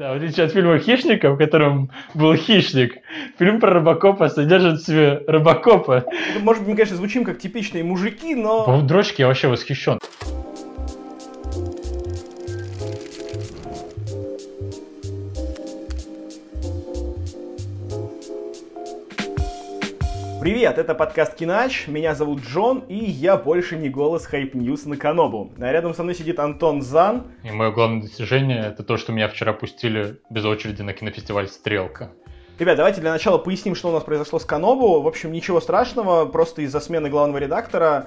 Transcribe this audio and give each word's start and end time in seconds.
Да, 0.00 0.14
в 0.14 0.16
отличие 0.16 0.46
от 0.46 0.52
фильма 0.52 0.78
«Хищника», 0.78 1.30
в 1.30 1.36
котором 1.36 1.90
был 2.14 2.34
хищник, 2.34 3.02
фильм 3.38 3.60
про 3.60 3.74
Робокопа 3.74 4.30
содержит 4.30 4.80
в 4.80 4.86
себе 4.86 5.22
Робокопа. 5.26 6.06
Может 6.40 6.62
быть, 6.62 6.70
мы, 6.70 6.76
конечно, 6.76 6.96
звучим 6.96 7.22
как 7.22 7.38
типичные 7.38 7.84
мужики, 7.84 8.34
но... 8.34 8.64
По 8.64 8.80
дрочке 8.80 9.24
я 9.24 9.26
вообще 9.26 9.48
восхищен. 9.48 9.98
Привет, 20.60 20.76
это 20.76 20.94
подкаст 20.94 21.36
Кинач, 21.36 21.88
меня 21.88 22.14
зовут 22.14 22.42
Джон, 22.42 22.80
и 22.80 22.94
я 22.94 23.38
больше 23.38 23.78
не 23.78 23.88
голос 23.88 24.26
Hype 24.26 24.54
News 24.54 24.84
на 24.84 24.98
Канобу. 24.98 25.50
А 25.58 25.72
рядом 25.72 25.94
со 25.94 26.02
мной 26.02 26.14
сидит 26.14 26.38
Антон 26.38 26.82
Зан. 26.82 27.28
И 27.44 27.50
мое 27.50 27.70
главное 27.70 28.02
достижение 28.02 28.66
это 28.66 28.82
то, 28.82 28.98
что 28.98 29.10
меня 29.10 29.28
вчера 29.28 29.54
пустили 29.54 30.18
без 30.28 30.44
очереди 30.44 30.82
на 30.82 30.92
кинофестиваль 30.92 31.48
«Стрелка». 31.48 32.12
Ребят, 32.58 32.76
давайте 32.76 33.00
для 33.00 33.10
начала 33.10 33.38
поясним, 33.38 33.74
что 33.74 33.88
у 33.88 33.92
нас 33.92 34.04
произошло 34.04 34.38
с 34.38 34.44
Канобу. 34.44 35.00
В 35.00 35.08
общем, 35.08 35.32
ничего 35.32 35.62
страшного, 35.62 36.26
просто 36.26 36.60
из-за 36.60 36.80
смены 36.80 37.08
главного 37.08 37.38
редактора 37.38 38.06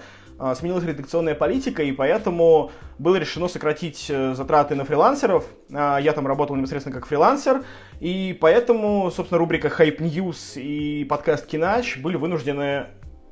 сменилась 0.55 0.83
редакционная 0.83 1.35
политика, 1.35 1.83
и 1.83 1.91
поэтому 1.91 2.71
было 2.99 3.15
решено 3.15 3.47
сократить 3.47 4.07
э, 4.09 4.33
затраты 4.33 4.75
на 4.75 4.85
фрилансеров. 4.85 5.45
А, 5.71 5.97
я 5.97 6.13
там 6.13 6.27
работал 6.27 6.55
непосредственно 6.55 6.95
как 6.95 7.05
фрилансер, 7.05 7.63
и 7.99 8.37
поэтому, 8.39 9.09
собственно, 9.11 9.37
рубрика 9.39 9.67
Hype 9.67 9.99
News 9.99 10.61
и 10.61 11.05
подкаст 11.05 11.45
Кинач 11.45 11.97
были 11.97 12.17
вынуждены 12.17 12.87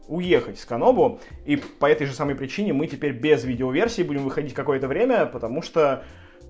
уехать 0.08 0.60
с 0.60 0.66
Канобу, 0.66 1.20
и 1.46 1.56
по 1.58 1.86
этой 1.86 2.06
же 2.06 2.14
самой 2.14 2.36
причине 2.36 2.74
мы 2.74 2.88
теперь 2.88 3.14
без 3.14 3.44
видеоверсии 3.44 4.04
будем 4.04 4.24
выходить 4.24 4.54
какое-то 4.54 4.88
время, 4.88 5.26
потому 5.26 5.62
что 5.62 6.04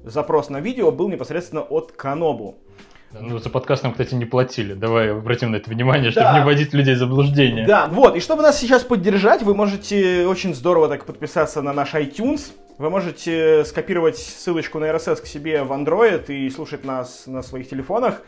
запрос 0.04 0.50
на 0.50 0.60
видео 0.60 0.91
был 0.91 1.10
непосредственно 1.10 1.62
от 1.62 1.91
Канобу. 1.91 2.58
Ну, 3.14 3.40
за 3.40 3.50
подкаст 3.50 3.84
нам, 3.84 3.92
кстати, 3.92 4.14
не 4.16 4.26
платили. 4.26 4.74
Давай 4.74 5.12
обратим 5.12 5.52
на 5.52 5.58
это 5.58 5.70
внимание, 5.70 6.12
чтобы 6.12 6.27
да. 6.27 6.40
не 6.40 6.46
вводить 6.46 6.74
людей 6.74 6.96
в 6.96 6.98
заблуждение. 6.98 7.66
Да, 7.66 7.88
вот. 7.88 8.16
И 8.16 8.20
чтобы 8.20 8.41
нас 8.41 8.60
сейчас 8.60 8.84
поддержать, 8.84 9.41
вы 9.41 9.54
можете 9.54 10.26
очень 10.26 10.55
здорово 10.55 10.88
так 10.88 11.05
подписаться 11.05 11.62
на 11.62 11.74
наш 11.74 11.94
iTunes. 11.94 12.52
Вы 12.77 12.90
можете 12.90 13.66
скопировать 13.66 14.18
ссылочку 14.18 14.80
на 14.80 14.85
RSS 14.85 15.22
к 15.22 15.26
себе 15.26 15.63
в 15.63 15.72
Android 15.72 16.34
и 16.34 16.50
слушать 16.50 16.85
нас 16.85 17.27
на 17.27 17.44
своих 17.44 17.70
телефонах, 17.70 18.22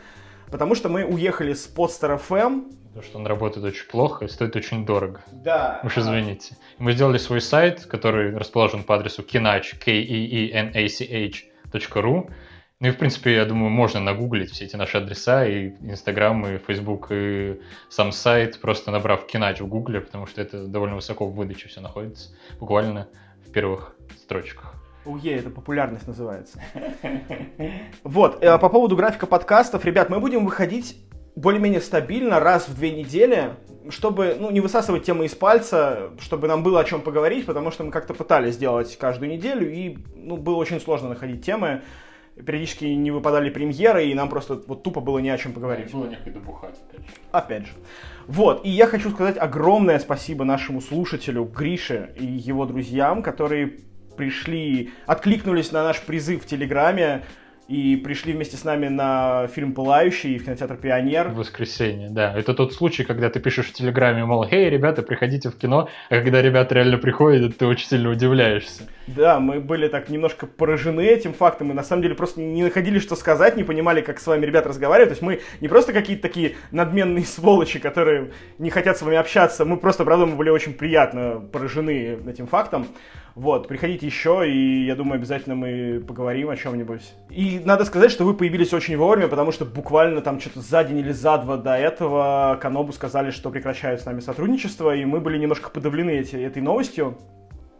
потому 0.50 0.74
что 0.74 0.88
мы 0.88 1.04
уехали 1.04 1.54
с 1.54 1.68
Podster 1.74 2.20
FM. 2.28 2.70
Потому 2.88 3.02
что 3.02 3.18
он 3.18 3.26
работает 3.26 3.66
очень 3.66 3.88
плохо 3.88 4.26
и 4.26 4.28
стоит 4.28 4.54
очень 4.54 4.86
дорого. 4.86 5.22
Да. 5.32 5.80
Уж 5.82 5.98
извините. 5.98 6.56
Мы 6.78 6.92
сделали 6.92 7.18
свой 7.18 7.40
сайт, 7.40 7.86
который 7.86 8.36
расположен 8.36 8.84
по 8.84 8.94
адресу 8.94 9.22
kinach, 9.22 9.64
k 9.82 9.92
e 9.92 10.02
e 10.02 10.52
n 10.52 10.70
a 10.74 10.88
c 10.88 11.04
h 11.04 11.44
.ru 11.72 12.30
ну 12.80 12.88
и, 12.88 12.90
в 12.90 12.98
принципе, 12.98 13.34
я 13.34 13.44
думаю, 13.44 13.70
можно 13.70 14.00
нагуглить 14.00 14.50
все 14.50 14.64
эти 14.64 14.76
наши 14.76 14.98
адреса, 14.98 15.46
и 15.46 15.70
Инстаграм, 15.80 16.44
и 16.46 16.58
Фейсбук, 16.58 17.08
и 17.10 17.60
сам 17.88 18.10
сайт, 18.12 18.60
просто 18.60 18.90
набрав 18.90 19.26
Кинач 19.26 19.60
в 19.60 19.66
Гугле, 19.66 20.00
потому 20.00 20.26
что 20.26 20.42
это 20.42 20.66
довольно 20.66 20.96
высоко 20.96 21.26
в 21.26 21.34
выдаче 21.34 21.68
все 21.68 21.80
находится, 21.80 22.30
буквально 22.58 23.08
в 23.46 23.52
первых 23.52 23.96
строчках. 24.16 24.74
Уе, 25.06 25.34
это 25.34 25.50
популярность 25.50 26.06
называется. 26.06 26.60
Вот, 28.02 28.42
э, 28.42 28.58
по 28.58 28.68
поводу 28.68 28.96
графика 28.96 29.26
подкастов, 29.26 29.84
ребят, 29.84 30.10
мы 30.10 30.18
будем 30.18 30.44
выходить 30.44 30.96
более-менее 31.36 31.80
стабильно 31.80 32.40
раз 32.40 32.68
в 32.68 32.76
две 32.76 32.90
недели, 32.92 33.54
чтобы 33.90 34.36
ну, 34.38 34.50
не 34.50 34.60
высасывать 34.60 35.04
темы 35.04 35.26
из 35.26 35.34
пальца, 35.34 36.10
чтобы 36.20 36.48
нам 36.48 36.62
было 36.62 36.80
о 36.80 36.84
чем 36.84 37.02
поговорить, 37.02 37.46
потому 37.46 37.70
что 37.70 37.84
мы 37.84 37.90
как-то 37.90 38.14
пытались 38.14 38.54
сделать 38.54 38.96
каждую 38.96 39.30
неделю, 39.30 39.70
и 39.70 39.98
ну, 40.16 40.36
было 40.36 40.56
очень 40.56 40.80
сложно 40.80 41.08
находить 41.08 41.44
темы 41.44 41.82
периодически 42.34 42.84
не 42.84 43.10
выпадали 43.10 43.50
премьеры, 43.50 44.06
и 44.06 44.14
нам 44.14 44.28
просто 44.28 44.62
вот 44.66 44.82
тупо 44.82 45.00
было 45.00 45.18
не 45.18 45.30
о 45.30 45.38
чем 45.38 45.52
поговорить. 45.52 45.92
было 45.92 46.06
некогда 46.06 46.40
бухать, 46.40 46.76
опять 46.90 47.06
же. 47.06 47.12
Опять 47.32 47.66
же. 47.66 47.72
Вот, 48.26 48.64
и 48.64 48.70
я 48.70 48.86
хочу 48.86 49.10
сказать 49.10 49.36
огромное 49.38 49.98
спасибо 49.98 50.44
нашему 50.44 50.80
слушателю 50.80 51.44
Грише 51.44 52.14
и 52.18 52.24
его 52.24 52.66
друзьям, 52.66 53.22
которые 53.22 53.78
пришли, 54.16 54.92
откликнулись 55.06 55.72
на 55.72 55.84
наш 55.84 56.00
призыв 56.00 56.44
в 56.44 56.46
Телеграме, 56.46 57.24
и 57.68 57.96
пришли 57.96 58.32
вместе 58.34 58.56
с 58.56 58.64
нами 58.64 58.88
на 58.88 59.46
фильм 59.46 59.72
«Пылающий» 59.72 60.38
в 60.38 60.44
кинотеатр 60.44 60.76
«Пионер». 60.76 61.28
В 61.28 61.36
воскресенье, 61.36 62.10
да. 62.10 62.36
Это 62.36 62.52
тот 62.52 62.74
случай, 62.74 63.04
когда 63.04 63.30
ты 63.30 63.40
пишешь 63.40 63.66
в 63.66 63.72
Телеграме, 63.72 64.24
мол, 64.24 64.46
«Эй, 64.50 64.68
ребята, 64.68 65.02
приходите 65.02 65.48
в 65.48 65.56
кино», 65.56 65.88
а 66.10 66.20
когда 66.20 66.42
ребята 66.42 66.74
реально 66.74 66.98
приходят, 66.98 67.56
ты 67.56 67.66
очень 67.66 67.88
сильно 67.88 68.10
удивляешься. 68.10 68.82
Да, 69.06 69.40
мы 69.40 69.60
были 69.60 69.88
так 69.88 70.10
немножко 70.10 70.46
поражены 70.46 71.02
этим 71.02 71.32
фактом, 71.32 71.70
и 71.70 71.74
на 71.74 71.82
самом 71.82 72.02
деле 72.02 72.14
просто 72.14 72.40
не 72.40 72.62
находили, 72.62 72.98
что 72.98 73.16
сказать, 73.16 73.56
не 73.56 73.64
понимали, 73.64 74.02
как 74.02 74.20
с 74.20 74.26
вами 74.26 74.44
ребята 74.44 74.68
разговаривают. 74.68 75.10
То 75.10 75.12
есть 75.12 75.22
мы 75.22 75.40
не 75.60 75.68
просто 75.68 75.92
какие-то 75.92 76.22
такие 76.22 76.56
надменные 76.70 77.24
сволочи, 77.24 77.78
которые 77.78 78.32
не 78.58 78.68
хотят 78.68 78.98
с 78.98 79.02
вами 79.02 79.16
общаться, 79.16 79.64
мы 79.64 79.78
просто, 79.78 80.04
правда, 80.04 80.26
мы 80.26 80.36
были 80.36 80.50
очень 80.50 80.74
приятно 80.74 81.42
поражены 81.52 82.18
этим 82.26 82.46
фактом. 82.46 82.88
Вот, 83.34 83.66
приходите 83.66 84.06
еще, 84.06 84.48
и 84.48 84.84
я 84.84 84.94
думаю, 84.94 85.16
обязательно 85.16 85.56
мы 85.56 86.00
поговорим 86.06 86.50
о 86.50 86.56
чем-нибудь. 86.56 87.14
И 87.30 87.60
надо 87.64 87.84
сказать, 87.84 88.12
что 88.12 88.24
вы 88.24 88.34
появились 88.34 88.72
очень 88.72 88.96
вовремя, 88.96 89.26
потому 89.26 89.50
что 89.50 89.64
буквально 89.64 90.20
там 90.20 90.38
что-то 90.38 90.60
за 90.60 90.84
день 90.84 90.98
или 90.98 91.10
за 91.10 91.38
два 91.38 91.56
до 91.56 91.76
этого 91.76 92.56
Канобу 92.62 92.92
сказали, 92.92 93.32
что 93.32 93.50
прекращают 93.50 94.00
с 94.00 94.04
нами 94.06 94.20
сотрудничество, 94.20 94.94
и 94.94 95.04
мы 95.04 95.18
были 95.18 95.38
немножко 95.38 95.68
подавлены 95.70 96.10
эти, 96.10 96.36
этой 96.36 96.62
новостью. 96.62 97.18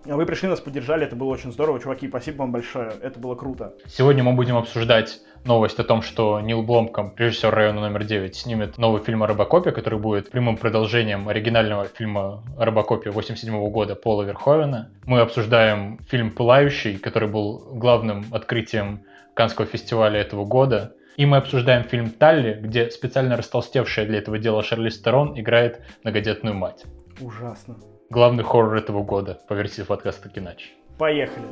А 0.06 0.16
вы 0.16 0.26
пришли, 0.26 0.48
нас 0.48 0.60
поддержали, 0.60 1.06
это 1.06 1.16
было 1.16 1.28
очень 1.28 1.50
здорово. 1.50 1.80
Чуваки, 1.80 2.08
спасибо 2.08 2.38
вам 2.38 2.52
большое, 2.52 2.92
это 3.00 3.18
было 3.18 3.34
круто. 3.34 3.72
Сегодня 3.86 4.22
мы 4.22 4.34
будем 4.34 4.56
обсуждать 4.56 5.20
новость 5.46 5.78
о 5.78 5.84
том, 5.84 6.02
что 6.02 6.40
Нил 6.40 6.62
Бломком, 6.62 7.14
режиссер 7.16 7.50
района 7.50 7.80
номер 7.80 8.04
9, 8.04 8.36
снимет 8.36 8.76
новый 8.76 9.02
фильм 9.02 9.22
о 9.22 9.26
Робокопе, 9.26 9.72
который 9.72 9.98
будет 9.98 10.30
прямым 10.30 10.58
продолжением 10.58 11.26
оригинального 11.30 11.86
фильма 11.86 12.42
о 12.58 12.64
Робокопе 12.66 13.10
87 13.10 13.70
года 13.70 13.94
Пола 13.94 14.24
Верховена. 14.24 14.90
Мы 15.06 15.20
обсуждаем 15.20 15.98
фильм 16.06 16.30
«Пылающий», 16.30 16.98
который 16.98 17.28
был 17.28 17.66
главным 17.72 18.26
открытием 18.30 19.04
Канского 19.32 19.66
фестиваля 19.66 20.20
этого 20.20 20.44
года. 20.44 20.92
И 21.16 21.24
мы 21.24 21.38
обсуждаем 21.38 21.84
фильм 21.84 22.10
«Талли», 22.10 22.58
где 22.60 22.90
специально 22.90 23.38
растолстевшая 23.38 24.04
для 24.04 24.18
этого 24.18 24.38
дела 24.38 24.62
Шарли 24.62 24.90
Стерон 24.90 25.40
играет 25.40 25.80
многодетную 26.02 26.54
мать. 26.54 26.84
Ужасно 27.20 27.76
главный 28.10 28.44
хоррор 28.44 28.76
этого 28.76 29.02
года 29.02 29.40
по 29.48 29.54
версии 29.54 29.82
подкаста 29.82 30.28
Кинач. 30.28 30.72
Поехали. 30.98 31.44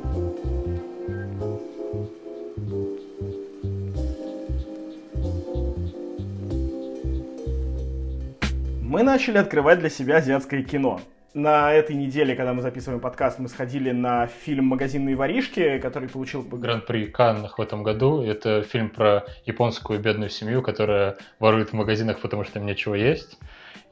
Мы 8.81 9.03
начали 9.03 9.37
открывать 9.37 9.79
для 9.79 9.89
себя 9.89 10.17
азиатское 10.17 10.63
кино. 10.63 11.01
На 11.33 11.73
этой 11.73 11.95
неделе, 11.95 12.35
когда 12.35 12.53
мы 12.53 12.61
записываем 12.61 13.01
подкаст, 13.01 13.39
мы 13.39 13.49
сходили 13.49 13.89
на 13.89 14.27
фильм 14.27 14.65
«Магазинные 14.65 15.15
воришки», 15.15 15.79
который 15.79 16.07
получил... 16.07 16.43
Гран-при 16.43 17.07
Каннах 17.07 17.57
в 17.57 17.61
этом 17.61 17.81
году. 17.81 18.21
Это 18.21 18.61
фильм 18.61 18.91
про 18.91 19.25
японскую 19.47 19.99
бедную 19.99 20.29
семью, 20.29 20.61
которая 20.61 21.17
ворует 21.39 21.69
в 21.69 21.73
магазинах, 21.73 22.19
потому 22.19 22.43
что 22.43 22.59
им 22.59 22.67
нечего 22.67 22.93
есть. 22.93 23.39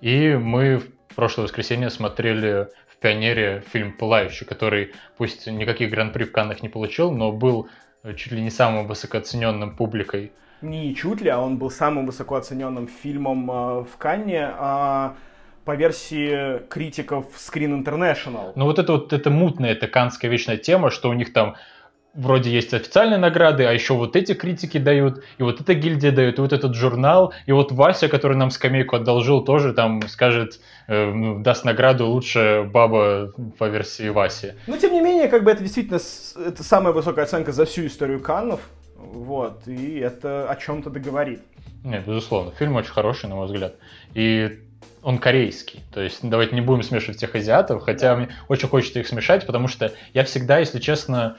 И 0.01 0.35
мы 0.35 0.83
прошлое 1.21 1.43
воскресенье 1.43 1.91
смотрели 1.91 2.69
в 2.87 2.97
«Пионере» 2.99 3.63
фильм 3.71 3.93
«Пылающий», 3.95 4.43
который 4.43 4.93
пусть 5.17 5.45
никаких 5.45 5.91
гран-при 5.91 6.23
в 6.23 6.31
Каннах 6.31 6.63
не 6.63 6.69
получил, 6.69 7.11
но 7.11 7.31
был 7.31 7.69
чуть 8.15 8.31
ли 8.31 8.41
не 8.41 8.49
самым 8.49 8.87
высокооцененным 8.87 9.75
публикой. 9.75 10.31
Не 10.63 10.95
чуть 10.95 11.21
ли, 11.21 11.29
а 11.29 11.39
он 11.39 11.59
был 11.59 11.69
самым 11.69 12.07
высокооцененным 12.07 12.87
фильмом 12.87 13.51
э, 13.51 13.53
в 13.83 13.97
Канне. 13.99 14.49
А 14.51 15.15
по 15.63 15.75
версии 15.75 16.67
критиков 16.69 17.27
Screen 17.35 17.83
International. 17.83 18.53
Ну 18.55 18.65
вот 18.65 18.79
это 18.79 18.93
вот 18.93 19.13
это 19.13 19.29
мутная, 19.29 19.73
это 19.73 19.87
канская 19.87 20.31
вечная 20.31 20.57
тема, 20.57 20.89
что 20.89 21.07
у 21.11 21.13
них 21.13 21.33
там 21.33 21.55
вроде 22.13 22.51
есть 22.51 22.73
официальные 22.73 23.17
награды, 23.17 23.65
а 23.65 23.71
еще 23.71 23.93
вот 23.93 24.15
эти 24.15 24.33
критики 24.33 24.77
дают, 24.77 25.23
и 25.37 25.43
вот 25.43 25.61
эта 25.61 25.73
гильдия 25.73 26.11
дает, 26.11 26.37
и 26.37 26.41
вот 26.41 26.53
этот 26.53 26.75
журнал, 26.75 27.33
и 27.45 27.51
вот 27.51 27.71
Вася, 27.71 28.07
который 28.09 28.35
нам 28.35 28.51
скамейку 28.51 28.95
одолжил, 28.95 29.43
тоже 29.43 29.73
там 29.73 30.01
скажет, 30.07 30.59
э, 30.87 31.11
ну, 31.11 31.39
даст 31.39 31.63
награду 31.63 32.07
лучшая 32.07 32.63
баба 32.63 33.31
по 33.57 33.69
версии 33.69 34.09
Васи. 34.09 34.53
Но 34.67 34.77
тем 34.77 34.93
не 34.93 35.01
менее, 35.01 35.27
как 35.27 35.43
бы 35.43 35.51
это 35.51 35.63
действительно 35.63 35.99
это 36.45 36.63
самая 36.63 36.93
высокая 36.93 37.25
оценка 37.25 37.51
за 37.51 37.65
всю 37.65 37.85
историю 37.87 38.19
Каннов, 38.19 38.61
вот, 38.97 39.67
и 39.67 39.97
это 39.99 40.49
о 40.49 40.55
чем-то 40.55 40.89
договорит. 40.89 41.41
Нет, 41.83 42.05
безусловно, 42.05 42.51
фильм 42.51 42.75
очень 42.75 42.91
хороший, 42.91 43.29
на 43.29 43.35
мой 43.35 43.45
взгляд, 43.45 43.75
и 44.13 44.59
он 45.01 45.17
корейский. 45.17 45.81
То 45.93 46.01
есть 46.01 46.19
давайте 46.21 46.53
не 46.53 46.61
будем 46.61 46.83
смешивать 46.83 47.17
всех 47.17 47.33
азиатов, 47.35 47.83
хотя 47.83 48.15
мне 48.15 48.29
очень 48.47 48.67
хочется 48.67 48.99
их 48.99 49.07
смешать, 49.07 49.47
потому 49.47 49.67
что 49.67 49.91
я 50.13 50.23
всегда, 50.23 50.59
если 50.59 50.79
честно, 50.79 51.37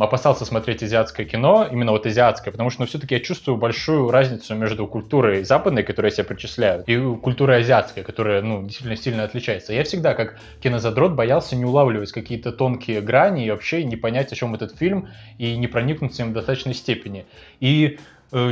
опасался 0.00 0.44
смотреть 0.44 0.82
азиатское 0.82 1.24
кино, 1.24 1.68
именно 1.70 1.92
вот 1.92 2.04
азиатское, 2.04 2.50
потому 2.50 2.70
что 2.70 2.82
ну, 2.82 2.86
все-таки 2.86 3.14
я 3.14 3.20
чувствую 3.20 3.56
большую 3.56 4.10
разницу 4.10 4.54
между 4.54 4.86
культурой 4.86 5.44
западной, 5.44 5.84
которую 5.84 6.10
я 6.10 6.16
себя 6.16 6.24
причисляю, 6.24 6.82
и 6.86 7.16
культурой 7.18 7.60
азиатской, 7.60 8.02
которая 8.02 8.42
ну, 8.42 8.62
действительно 8.64 8.96
сильно 8.96 9.24
отличается. 9.24 9.72
Я 9.72 9.84
всегда, 9.84 10.14
как 10.14 10.38
кинозадрот, 10.60 11.12
боялся 11.12 11.54
не 11.54 11.64
улавливать 11.64 12.10
какие-то 12.10 12.52
тонкие 12.52 13.00
грани 13.00 13.46
и 13.46 13.50
вообще 13.50 13.84
не 13.84 13.96
понять, 13.96 14.32
о 14.32 14.36
чем 14.36 14.54
этот 14.54 14.76
фильм, 14.76 15.08
и 15.38 15.56
не 15.56 15.68
проникнуться 15.68 16.22
им 16.22 16.30
в 16.30 16.32
достаточной 16.32 16.74
степени. 16.74 17.26
И 17.60 17.98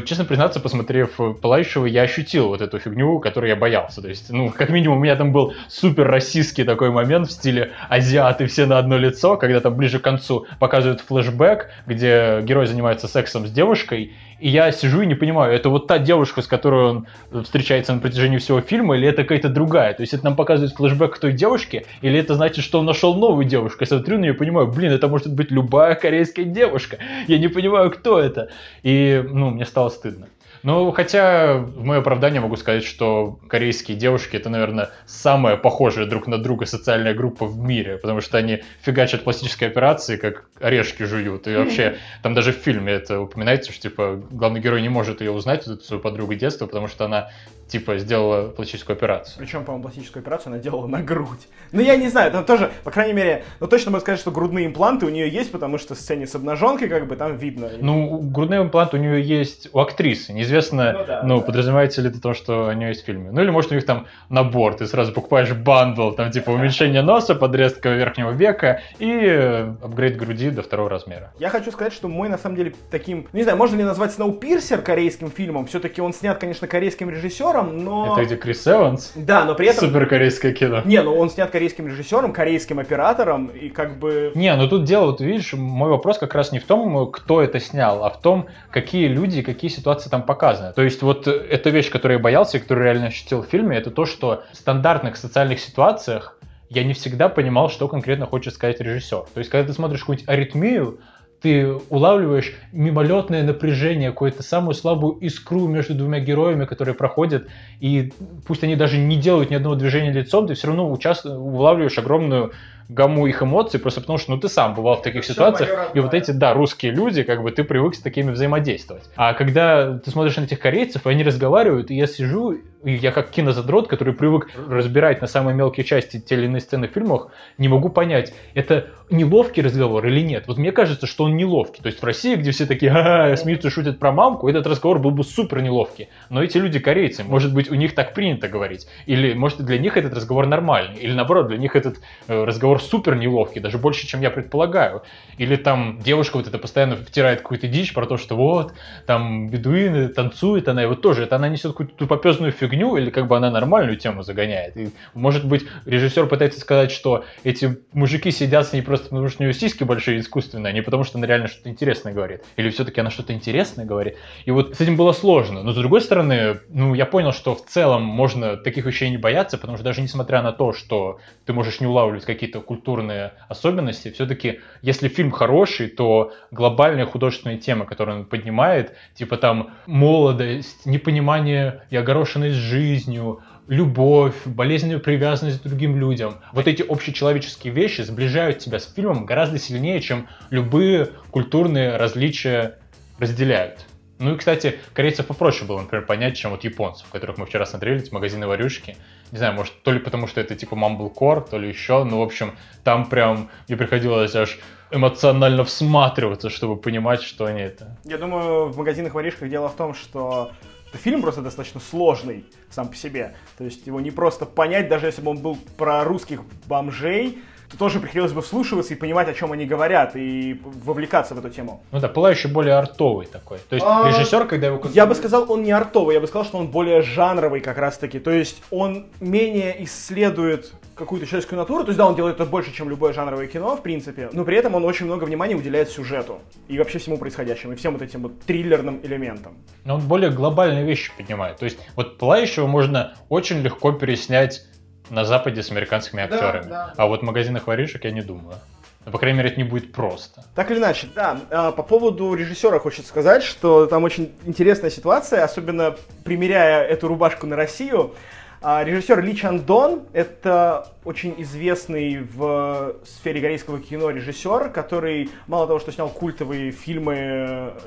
честно 0.05 0.25
признаться, 0.25 0.61
посмотрев 0.61 1.21
э, 1.21 1.35
«Пылающего», 1.35 1.87
я 1.87 2.03
ощутил 2.03 2.49
вот 2.49 2.61
эту 2.61 2.79
фигню, 2.79 3.21
которую 3.21 3.51
я 3.51 3.57
боялся. 3.57 4.03
То 4.03 4.09
есть, 4.09 4.31
ну, 4.31 4.51
как 4.51 4.71
минимум, 4.71 4.99
у 4.99 5.01
меня 5.01 5.17
там 5.17 5.33
был 5.33 5.55
супер 5.69 6.09
расистский 6.09 6.65
такой 6.65 6.91
момент 6.91 7.29
в 7.29 7.33
стиле 7.33 7.73
азиаты 7.89 8.47
все 8.47 8.67
на 8.67 8.79
одно 8.79 8.99
лицо, 8.99 9.37
когда 9.37 9.61
там 9.61 9.77
ближе 9.77 9.99
к 9.99 10.03
концу 10.03 10.47
показывают 10.59 11.01
флешбэк, 11.01 11.71
где 11.87 12.41
герой 12.43 12.67
занимается 12.67 13.07
сексом 13.07 13.47
с 13.47 13.51
девушкой, 13.51 14.13
и 14.39 14.49
я 14.49 14.71
сижу 14.73 15.03
и 15.03 15.07
не 15.07 15.15
понимаю, 15.15 15.53
это 15.53 15.69
вот 15.69 15.87
та 15.87 15.99
девушка, 15.99 16.43
с 16.43 16.47
которой 16.47 16.91
он 16.91 17.07
встречается 17.45 17.93
на 17.93 18.01
протяжении 18.01 18.39
всего 18.39 18.61
фильма, 18.61 18.97
или 18.97 19.09
это 19.09 19.23
какая-то 19.23 19.49
другая? 19.49 19.95
То 19.95 20.03
есть 20.03 20.15
это 20.15 20.25
нам 20.25 20.37
показывает 20.37 20.75
флешбэк 20.75 21.15
к 21.15 21.19
той 21.19 21.33
девушке, 21.33 21.87
или 22.03 22.19
это 22.19 22.35
значит, 22.35 22.65
что 22.65 22.81
он 22.81 22.87
нашел 22.87 23.15
новую 23.15 23.45
девушку? 23.45 23.79
Я 23.81 23.87
смотрю 23.87 24.19
на 24.19 24.23
нее 24.23 24.35
и 24.35 24.37
понимаю, 24.37 24.69
блин, 24.69 24.93
это 24.93 25.09
может 25.09 25.33
быть 25.33 25.51
любая 25.51 25.95
корейская 25.95 26.45
девушка. 26.45 26.99
Я 27.27 27.39
не 27.39 27.49
понимаю, 27.49 27.91
кто 27.91 28.19
это. 28.19 28.51
И, 28.83 29.25
ну, 29.29 29.51
мне 29.51 29.65
стало 29.65 29.89
стыдно. 29.89 30.29
Ну, 30.63 30.91
хотя 30.93 31.55
в 31.59 31.85
мое 31.85 32.01
оправдание 32.01 32.41
могу 32.41 32.57
сказать, 32.57 32.85
что 32.85 33.39
корейские 33.49 33.97
девушки 33.97 34.37
это, 34.37 34.49
наверное, 34.51 34.91
самая 35.07 35.57
похожая 35.57 36.07
друг 36.07 36.27
на 36.27 36.39
друга 36.39 36.67
социальная 36.67 37.15
группа 37.15 37.47
в 37.47 37.59
мире, 37.59 37.99
потому 37.99 38.21
что 38.21 38.39
они 38.39 38.63
фигачат 38.83 39.25
пластические 39.25 39.71
операции, 39.71 40.17
как 40.17 40.49
орешки 40.61 41.05
жуют. 41.05 41.47
И 41.47 41.55
вообще, 41.55 41.99
там 42.23 42.35
даже 42.35 42.53
в 42.53 42.57
фильме 42.57 42.93
это 42.93 43.21
упоминается, 43.21 43.73
что 43.73 43.83
типа 43.83 44.23
главный 44.31 44.61
герой 44.61 44.83
не 44.83 44.89
может 44.89 45.21
ее 45.21 45.31
узнать, 45.31 45.67
эту 45.67 45.81
свою 45.83 46.03
подругу 46.03 46.35
детства, 46.35 46.67
потому 46.67 46.89
что 46.89 47.05
она 47.05 47.31
типа, 47.69 47.99
сделала 47.99 48.49
пластическую 48.49 48.97
операцию. 48.97 49.37
Причем, 49.39 49.65
по-моему, 49.65 49.85
пластическую 49.85 50.23
операцию 50.23 50.53
она 50.53 50.63
делала 50.63 50.87
на 50.87 51.03
грудь. 51.03 51.49
Ну, 51.73 51.81
я 51.81 51.97
не 51.97 52.09
знаю, 52.09 52.33
там 52.33 52.45
тоже, 52.45 52.71
по 52.85 52.91
крайней 52.91 53.13
мере, 53.13 53.45
ну, 53.61 53.67
точно 53.67 53.91
могу 53.91 54.01
сказать, 54.01 54.19
что 54.21 54.31
грудные 54.31 54.67
импланты 54.67 55.07
у 55.07 55.11
нее 55.11 55.29
есть, 55.29 55.53
потому 55.53 55.79
что 55.79 55.95
в 55.95 55.99
сцене 55.99 56.27
с 56.27 56.35
обнаженкой, 56.35 56.89
как 56.89 57.07
бы, 57.07 57.17
там 57.17 57.37
видно. 57.37 57.71
Ну, 57.81 58.19
грудные 58.19 58.63
импланты 58.63 58.97
у 58.97 59.01
нее 59.01 59.23
есть 59.23 59.69
у 59.73 59.81
актрисы. 59.81 60.33
Неизвестно, 60.33 60.93
ну, 60.93 61.05
да, 61.07 61.23
ну 61.23 61.41
да. 61.41 61.45
подразумевается 61.45 62.03
ли 62.03 62.09
это 62.09 62.21
то, 62.21 62.35
что 62.35 62.69
у 62.69 62.73
нее 62.73 62.89
есть 62.89 63.03
в 63.03 63.07
фильме. 63.07 63.31
Ну, 63.31 63.43
или, 63.43 63.51
может, 63.51 63.71
у 63.71 63.75
них 63.75 63.85
там 63.85 64.07
набор, 64.29 64.75
ты 64.75 64.87
сразу 64.87 65.13
покупаешь 65.13 65.53
bundle, 65.53 66.13
там, 66.13 66.31
типа, 66.31 66.51
уменьшение 66.51 67.03
носа, 67.03 67.35
подрезка 67.35 67.91
верхнего 67.91 68.31
века 68.31 68.81
и 68.99 69.69
апгрейд 69.83 70.17
груди 70.17 70.51
до 70.51 70.63
второго 70.63 70.89
размера. 70.89 71.33
Я 71.39 71.51
хочу 71.51 71.71
сказать, 71.71 71.93
что 71.93 72.09
мой, 72.09 72.29
на 72.29 72.39
самом 72.39 72.57
деле, 72.57 72.75
таким, 72.91 73.27
не 73.33 73.43
знаю, 73.43 73.59
можно 73.59 73.77
ли 73.77 73.85
назвать 73.85 74.13
Snowpiercer 74.13 74.81
корейским 74.81 75.31
фильмом? 75.31 75.67
Все-таки 75.67 76.01
он 76.01 76.13
снят, 76.13 76.39
конечно, 76.39 76.67
корейским 76.67 77.11
режиссером, 77.11 77.58
режиссером, 77.59 77.85
но... 77.85 78.13
Это 78.13 78.25
где 78.25 78.37
Крис 78.37 78.67
Эванс? 78.67 79.13
Да, 79.15 79.45
но 79.45 79.55
при 79.55 79.69
этом... 79.69 79.89
Супер 79.89 80.07
корейское 80.07 80.53
кино. 80.53 80.83
Не, 80.85 81.03
ну 81.03 81.17
он 81.17 81.31
снят 81.31 81.51
корейским 81.51 81.87
режиссером, 81.87 82.33
корейским 82.33 82.79
оператором, 82.79 83.47
и 83.47 83.69
как 83.69 83.99
бы... 83.99 84.33
Не, 84.35 84.55
ну 84.57 84.69
тут 84.69 84.85
дело, 84.85 85.07
вот 85.07 85.21
видишь, 85.21 85.53
мой 85.55 85.91
вопрос 85.91 86.19
как 86.19 86.35
раз 86.35 86.53
не 86.53 86.59
в 86.59 86.65
том, 86.65 87.11
кто 87.11 87.43
это 87.43 87.61
снял, 87.61 88.05
а 88.05 88.11
в 88.11 88.21
том, 88.21 88.47
какие 88.71 89.09
люди, 89.09 89.43
какие 89.43 89.71
ситуации 89.71 90.11
там 90.11 90.23
показаны. 90.23 90.73
То 90.73 90.83
есть 90.83 91.03
вот 91.03 91.27
эта 91.27 91.71
вещь, 91.71 91.91
которую 91.91 92.19
я 92.19 92.23
боялся 92.23 92.59
и 92.59 92.61
которую 92.61 92.85
реально 92.85 93.07
ощутил 93.07 93.43
в 93.43 93.47
фильме, 93.47 93.77
это 93.77 93.91
то, 93.91 94.05
что 94.05 94.45
в 94.53 94.57
стандартных 94.57 95.17
социальных 95.17 95.61
ситуациях 95.61 96.39
я 96.71 96.85
не 96.85 96.93
всегда 96.93 97.29
понимал, 97.29 97.71
что 97.71 97.89
конкретно 97.89 98.27
хочет 98.27 98.55
сказать 98.55 98.81
режиссер. 98.81 99.25
То 99.33 99.39
есть, 99.39 99.51
когда 99.51 99.67
ты 99.67 99.73
смотришь 99.73 100.01
какую-нибудь 100.01 100.29
аритмию, 100.29 100.99
ты 101.41 101.73
улавливаешь 101.91 102.55
мимолетное 102.73 103.43
напряжение, 103.43 104.11
какую-то 104.11 104.43
самую 104.43 104.75
слабую 104.75 105.15
искру 105.19 105.67
между 105.69 105.95
двумя 105.95 106.21
героями, 106.21 106.65
которые 106.65 106.95
проходят, 106.95 107.47
и 107.81 108.13
пусть 108.47 108.65
они 108.65 108.77
даже 108.77 108.99
не 108.99 109.17
делают 109.17 109.51
ни 109.51 109.55
одного 109.55 109.77
движения 109.77 110.13
лицом, 110.13 110.47
ты 110.47 110.55
все 110.55 110.67
равно 110.69 110.91
участвуешь, 110.91 111.37
улавливаешь 111.37 111.99
огромную 111.99 112.53
гамму 112.89 113.27
их 113.27 113.43
эмоций, 113.43 113.79
просто 113.79 114.01
потому 114.01 114.19
что 114.19 114.31
ну, 114.31 114.41
ты 114.41 114.49
сам 114.49 114.75
бывал 114.75 114.97
в 114.97 115.03
таких 115.03 115.23
Все 115.23 115.35
ситуациях, 115.35 115.91
и 115.95 116.01
вот 116.01 116.15
эти, 116.15 116.31
да, 116.31 116.55
русские 116.55 116.93
люди, 116.93 117.23
как 117.23 117.43
бы 117.43 117.51
ты 117.51 117.63
привык 117.63 117.95
с 117.95 118.01
такими 118.01 118.31
взаимодействовать. 118.31 119.05
А 119.15 119.35
когда 119.35 119.99
ты 119.99 120.11
смотришь 120.11 120.37
на 120.37 120.45
этих 120.45 120.59
корейцев, 120.59 121.07
и 121.07 121.11
они 121.11 121.23
разговаривают, 121.23 121.91
и 121.91 121.95
я 121.95 122.07
сижу, 122.07 122.57
я 122.85 123.11
как 123.11 123.31
кинозадрот, 123.31 123.89
который 123.89 124.15
привык 124.15 124.51
разбирать 124.69 125.21
на 125.21 125.27
самые 125.27 125.55
мелкие 125.55 125.85
части 125.85 126.21
те 126.21 126.37
или 126.37 126.47
иные 126.47 126.61
сцены 126.61 126.89
в 126.89 126.93
фильмах, 126.93 127.29
не 127.57 127.69
могу 127.69 127.89
понять, 127.89 128.33
это 128.55 128.89
неловкий 129.11 129.63
разговор 129.63 130.07
или 130.07 130.21
нет. 130.21 130.45
Вот 130.47 130.59
мне 130.59 130.73
кажется, 130.73 131.07
что 131.07 131.25
он 131.25 131.37
неловкий. 131.37 131.83
То 131.83 131.89
есть 131.89 132.01
в 132.01 132.05
России, 132.05 132.37
где 132.37 132.51
все 132.51 132.67
такие 132.67 132.93
ха 132.93 133.37
смеются, 133.37 133.71
шутят 133.71 133.99
про 133.99 134.13
мамку, 134.13 134.49
этот 134.49 134.67
разговор 134.67 134.99
был 134.99 135.11
бы 135.11 135.25
супер 135.25 135.63
неловкий. 135.63 136.09
Но 136.31 136.43
эти 136.43 136.59
люди 136.59 136.79
корейцы, 136.79 137.25
может 137.25 137.55
быть, 137.55 137.71
у 137.71 137.75
них 137.75 137.95
так 137.95 138.15
принято 138.15 138.49
говорить. 138.49 138.87
Или, 139.07 139.35
может, 139.35 139.65
для 139.65 139.79
них 139.79 139.97
этот 139.97 140.15
разговор 140.15 140.47
нормальный. 140.47 140.99
Или, 140.99 141.13
наоборот, 141.13 141.49
для 141.49 141.59
них 141.59 141.75
этот 141.75 141.99
э, 142.29 142.45
разговор 142.45 142.81
супер 142.81 143.17
неловкий, 143.17 143.61
даже 143.61 143.79
больше, 143.79 144.07
чем 144.07 144.21
я 144.21 144.31
предполагаю. 144.31 145.03
Или 145.39 145.57
там 145.57 145.99
девушка 146.01 146.37
вот 146.37 146.47
это 146.47 146.59
постоянно 146.59 146.97
втирает 146.97 147.41
какую-то 147.41 147.67
дичь 147.67 147.95
про 147.95 148.07
то, 148.07 148.17
что 148.17 148.37
вот, 148.37 148.73
там 149.07 149.49
бедуины 149.49 150.09
танцует, 150.09 150.69
она 150.69 150.87
вот 150.87 151.03
тоже, 151.03 151.25
это 151.25 151.37
она 151.37 151.49
несет 151.49 151.73
какую-то 151.73 151.95
тупопезную 151.95 152.53
фигню, 152.69 152.97
или 152.97 153.11
как 153.11 153.27
бы 153.27 153.37
она 153.37 153.51
нормальную 153.51 153.97
тему 153.97 154.23
загоняет. 154.23 154.77
И, 154.77 154.91
может 155.15 155.45
быть, 155.45 155.65
режиссер 155.87 156.27
пытается 156.27 156.61
сказать, 156.61 156.91
что 156.91 157.25
эти 157.45 157.79
мужики 157.93 158.31
сидят 158.31 158.67
с 158.67 158.73
ней 158.73 158.83
просто 158.83 159.09
потому, 159.09 159.29
что 159.29 159.43
у 159.43 159.45
нее 159.45 159.55
сиськи 159.55 159.85
большие 159.85 160.21
искусственные, 160.21 160.71
а 160.71 160.75
не 160.75 160.83
потому, 160.83 161.05
что 161.05 161.19
она 161.19 161.27
реально 161.27 161.49
что-то 161.49 161.71
интересное 161.71 162.13
говорит. 162.13 162.45
Или 162.57 162.71
все-таки 162.71 163.01
она 163.01 163.11
что-то 163.11 163.33
интересное 163.33 163.87
говорит. 163.87 164.17
И 164.45 164.51
вот 164.51 164.77
с 164.77 164.81
этим 164.81 164.97
было 164.97 165.13
сложно. 165.13 165.63
Но 165.63 165.73
с 165.73 165.77
другой 165.77 166.01
стороны, 166.01 166.61
ну, 166.69 166.95
я 166.95 167.07
понял, 167.07 167.33
что 167.33 167.55
в 167.55 167.65
целом 167.67 168.03
можно 168.03 168.57
таких 168.57 168.85
вещей 168.85 169.11
не 169.11 169.19
бояться, 169.19 169.59
потому 169.59 169.77
что 169.77 169.85
даже 169.85 170.03
несмотря 170.03 170.43
на 170.43 170.53
то, 170.53 170.73
что 170.73 171.19
ты 171.47 171.53
можешь 171.53 171.81
не 171.81 171.87
улавливать 171.87 172.25
какие-то 172.25 172.61
культурные 172.61 173.33
особенности, 173.49 174.11
все-таки, 174.11 174.61
если 174.83 175.09
фильм 175.09 175.31
хороший, 175.31 175.89
то 175.89 176.33
глобальные 176.51 177.07
художественные 177.07 177.59
темы, 177.59 177.87
которые 177.87 178.19
он 178.19 178.25
поднимает, 178.27 178.95
типа 179.15 179.37
там 179.37 179.71
молодость, 179.87 180.87
непонимание 180.87 181.83
и 181.91 181.97
огорошенность 181.97 182.58
жизнью, 182.59 183.41
любовь, 183.69 184.35
болезненную 184.45 185.01
привязанность 185.01 185.61
к 185.61 185.65
другим 185.65 185.97
людям. 185.97 186.37
Вот 186.53 186.67
эти 186.67 186.83
общечеловеческие 186.83 187.73
вещи 187.73 188.01
сближают 188.01 188.59
тебя 188.59 188.79
с 188.79 188.93
фильмом 188.93 189.27
гораздо 189.27 189.59
сильнее, 189.59 190.01
чем 190.01 190.27
любые 190.51 191.11
культурные 191.31 191.97
различия 191.97 192.79
разделяют. 193.19 193.87
Ну 194.19 194.35
и, 194.35 194.37
кстати, 194.37 194.81
корейцев 194.95 195.27
попроще 195.27 195.65
было, 195.65 195.81
например, 195.81 196.05
понять, 196.05 196.37
чем 196.37 196.51
вот 196.51 196.65
японцев, 196.65 197.07
которых 197.09 197.39
мы 197.39 197.47
вчера 197.47 197.65
смотрели, 197.67 198.01
эти 198.01 198.13
магазины 198.13 198.49
варюшки. 198.49 198.97
Не 199.31 199.39
знаю, 199.39 199.55
может, 199.55 199.81
то 199.83 199.93
ли 199.93 200.01
потому, 200.01 200.27
что 200.27 200.41
это 200.41 200.57
типа 200.57 200.75
Mumblecore, 200.75 201.49
то 201.49 201.57
ли 201.57 201.69
еще, 201.69 202.03
но, 202.03 202.19
в 202.19 202.23
общем, 202.23 202.57
там 202.83 203.09
прям 203.09 203.49
мне 203.69 203.77
приходилось 203.77 204.35
аж 204.35 204.59
эмоционально 204.91 205.65
всматриваться, 205.65 206.51
чтобы 206.51 206.77
понимать, 206.77 207.23
что 207.23 207.45
они 207.45 207.61
это. 207.61 207.97
Я 208.05 208.19
думаю, 208.19 208.71
в 208.71 208.79
магазинах 208.79 209.15
воришках 209.15 209.51
дело 209.51 209.69
в 209.69 209.77
том, 209.77 209.95
что 209.95 210.51
фильм 210.93 211.23
просто 211.23 211.43
достаточно 211.43 211.81
сложный 211.81 212.45
сам 212.71 212.89
по 212.89 212.97
себе. 212.97 213.37
То 213.57 213.65
есть 213.65 213.87
его 213.87 214.01
не 214.01 214.11
просто 214.11 214.47
понять, 214.47 214.89
даже 214.89 215.07
если 215.07 215.21
бы 215.21 215.31
он 215.31 215.39
был 215.39 215.57
про 215.77 216.05
русских 216.05 216.43
бомжей, 216.67 217.39
то 217.71 217.77
тоже 217.77 218.01
приходилось 218.01 218.33
бы 218.33 218.43
вслушиваться 218.43 218.95
и 218.95 218.97
понимать, 218.97 219.29
о 219.29 219.35
чем 219.35 219.53
они 219.53 219.67
говорят, 219.67 220.17
и 220.17 220.61
вовлекаться 220.85 221.35
в 221.35 221.39
эту 221.39 221.51
тему. 221.51 221.83
Ну 221.93 222.01
да, 222.01 222.09
пылающий 222.09 222.51
более 222.51 222.75
артовый 222.75 223.27
такой. 223.27 223.59
То 223.69 223.75
есть 223.77 223.87
а... 223.89 224.09
режиссер, 224.09 224.47
когда 224.47 224.69
его... 224.69 224.81
Я 224.93 225.07
бы 225.07 225.15
сказал, 225.15 225.51
он 225.51 225.63
не 225.63 225.73
артовый, 225.73 226.15
я 226.15 226.21
бы 226.21 226.27
сказал, 226.27 226.45
что 226.45 226.59
он 226.59 226.69
более 226.69 227.03
жанровый 227.03 227.61
как 227.61 227.79
раз-таки. 227.79 228.19
То 228.19 228.31
есть 228.31 228.63
он 228.71 229.07
менее 229.21 229.85
исследует 229.85 230.73
какую-то 230.99 231.27
человеческую 231.27 231.59
натуру. 231.59 231.85
То 231.85 231.91
есть, 231.91 231.99
да, 231.99 232.07
он 232.07 232.15
делает 232.17 232.37
это 232.37 232.45
больше, 232.45 232.73
чем 232.73 232.91
любое 232.91 233.13
жанровое 233.13 233.47
кино, 233.47 233.77
в 233.77 233.83
принципе, 233.83 234.29
но 234.33 234.45
при 234.45 234.57
этом 234.57 234.75
он 234.75 234.85
очень 234.85 235.07
много 235.07 235.25
внимания 235.25 235.55
уделяет 235.55 235.91
сюжету 235.91 236.41
и 236.67 236.79
вообще 236.79 236.99
всему 236.99 237.17
происходящему, 237.19 237.73
и 237.73 237.77
всем 237.77 237.93
вот 237.93 238.03
этим 238.03 238.23
вот 238.23 238.41
триллерным 238.41 239.01
элементам. 239.03 239.57
Но 239.85 239.95
он 239.95 240.01
более 240.01 240.31
глобальные 240.31 240.85
вещи 240.85 241.13
поднимает. 241.17 241.59
То 241.59 241.65
есть, 241.65 241.79
вот 241.95 242.19
Пылающего 242.19 242.67
можно 242.67 243.15
очень 243.29 243.59
легко 243.61 243.93
переснять 243.93 244.67
на 245.11 245.25
Западе 245.25 245.63
с 245.63 245.71
американскими 245.71 246.23
актерами. 246.23 246.65
Да, 246.65 246.69
да. 246.69 246.95
А 246.97 247.07
вот 247.07 247.21
в 247.21 247.25
магазинах 247.25 247.67
воришек 247.67 248.05
я 248.05 248.11
не 248.11 248.23
думаю. 248.23 248.57
Но, 249.05 249.13
по 249.13 249.19
крайней 249.19 249.39
мере, 249.39 249.51
это 249.51 249.59
не 249.59 249.65
будет 249.65 249.93
просто. 249.93 250.45
Так 250.55 250.71
или 250.71 250.79
иначе, 250.79 251.09
да. 251.15 251.41
А, 251.51 251.73
по 251.73 251.83
поводу 251.83 252.35
режиссера 252.35 252.79
хочется 252.79 253.09
сказать, 253.09 253.43
что 253.43 253.87
там 253.87 254.05
очень 254.05 254.35
интересная 254.45 254.91
ситуация, 254.91 255.45
особенно 255.45 255.97
примеряя 256.25 256.85
эту 256.85 257.09
рубашку 257.09 257.47
на 257.47 257.57
Россию. 257.57 258.15
А, 258.61 258.83
режиссер 258.83 259.23
Ли 259.23 259.37
Чан 259.37 259.61
Дон— 259.61 260.03
это 260.13 260.89
очень 261.05 261.35
известный 261.39 262.19
в 262.19 262.97
сфере 263.05 263.41
корейского 263.41 263.79
кино 263.79 264.11
режиссер, 264.11 264.71
который 264.71 265.31
мало 265.47 265.69
того, 265.69 265.79
что 265.79 265.93
снял 265.93 266.09
культовые 266.09 266.73
фильмы, 266.73 267.15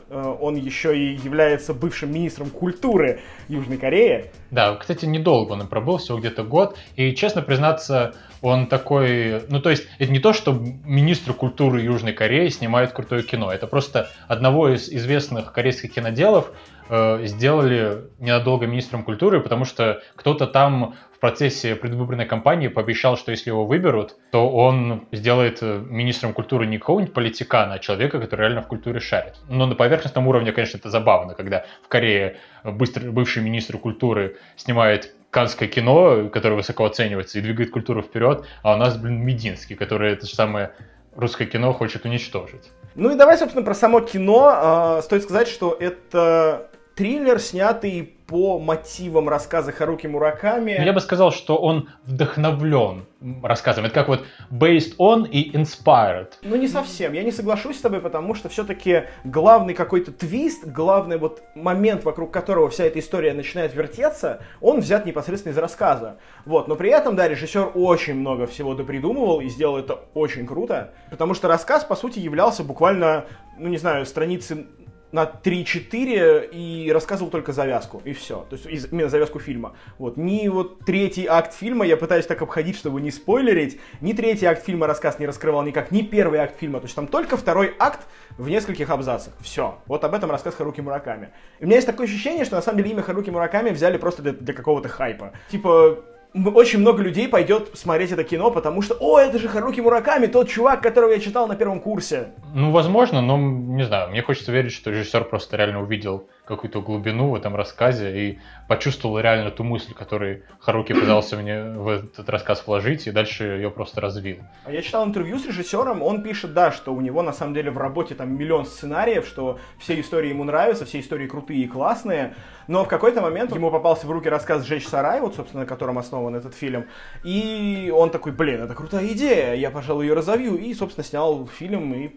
э, 0.10 0.36
он 0.40 0.56
еще 0.56 0.98
и 0.98 1.16
является 1.16 1.74
бывшим 1.74 2.14
министром 2.14 2.50
культуры 2.50 3.20
Южной 3.50 3.78
Кореи. 3.78 4.32
Да, 4.50 4.74
кстати, 4.76 5.06
недолго 5.06 5.54
он 5.54 5.68
пробыл, 5.68 5.98
всего 5.98 6.18
где-то 6.18 6.44
год. 6.44 6.78
И, 6.96 7.14
честно 7.16 7.42
признаться, 7.42 8.16
он 8.42 8.68
такой... 8.68 9.44
Ну, 9.50 9.60
то 9.60 9.70
есть, 9.70 9.88
это 10.00 10.12
не 10.12 10.20
то, 10.20 10.32
что 10.32 10.54
министр 10.86 11.34
культуры 11.34 11.82
Южной 11.82 12.14
Кореи 12.14 12.48
снимает 12.48 12.94
крутое 12.94 13.24
кино. 13.24 13.52
Это 13.52 13.68
просто 13.68 14.10
одного 14.30 14.70
из 14.70 14.90
известных 14.90 15.52
корейских 15.52 15.94
киноделов 15.94 16.54
э, 16.92 17.26
сделали 17.26 18.10
ненадолго 18.20 18.68
министром 18.68 19.04
культуры, 19.04 19.40
потому 19.40 19.66
что 19.66 20.04
кто-то 20.16 20.46
там 20.46 20.96
в 21.16 21.20
процессе 21.20 21.76
предвыборной 21.76 22.26
кампании 22.26 22.68
пообещал, 22.68 23.18
что 23.18 23.32
если 23.32 23.50
его 23.50 23.66
выберут, 23.66 24.18
то 24.32 24.50
он 24.50 25.08
сделает 25.12 25.60
э, 25.62 25.82
министром 25.90 26.34
культуры 26.34 26.68
не 26.68 26.78
какого-нибудь 26.78 27.14
политикана, 27.14 27.76
а 27.76 27.80
человека, 27.80 28.20
который 28.20 28.42
реально 28.42 28.62
в 28.62 28.68
культуре 28.68 29.00
шарит. 29.00 29.36
Но 29.48 29.66
на 29.66 29.76
поверхностном 29.76 30.28
уровне, 30.28 30.52
конечно, 30.52 30.78
это 30.78 30.90
забавно, 30.90 31.34
когда 31.34 31.66
в 31.84 31.88
Корее 31.88 32.38
быстро, 32.64 33.10
бывший 33.10 33.42
министр 33.42 33.78
культуры 33.78 34.38
снимает 34.58 35.14
канское 35.32 35.70
кино, 35.70 36.30
которое 36.30 36.56
высоко 36.56 36.86
оценивается 36.86 37.40
и 37.40 37.42
двигает 37.42 37.72
культуру 37.72 38.02
вперед, 38.02 38.46
а 38.64 38.76
у 38.76 38.78
нас, 38.78 38.98
блин, 38.98 39.24
Мединский, 39.24 39.78
который 39.78 40.12
это 40.12 40.28
же 40.28 40.36
самое 40.36 40.74
русское 41.16 41.46
кино 41.46 41.74
хочет 41.74 42.06
уничтожить. 42.06 42.72
Ну 42.96 43.12
и 43.12 43.16
давай, 43.16 43.38
собственно, 43.38 43.64
про 43.64 43.74
само 43.74 44.02
кино. 44.02 44.98
Э, 44.98 45.02
стоит 45.02 45.24
сказать, 45.24 45.48
что 45.48 45.76
это 45.80 46.70
триллер, 46.96 47.40
снятый 47.40 48.14
по 48.32 48.60
мотивам 48.60 49.28
рассказа 49.28 49.74
Харуки 49.74 50.08
Мураками. 50.08 50.72
Я 50.72 50.94
бы 50.94 51.02
сказал, 51.02 51.32
что 51.32 51.58
он 51.58 51.90
вдохновлен 52.06 53.06
рассказом. 53.44 53.86
Это 53.86 53.94
как 53.94 54.08
вот 54.08 54.26
based 54.50 54.96
on 54.98 55.28
и 55.28 55.52
inspired. 55.52 56.30
Ну, 56.42 56.56
не 56.56 56.70
совсем. 56.70 57.12
Я 57.12 57.24
не 57.24 57.32
соглашусь 57.32 57.78
с 57.78 57.82
тобой, 57.82 58.00
потому 58.00 58.34
что 58.34 58.48
все-таки 58.48 59.04
главный 59.26 59.74
какой-то 59.74 60.14
твист, 60.14 60.66
главный 60.66 61.18
вот 61.18 61.44
момент, 61.56 62.06
вокруг 62.06 62.32
которого 62.32 62.70
вся 62.70 62.86
эта 62.86 63.00
история 63.00 63.34
начинает 63.34 63.76
вертеться, 63.76 64.42
он 64.62 64.80
взят 64.80 65.06
непосредственно 65.06 65.52
из 65.52 65.58
рассказа. 65.58 66.18
Вот. 66.46 66.70
Но 66.70 66.76
при 66.76 66.90
этом, 66.90 67.18
да, 67.18 67.28
режиссер 67.28 67.72
очень 67.76 68.16
много 68.16 68.48
всего 68.48 68.76
допридумывал 68.76 69.42
и 69.42 69.50
сделал 69.50 69.78
это 69.78 70.00
очень 70.14 70.48
круто, 70.48 70.94
потому 71.10 71.34
что 71.34 71.50
рассказ, 71.50 71.84
по 71.84 71.96
сути, 71.96 72.20
являлся 72.20 72.64
буквально, 72.64 73.26
ну, 73.58 73.68
не 73.68 73.78
знаю, 73.78 74.06
страницы 74.06 74.68
на 75.12 75.24
3-4 75.24 76.50
и 76.52 76.92
рассказывал 76.92 77.30
только 77.32 77.54
завязку, 77.54 78.02
и 78.06 78.14
все. 78.14 78.46
То 78.50 78.56
есть 78.56 78.92
именно 78.92 79.10
завязку 79.10 79.40
фильма. 79.40 79.76
Вот. 79.98 80.18
Ни 80.18 80.48
вот 80.48 80.80
третий 80.86 81.26
акт 81.26 81.54
фильма 81.54 81.86
я 81.86 81.98
пытаюсь 81.98 82.26
так 82.26 82.42
обходить, 82.42 82.78
чтобы 82.78 83.02
не 83.02 83.12
спойлерить, 83.12 83.80
ни 84.00 84.14
третий 84.14 84.46
акт 84.46 84.66
фильма 84.66 84.88
рассказ 84.88 85.20
не 85.20 85.26
раскрывал 85.26 85.64
никак, 85.64 85.92
ни 85.92 86.02
первый 86.02 86.40
акт 86.40 86.58
фильма. 86.60 86.80
То 86.80 86.86
есть 86.86 86.96
там 86.96 87.08
только 87.08 87.38
второй 87.38 87.76
акт 87.80 88.08
в 88.38 88.50
нескольких 88.50 88.90
абзацах. 88.90 89.34
Все. 89.42 89.80
Вот 89.88 90.04
об 90.04 90.14
этом 90.14 90.32
рассказ 90.32 90.56
Харуки 90.56 90.82
Мураками. 90.82 91.30
И 91.60 91.64
у 91.64 91.68
меня 91.68 91.76
есть 91.76 91.88
такое 91.88 92.08
ощущение, 92.08 92.46
что 92.46 92.56
на 92.56 92.62
самом 92.62 92.78
деле 92.78 92.92
имя 92.92 93.02
Харуки 93.02 93.30
Мураками 93.30 93.70
взяли 93.72 93.98
просто 93.98 94.22
для, 94.22 94.34
для 94.34 94.54
какого-то 94.54 94.90
хайпа. 94.90 95.34
Типа, 95.50 96.04
очень 96.34 96.80
много 96.80 97.04
людей 97.04 97.28
пойдет 97.28 97.72
смотреть 97.74 98.12
это 98.12 98.24
кино, 98.24 98.52
потому 98.52 98.82
что, 98.82 98.96
о, 99.00 99.20
это 99.20 99.38
же 99.38 99.48
Харуки 99.48 99.82
Мураками, 99.82 100.28
тот 100.28 100.50
чувак, 100.50 100.82
которого 100.82 101.12
я 101.12 101.20
читал 101.20 101.48
на 101.48 101.56
первом 101.56 101.80
курсе. 101.80 102.30
Ну, 102.54 102.72
возможно, 102.72 103.22
но, 103.22 103.38
не 103.38 103.84
знаю, 103.84 104.10
мне 104.10 104.22
хочется 104.22 104.52
верить, 104.52 104.72
что 104.72 104.92
режиссер 104.92 105.26
просто 105.26 105.58
реально 105.58 105.82
увидел 105.82 106.28
какую-то 106.52 106.82
глубину 106.82 107.30
в 107.30 107.36
этом 107.36 107.56
рассказе 107.56 108.30
и 108.30 108.40
почувствовал 108.68 109.20
реально 109.20 109.52
ту 109.52 109.64
мысль, 109.64 109.94
которую 109.94 110.44
Харуки 110.60 110.94
пытался 110.94 111.38
мне 111.38 111.64
в 111.64 111.88
этот 111.88 112.30
рассказ 112.30 112.64
вложить, 112.68 113.08
и 113.08 113.12
дальше 113.12 113.44
ее 113.44 113.72
просто 113.72 114.02
развил. 114.02 114.38
А 114.66 114.72
я 114.72 114.82
читал 114.82 115.06
интервью 115.06 115.40
с 115.40 115.46
режиссером, 115.46 116.02
он 116.02 116.24
пишет, 116.24 116.54
да, 116.54 116.72
что 116.72 116.94
у 116.94 117.02
него 117.02 117.22
на 117.22 117.34
самом 117.34 117.54
деле 117.54 117.72
в 117.72 117.78
работе 117.78 118.16
там 118.16 118.38
миллион 118.38 118.66
сценариев, 118.66 119.26
что 119.26 119.60
все 119.80 120.00
истории 120.00 120.30
ему 120.30 120.44
нравятся, 120.44 120.86
все 120.86 121.00
истории 121.00 121.28
крутые 121.28 121.64
и 121.64 121.68
классные, 121.68 122.36
но 122.68 122.84
в 122.84 122.88
какой-то 122.88 123.22
момент 123.22 123.56
ему 123.56 123.72
попался 123.72 124.06
в 124.06 124.12
руки 124.12 124.30
рассказ 124.30 124.66
«Жечь 124.66 124.88
сарай», 124.88 125.22
вот, 125.22 125.36
собственно, 125.36 125.64
на 125.64 125.68
котором 125.68 125.98
основан 125.98 126.36
этот 126.36 126.54
фильм, 126.54 126.86
и 127.24 127.94
он 127.96 128.10
такой, 128.10 128.34
блин, 128.34 128.62
это 128.62 128.76
крутая 128.76 129.08
идея, 129.08 129.54
я, 129.54 129.72
пожалуй, 129.72 130.06
ее 130.06 130.14
разовью, 130.14 130.56
и, 130.56 130.74
собственно, 130.74 131.06
снял 131.06 131.48
фильм 131.48 131.94
и 131.94 132.12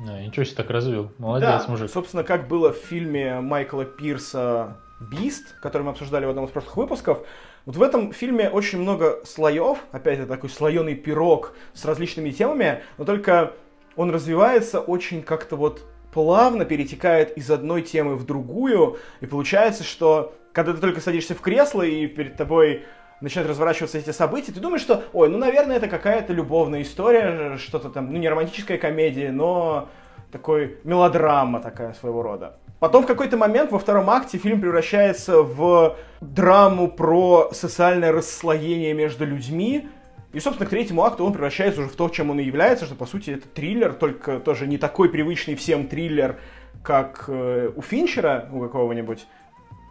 да, 0.00 0.20
ничего 0.20 0.44
себе 0.44 0.56
так 0.56 0.70
развил. 0.70 1.10
Молодец, 1.18 1.64
да, 1.64 1.64
мужик. 1.68 1.90
Собственно, 1.90 2.24
как 2.24 2.48
было 2.48 2.72
в 2.72 2.76
фильме 2.76 3.40
Майкла 3.40 3.84
Пирса 3.84 4.76
«Бист», 5.00 5.54
который 5.60 5.82
мы 5.82 5.90
обсуждали 5.90 6.24
в 6.24 6.30
одном 6.30 6.46
из 6.46 6.50
прошлых 6.50 6.76
выпусков, 6.76 7.26
вот 7.66 7.76
в 7.76 7.82
этом 7.82 8.12
фильме 8.12 8.50
очень 8.50 8.80
много 8.80 9.20
слоев, 9.24 9.78
опять 9.90 10.18
это 10.18 10.28
такой 10.28 10.50
слоеный 10.50 10.94
пирог 10.94 11.54
с 11.72 11.84
различными 11.84 12.30
темами, 12.30 12.82
но 12.98 13.04
только 13.04 13.54
он 13.96 14.10
развивается 14.10 14.80
очень 14.80 15.22
как-то 15.22 15.56
вот 15.56 15.82
плавно, 16.12 16.64
перетекает 16.64 17.36
из 17.36 17.50
одной 17.50 17.82
темы 17.82 18.16
в 18.16 18.26
другую, 18.26 18.98
и 19.20 19.26
получается, 19.26 19.82
что 19.82 20.34
когда 20.52 20.72
ты 20.72 20.78
только 20.78 21.00
садишься 21.00 21.34
в 21.34 21.40
кресло 21.40 21.82
и 21.82 22.06
перед 22.06 22.36
тобой 22.36 22.84
начинают 23.24 23.50
разворачиваться 23.50 23.98
эти 23.98 24.10
события, 24.10 24.52
ты 24.52 24.60
думаешь, 24.60 24.82
что, 24.82 25.02
ой, 25.12 25.28
ну, 25.28 25.38
наверное, 25.38 25.76
это 25.76 25.88
какая-то 25.88 26.32
любовная 26.32 26.82
история, 26.82 27.56
что-то 27.56 27.88
там, 27.88 28.12
ну, 28.12 28.18
не 28.18 28.28
романтическая 28.28 28.78
комедия, 28.78 29.32
но 29.32 29.88
такой 30.30 30.76
мелодрама 30.84 31.60
такая 31.60 31.94
своего 31.94 32.22
рода. 32.22 32.58
Потом 32.80 33.04
в 33.04 33.06
какой-то 33.06 33.38
момент 33.38 33.72
во 33.72 33.78
втором 33.78 34.10
акте 34.10 34.36
фильм 34.36 34.60
превращается 34.60 35.42
в 35.42 35.96
драму 36.20 36.88
про 36.88 37.48
социальное 37.52 38.12
расслоение 38.12 38.92
между 38.92 39.24
людьми, 39.24 39.88
и, 40.34 40.40
собственно, 40.40 40.66
к 40.66 40.70
третьему 40.70 41.02
акту 41.04 41.24
он 41.24 41.32
превращается 41.32 41.80
уже 41.80 41.88
в 41.88 41.96
то, 41.96 42.08
чем 42.10 42.30
он 42.30 42.40
и 42.40 42.44
является, 42.44 42.84
что, 42.84 42.94
по 42.94 43.06
сути, 43.06 43.30
это 43.30 43.48
триллер, 43.48 43.94
только 43.94 44.38
тоже 44.38 44.66
не 44.66 44.76
такой 44.76 45.08
привычный 45.08 45.54
всем 45.54 45.86
триллер, 45.86 46.38
как 46.82 47.24
э, 47.28 47.70
у 47.74 47.80
Финчера, 47.80 48.48
у 48.52 48.60
какого-нибудь, 48.60 49.26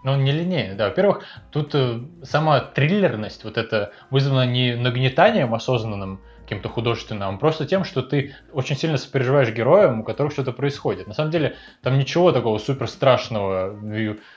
но 0.04 0.14
он 0.14 0.24
не 0.24 0.32
линейный, 0.32 0.76
да. 0.76 0.90
Во-первых, 0.90 1.24
тут 1.52 1.74
э, 1.76 2.02
сама 2.24 2.60
триллерность, 2.60 3.44
вот 3.44 3.58
это 3.58 3.94
вызвана 4.10 4.46
не 4.46 4.76
нагнетанием 4.76 5.54
осознанным, 5.54 6.22
каким-то 6.44 6.70
художественным, 6.70 7.36
а 7.36 7.38
просто 7.38 7.66
тем, 7.66 7.86
что 7.86 8.02
ты 8.02 8.36
очень 8.52 8.76
сильно 8.76 8.98
сопереживаешь 8.98 9.52
героям, 9.52 10.02
у 10.02 10.04
которых 10.04 10.34
что-то 10.34 10.52
происходит. 10.52 11.08
На 11.08 11.14
самом 11.14 11.32
деле, 11.32 11.56
там 11.82 11.98
ничего 11.98 12.32
такого 12.32 12.58
супер 12.58 12.88
страшного, 12.90 13.80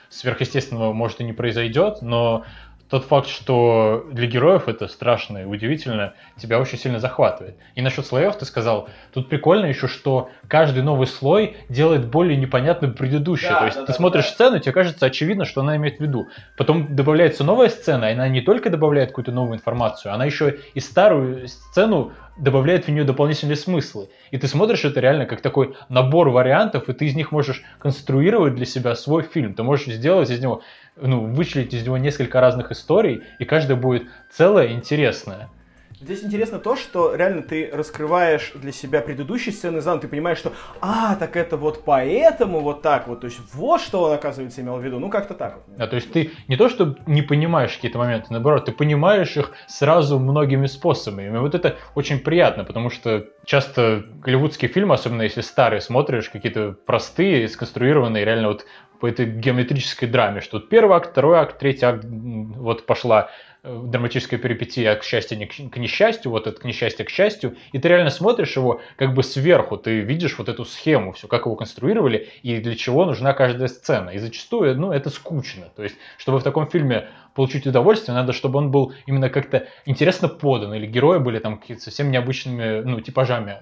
сверхъестественного 0.09 0.93
может 0.93 1.21
и 1.21 1.25
не 1.25 1.33
произойдет, 1.33 2.03
но 2.03 2.45
тот 2.89 3.05
факт, 3.05 3.29
что 3.29 4.07
для 4.13 4.27
героев 4.27 4.69
это 4.69 4.87
страшно 4.87 5.39
и 5.39 5.45
удивительно, 5.45 6.15
тебя 6.37 6.61
очень 6.61 6.79
сильно 6.79 7.01
захватывает. 7.01 7.57
И 7.75 7.83
насчет 7.83 8.07
слоев 8.07 8.37
ты 8.37 8.45
сказал, 8.45 8.89
тут 9.13 9.29
прикольно 9.29 9.67
еще, 9.67 9.89
что 9.89 10.31
каждый 10.49 10.83
новый 10.83 11.07
слой 11.07 11.57
делает 11.69 12.07
более 12.07 12.37
непонятным 12.37 12.95
предыдущий. 12.95 13.49
Да, 13.49 13.61
То 13.61 13.65
есть 13.67 13.77
да, 13.79 13.87
ты 13.87 13.93
да, 13.93 13.95
смотришь 13.95 14.27
да. 14.27 14.31
сцену, 14.31 14.59
тебе 14.61 14.73
кажется 14.73 15.07
очевидно, 15.07 15.45
что 15.45 15.63
она 15.63 15.77
имеет 15.77 15.99
в 15.99 16.01
виду. 16.01 16.29
Потом 16.57 16.95
добавляется 16.95 17.43
новая 17.43 17.71
сцена, 17.71 18.11
и 18.11 18.15
она 18.15 18.29
не 18.29 18.41
только 18.41 18.71
добавляет 18.71 19.11
какую-то 19.11 19.33
новую 19.33 19.57
информацию, 19.57 20.15
она 20.15 20.25
еще 20.25 20.59
и 20.75 20.81
старую 20.81 21.49
сцену 21.49 22.13
добавляет 22.37 22.87
в 22.87 22.89
нее 22.89 23.05
дополнительные 23.05 23.57
смыслы. 23.57 24.11
И 24.31 24.39
ты 24.39 24.47
смотришь 24.47 24.85
это 24.85 25.01
реально 25.01 25.27
как 25.27 25.41
такой 25.41 25.75
набор 25.89 26.29
вариантов, 26.29 26.89
и 26.89 26.93
ты 26.93 27.07
из 27.07 27.15
них 27.15 27.33
можешь 27.33 27.63
конструировать 27.79 28.55
для 28.55 28.67
себя 28.67 28.95
свой 28.95 29.23
фильм. 29.23 29.55
Ты 29.55 29.63
можешь 29.63 29.87
сделать 29.87 30.31
из 30.31 30.41
него 30.41 30.63
ну, 30.97 31.27
вычленить 31.27 31.75
из 31.75 31.85
него 31.85 31.99
несколько 31.99 32.41
разных 32.41 32.73
историй, 32.73 33.23
и 33.39 33.45
каждая 33.45 33.77
будет 33.77 34.09
целая 34.31 34.73
интересная. 34.73 35.51
Здесь 35.99 36.23
интересно 36.23 36.59
то, 36.59 36.77
что 36.77 37.15
реально 37.15 37.41
ты 37.41 37.71
раскрываешь 37.73 38.53
для 38.55 38.71
себя 38.71 39.01
предыдущие 39.01 39.55
сцены 39.55 39.81
заново, 39.81 40.03
ты 40.03 40.09
понимаешь, 40.09 40.37
что 40.37 40.53
а, 40.83 41.17
так 41.17 41.37
это 41.37 41.57
вот 41.57 41.85
поэтому 41.87 42.61
вот 42.61 42.83
так 42.83 43.09
вот, 43.09 43.23
то 43.23 43.27
есть 43.27 43.41
вот 43.55 43.81
что 43.81 44.03
он, 44.03 44.13
оказывается, 44.13 44.61
имел 44.61 44.77
в 44.77 44.85
виду, 44.85 44.99
ну 44.99 45.09
как-то 45.09 45.33
так 45.33 45.57
вот. 45.57 45.77
Да, 45.79 45.87
то 45.87 45.97
есть 45.97 46.13
ты 46.13 46.33
не 46.49 46.57
то, 46.57 46.69
что 46.69 46.97
не 47.07 47.23
понимаешь 47.23 47.75
какие-то 47.75 47.97
моменты, 47.97 48.27
наоборот, 48.29 48.67
ты 48.67 48.73
понимаешь 48.73 49.39
их 49.39 49.53
сразу 49.69 50.19
многими 50.19 50.67
способами, 50.67 51.35
и 51.35 51.39
вот 51.39 51.55
это 51.55 51.77
очень 51.95 52.19
приятно, 52.19 52.65
потому 52.65 52.91
что 52.91 53.25
часто 53.47 54.05
голливудские 54.23 54.71
фильмы, 54.71 54.95
особенно 54.95 55.23
если 55.23 55.41
старые 55.41 55.81
смотришь, 55.81 56.29
какие-то 56.29 56.77
простые, 56.85 57.49
сконструированные, 57.49 58.25
реально 58.25 58.49
вот 58.49 58.67
по 59.01 59.07
этой 59.07 59.27
геометрической 59.27 60.09
драме, 60.09 60.41
что 60.41 60.59
вот 60.59 60.69
первый 60.69 60.97
акт, 60.97 61.11
второй 61.11 61.39
акт, 61.39 61.59
третий 61.59 61.85
акт, 61.85 62.05
вот 62.05 62.87
пошла 62.87 63.31
э, 63.63 63.81
драматическая 63.85 64.39
перипетия 64.39 64.95
к 64.97 65.05
счастью, 65.05 65.39
не 65.39 65.47
к, 65.47 65.53
к 65.55 65.77
несчастью, 65.77 66.31
вот 66.31 66.47
это 66.47 66.61
к 66.61 66.65
несчастью, 66.65 67.07
к 67.07 67.11
счастью, 67.11 67.57
и 67.73 67.79
ты 67.79 67.89
реально 67.89 68.11
смотришь 68.11 68.57
его 68.57 68.81
как 68.97 69.15
бы 69.15 69.23
сверху, 69.23 69.77
ты 69.77 70.01
видишь 70.01 70.39
вот 70.39 70.49
эту 70.49 70.65
схему, 70.65 71.13
все, 71.13 71.29
как 71.29 71.47
его 71.47 71.57
конструировали 71.57 72.29
и 72.43 72.59
для 72.59 72.75
чего 72.75 73.05
нужна 73.05 73.33
каждая 73.33 73.69
сцена. 73.69 74.11
И 74.11 74.19
зачастую, 74.19 74.79
ну, 74.79 74.93
это 74.93 75.11
скучно. 75.11 75.67
То 75.77 75.83
есть, 75.83 75.97
чтобы 76.19 76.39
в 76.39 76.43
таком 76.43 76.69
фильме 76.69 77.09
получить 77.35 77.67
удовольствие, 77.67 78.15
надо, 78.15 78.33
чтобы 78.33 78.59
он 78.59 78.71
был 78.71 78.95
именно 79.07 79.29
как-то 79.29 79.67
интересно 79.85 80.29
подан, 80.29 80.75
или 80.75 80.87
герои 80.87 81.19
были 81.19 81.39
там 81.39 81.59
какие-то 81.59 81.83
совсем 81.83 82.11
необычными, 82.11 82.83
ну, 82.83 83.01
типажами 83.01 83.59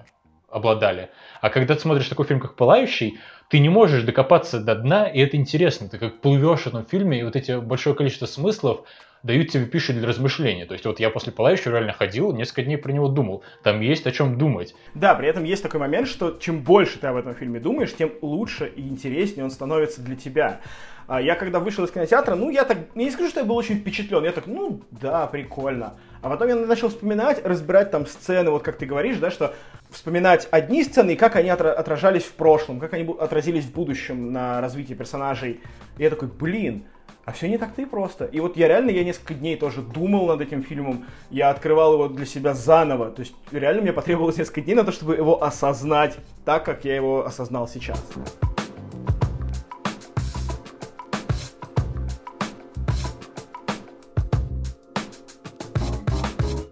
обладали. 0.55 1.09
А 1.41 1.49
когда 1.49 1.75
ты 1.75 1.81
смотришь 1.81 2.07
такой 2.07 2.25
фильм, 2.25 2.39
как 2.39 2.55
«Пылающий», 2.55 3.19
ты 3.49 3.59
не 3.59 3.69
можешь 3.69 4.03
докопаться 4.03 4.59
до 4.59 4.75
дна, 4.75 5.07
и 5.07 5.19
это 5.19 5.37
интересно. 5.37 5.87
Ты 5.87 5.97
как 5.97 6.19
плывешь 6.19 6.61
в 6.61 6.67
этом 6.67 6.85
фильме, 6.85 7.19
и 7.19 7.23
вот 7.23 7.35
эти 7.35 7.59
большое 7.59 7.95
количество 7.95 8.25
смыслов 8.25 8.85
дают 9.25 9.49
тебе 9.49 9.65
пищу 9.65 9.93
для 9.93 10.07
размышления. 10.07 10.65
То 10.65 10.73
есть 10.73 10.85
вот 10.85 10.99
я 10.99 11.09
после 11.09 11.31
«Пылающего» 11.31 11.71
реально 11.71 11.93
ходил, 11.93 12.31
несколько 12.31 12.61
дней 12.61 12.77
про 12.77 12.91
него 12.91 13.07
думал. 13.07 13.43
Там 13.63 13.81
есть 13.81 14.05
о 14.05 14.11
чем 14.11 14.37
думать. 14.37 14.75
Да, 14.93 15.15
при 15.15 15.27
этом 15.27 15.43
есть 15.43 15.63
такой 15.63 15.79
момент, 15.79 16.07
что 16.07 16.37
чем 16.39 16.61
больше 16.61 16.99
ты 16.99 17.07
об 17.07 17.15
этом 17.15 17.33
фильме 17.33 17.59
думаешь, 17.59 17.93
тем 17.93 18.11
лучше 18.21 18.71
и 18.75 18.81
интереснее 18.81 19.43
он 19.43 19.51
становится 19.51 20.01
для 20.01 20.15
тебя. 20.15 20.61
А 21.07 21.21
я 21.21 21.35
когда 21.35 21.59
вышел 21.59 21.85
из 21.85 21.91
кинотеатра, 21.91 22.35
ну, 22.35 22.49
я 22.49 22.63
так, 22.63 22.77
я 22.95 23.03
не 23.03 23.11
скажу, 23.11 23.29
что 23.29 23.41
я 23.41 23.45
был 23.45 23.55
очень 23.55 23.77
впечатлен. 23.77 24.23
Я 24.23 24.31
так, 24.31 24.47
ну, 24.47 24.81
да, 24.89 25.27
прикольно. 25.27 25.93
А 26.21 26.29
потом 26.29 26.47
я 26.47 26.55
начал 26.55 26.89
вспоминать, 26.89 27.45
разбирать 27.45 27.91
там 27.91 28.07
сцены, 28.07 28.49
вот 28.49 28.63
как 28.63 28.77
ты 28.77 28.87
говоришь, 28.87 29.17
да, 29.17 29.29
что 29.29 29.53
вспоминать 29.91 30.47
одни 30.49 30.83
сцены 30.83 31.11
и 31.11 31.15
как 31.15 31.35
они 31.35 31.49
отражались 31.49 32.23
в 32.23 32.33
прошлом, 32.33 32.79
как 32.79 32.93
они 32.93 33.15
отразились 33.19 33.65
в 33.65 33.73
будущем 33.73 34.33
на 34.33 34.59
развитии 34.61 34.95
персонажей. 34.95 35.61
И 35.97 36.03
я 36.03 36.09
такой, 36.09 36.27
блин, 36.27 36.85
а 37.25 37.31
все 37.31 37.47
не 37.47 37.59
так-то 37.59 37.83
и 37.83 37.85
просто. 37.85 38.25
И 38.25 38.39
вот 38.39 38.57
я 38.57 38.67
реально, 38.67 38.89
я 38.89 39.03
несколько 39.03 39.35
дней 39.35 39.55
тоже 39.57 39.81
думал 39.81 40.27
над 40.27 40.41
этим 40.41 40.63
фильмом, 40.63 41.05
я 41.29 41.51
открывал 41.51 41.93
его 41.93 42.07
для 42.07 42.25
себя 42.25 42.55
заново. 42.55 43.11
То 43.11 43.21
есть 43.21 43.35
реально 43.51 43.83
мне 43.83 43.93
потребовалось 43.93 44.37
несколько 44.37 44.61
дней 44.61 44.75
на 44.75 44.83
то, 44.83 44.91
чтобы 44.91 45.15
его 45.15 45.43
осознать 45.43 46.17
так, 46.45 46.65
как 46.65 46.85
я 46.85 46.95
его 46.95 47.25
осознал 47.25 47.67
сейчас. 47.67 48.03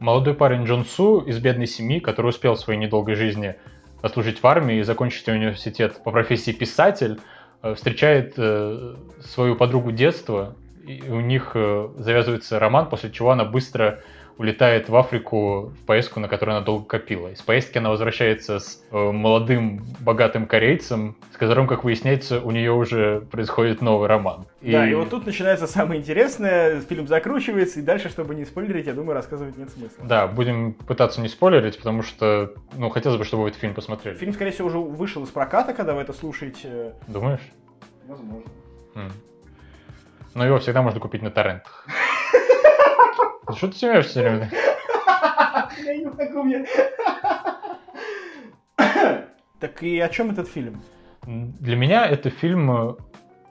Молодой 0.03 0.33
парень 0.33 0.65
Джон 0.65 0.83
Су 0.83 1.22
из 1.22 1.39
бедной 1.39 1.65
семьи, 1.65 2.00
который 2.00 2.27
успел 2.27 2.55
в 2.55 2.60
своей 2.60 2.77
недолгой 2.77 3.15
жизни 3.15 3.55
отслужить 4.01 4.43
в 4.43 4.45
армии 4.45 4.79
и 4.79 4.83
закончить 4.83 5.29
университет 5.29 6.03
по 6.03 6.12
профессии 6.12 6.51
писатель, 6.51 7.22
э, 7.62 7.74
встречает 7.74 8.33
э, 8.36 8.98
свою 9.22 9.55
подругу 9.55 9.93
детства, 9.93 10.57
и 10.86 11.10
у 11.10 11.22
них 11.22 11.51
э, 11.53 11.88
завязывается 11.95 12.60
роман, 12.60 12.89
после 12.89 13.12
чего 13.12 13.31
она 13.31 13.45
быстро 13.45 14.01
улетает 14.38 14.90
в 14.90 14.96
Африку 14.96 15.74
в 15.80 15.86
поездку, 15.86 16.20
на 16.20 16.28
которую 16.28 16.58
она 16.58 16.66
долго 16.66 16.86
копила. 16.86 17.30
Из 17.30 17.42
поездки 17.42 17.78
она 17.78 17.90
возвращается 17.90 18.60
с 18.60 18.84
э, 18.92 19.12
молодым, 19.12 19.86
богатым 20.00 20.48
корейцем, 20.48 21.16
с 21.34 21.38
которым, 21.38 21.68
как 21.68 21.84
выясняется, 21.84 22.42
у 22.42 22.52
нее 22.52 22.72
уже 22.72 23.22
происходит 23.32 23.82
новый 23.82 24.08
роман. 24.08 24.46
И... 24.62 24.72
Да, 24.72 24.90
и 24.90 24.94
вот 24.94 25.10
тут 25.10 25.25
начинается 25.25 25.68
самое 25.68 26.02
интересное, 26.02 26.82
фильм 26.82 27.08
закручивается, 27.08 27.80
и 27.80 27.84
дальше, 27.84 28.10
чтобы 28.10 28.36
не 28.36 28.46
спойлерить, 28.46 28.88
я 28.88 28.94
думаю, 28.94 29.13
рассказывать 29.13 29.58
нет 29.58 29.70
смысла. 29.70 30.04
Да, 30.04 30.28
будем 30.28 30.74
пытаться 30.74 31.22
не 31.22 31.30
спойлерить, 31.30 31.78
потому 31.78 32.02
что, 32.02 32.54
ну, 32.78 32.90
хотелось 32.90 33.18
бы, 33.18 33.25
чтобы 33.25 33.44
вы 33.44 33.50
этот 33.50 33.62
фильм 33.62 33.74
посмотрели. 33.74 34.16
Фильм, 34.16 34.34
скорее 34.34 34.52
всего, 34.52 34.68
уже 34.68 34.80
вышел 34.80 35.24
из 35.24 35.30
проката, 35.30 35.74
когда 35.74 35.94
вы 35.94 36.02
это 36.02 36.13
слушаете. 36.13 36.94
Думаешь? 37.08 37.42
Возможно. 38.08 38.50
Хм. 38.96 39.12
Но 40.34 40.46
его 40.46 40.58
всегда 40.60 40.82
можно 40.82 41.00
купить 41.00 41.22
на 41.22 41.30
торрентах. 41.30 41.88
Что 43.52 43.68
ты 43.68 43.78
смеешься 43.78 44.22
время? 44.22 44.50
Я 45.84 45.98
не 45.98 46.06
могу, 46.06 46.44
мне... 46.44 46.66
Так 49.60 49.82
и 49.82 50.00
о 50.00 50.10
чем 50.10 50.32
этот 50.32 50.48
фильм? 50.50 50.82
Для 51.26 51.76
меня 51.76 52.06
это 52.06 52.30
фильм 52.30 52.98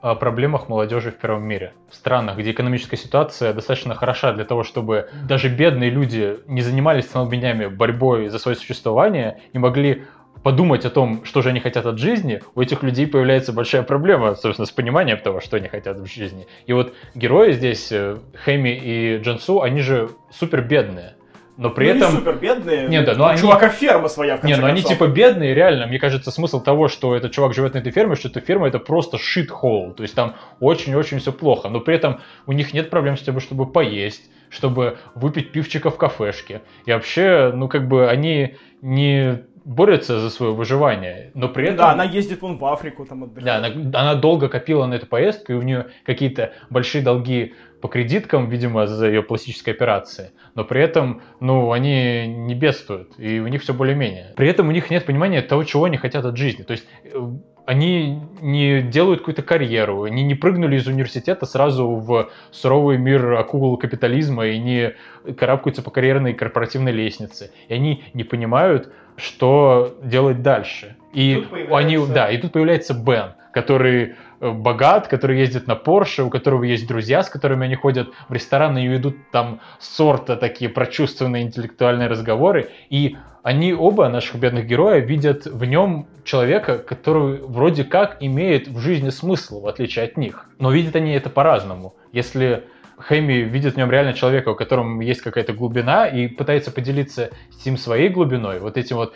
о 0.01 0.15
проблемах 0.15 0.67
молодежи 0.67 1.11
в 1.11 1.17
первом 1.17 1.43
мире. 1.43 1.73
В 1.89 1.95
странах, 1.95 2.37
где 2.37 2.51
экономическая 2.51 2.97
ситуация 2.97 3.53
достаточно 3.53 3.95
хороша 3.95 4.33
для 4.33 4.45
того, 4.45 4.63
чтобы 4.63 5.09
даже 5.27 5.47
бедные 5.47 5.89
люди 5.89 6.39
не 6.45 6.61
занимались 6.61 7.05
столбнями 7.05 7.67
борьбой 7.67 8.27
за 8.29 8.37
свое 8.37 8.57
существование 8.57 9.39
и 9.53 9.57
могли 9.57 10.03
подумать 10.41 10.85
о 10.85 10.89
том, 10.89 11.23
что 11.25 11.41
же 11.41 11.49
они 11.49 11.59
хотят 11.59 11.85
от 11.85 11.97
жизни, 11.99 12.41
у 12.55 12.61
этих 12.61 12.83
людей 12.83 13.07
появляется 13.07 13.53
большая 13.53 13.83
проблема, 13.83 14.35
собственно, 14.35 14.65
с 14.65 14.71
пониманием 14.71 15.17
того, 15.17 15.39
что 15.39 15.57
они 15.57 15.67
хотят 15.67 15.99
в 15.99 16.05
жизни. 16.05 16.47
И 16.65 16.73
вот 16.73 16.93
герои 17.15 17.51
здесь, 17.53 17.91
э, 17.91 18.17
Хэми 18.43 18.69
и 18.69 19.17
Джансу, 19.17 19.61
они 19.61 19.81
же 19.81 20.09
супер 20.31 20.61
бедные. 20.61 21.15
Но 21.55 21.69
при 21.69 21.85
ну, 21.85 21.97
этом... 21.97 22.11
Не 22.11 22.17
супер 22.17 22.35
бедные. 22.35 22.87
Нет, 22.87 23.05
да, 23.05 23.13
но 23.13 23.27
они... 23.27 23.39
чувака 23.39 23.69
ферма 23.69 24.07
своя, 24.07 24.37
в 24.37 24.43
Не, 24.43 24.55
но 24.55 24.65
они 24.65 24.81
типа 24.81 25.07
бедные, 25.07 25.53
реально. 25.53 25.85
Мне 25.85 25.99
кажется, 25.99 26.31
смысл 26.31 26.61
того, 26.61 26.87
что 26.87 27.15
этот 27.15 27.31
чувак 27.31 27.53
живет 27.53 27.75
на 27.75 27.77
этой 27.77 27.91
ферме, 27.91 28.15
что 28.15 28.27
эта 28.27 28.41
ферма 28.41 28.67
это 28.67 28.79
просто 28.79 29.17
shit-hole. 29.17 29.93
То 29.93 30.01
есть 30.01 30.15
там 30.15 30.35
очень-очень 30.59 31.19
все 31.19 31.31
плохо. 31.31 31.69
Но 31.69 31.79
при 31.79 31.95
этом 31.95 32.21
у 32.47 32.53
них 32.53 32.73
нет 32.73 32.89
проблем 32.89 33.17
с 33.17 33.21
тем, 33.21 33.39
чтобы 33.39 33.67
поесть, 33.67 34.31
чтобы 34.49 34.97
выпить 35.13 35.51
пивчика 35.51 35.91
в 35.91 35.97
кафешке. 35.97 36.63
И 36.85 36.91
вообще, 36.91 37.51
ну 37.53 37.67
как 37.67 37.87
бы 37.87 38.09
они 38.09 38.55
не 38.81 39.43
борется 39.65 40.19
за 40.19 40.29
свое 40.29 40.53
выживание, 40.53 41.31
но 41.33 41.47
при 41.47 41.65
этом... 41.65 41.77
Да, 41.77 41.91
она 41.91 42.03
ездит 42.03 42.41
вон 42.41 42.57
в 42.57 42.65
Африку 42.65 43.05
там 43.05 43.23
отдыхать. 43.23 43.45
Да, 43.45 43.55
она, 43.57 43.67
она 43.67 44.15
долго 44.15 44.49
копила 44.49 44.85
на 44.85 44.95
эту 44.95 45.07
поездку, 45.07 45.53
и 45.53 45.55
у 45.55 45.61
нее 45.61 45.87
какие-то 46.05 46.53
большие 46.69 47.03
долги 47.03 47.53
по 47.81 47.89
кредиткам, 47.89 48.49
видимо, 48.49 48.87
за 48.87 49.07
ее 49.07 49.23
пластической 49.23 49.73
операции. 49.73 50.31
Но 50.55 50.63
при 50.63 50.81
этом, 50.81 51.21
ну, 51.41 51.71
они 51.71 52.27
не 52.27 52.55
бедствуют, 52.55 53.11
и 53.17 53.39
у 53.39 53.47
них 53.47 53.61
все 53.61 53.73
более-менее. 53.73 54.33
При 54.37 54.47
этом 54.47 54.69
у 54.69 54.71
них 54.71 54.89
нет 54.89 55.05
понимания 55.05 55.41
того, 55.41 55.63
чего 55.65 55.83
они 55.85 55.97
хотят 55.97 56.23
от 56.23 56.37
жизни. 56.37 56.63
То 56.63 56.71
есть 56.71 56.87
э, 57.03 57.17
они 57.65 58.21
не 58.41 58.81
делают 58.81 59.19
какую-то 59.19 59.41
карьеру, 59.41 60.03
они 60.03 60.23
не 60.23 60.35
прыгнули 60.35 60.77
из 60.77 60.87
университета 60.87 61.45
сразу 61.45 61.87
в 61.87 62.29
суровый 62.51 62.97
мир 62.97 63.33
акул 63.33 63.77
капитализма 63.77 64.47
и 64.47 64.59
не 64.59 64.95
карабкаются 65.37 65.81
по 65.81 65.91
карьерной 65.91 66.33
корпоративной 66.33 66.91
лестнице. 66.91 67.51
И 67.67 67.73
они 67.73 68.05
не 68.13 68.23
понимают, 68.23 68.93
что 69.17 69.97
делать 70.03 70.41
дальше. 70.41 70.95
И 71.13 71.47
они, 71.71 71.97
да, 72.07 72.29
и 72.29 72.37
тут 72.37 72.53
появляется 72.53 72.93
Бен, 72.93 73.33
который 73.53 74.15
э, 74.39 74.51
богат, 74.51 75.07
который 75.07 75.39
ездит 75.39 75.67
на 75.67 75.75
Порше, 75.75 76.23
у 76.23 76.29
которого 76.29 76.63
есть 76.63 76.87
друзья, 76.87 77.21
с 77.21 77.29
которыми 77.29 77.65
они 77.65 77.75
ходят 77.75 78.09
в 78.27 78.33
рестораны 78.33 78.85
и 78.85 78.87
ведут 78.87 79.15
там 79.31 79.59
сорта 79.79 80.35
такие 80.35 80.69
прочувственные 80.69 81.43
интеллектуальные 81.43 82.07
разговоры. 82.07 82.69
И 82.89 83.15
они 83.43 83.73
оба, 83.73 84.09
наших 84.09 84.37
бедных 84.37 84.65
героя, 84.65 84.99
видят 84.99 85.45
в 85.45 85.65
нем 85.65 86.07
человека, 86.23 86.79
который 86.79 87.41
вроде 87.41 87.83
как 87.83 88.17
имеет 88.21 88.67
в 88.67 88.79
жизни 88.79 89.09
смысл, 89.09 89.61
в 89.61 89.67
отличие 89.67 90.05
от 90.05 90.17
них. 90.17 90.49
Но 90.57 90.71
видят 90.71 90.95
они 90.95 91.11
это 91.11 91.29
по-разному. 91.29 91.93
Если 92.11 92.63
Хэми 93.07 93.33
видит 93.33 93.73
в 93.73 93.77
нем 93.77 93.91
реально 93.91 94.13
человека, 94.13 94.49
у 94.49 94.55
которого 94.55 95.01
есть 95.01 95.21
какая-то 95.21 95.53
глубина, 95.53 96.07
и 96.07 96.27
пытается 96.27 96.71
поделиться 96.71 97.31
с 97.51 97.65
ним 97.65 97.77
своей 97.77 98.09
глубиной, 98.09 98.59
вот 98.59 98.77
этим 98.77 98.97
вот 98.97 99.13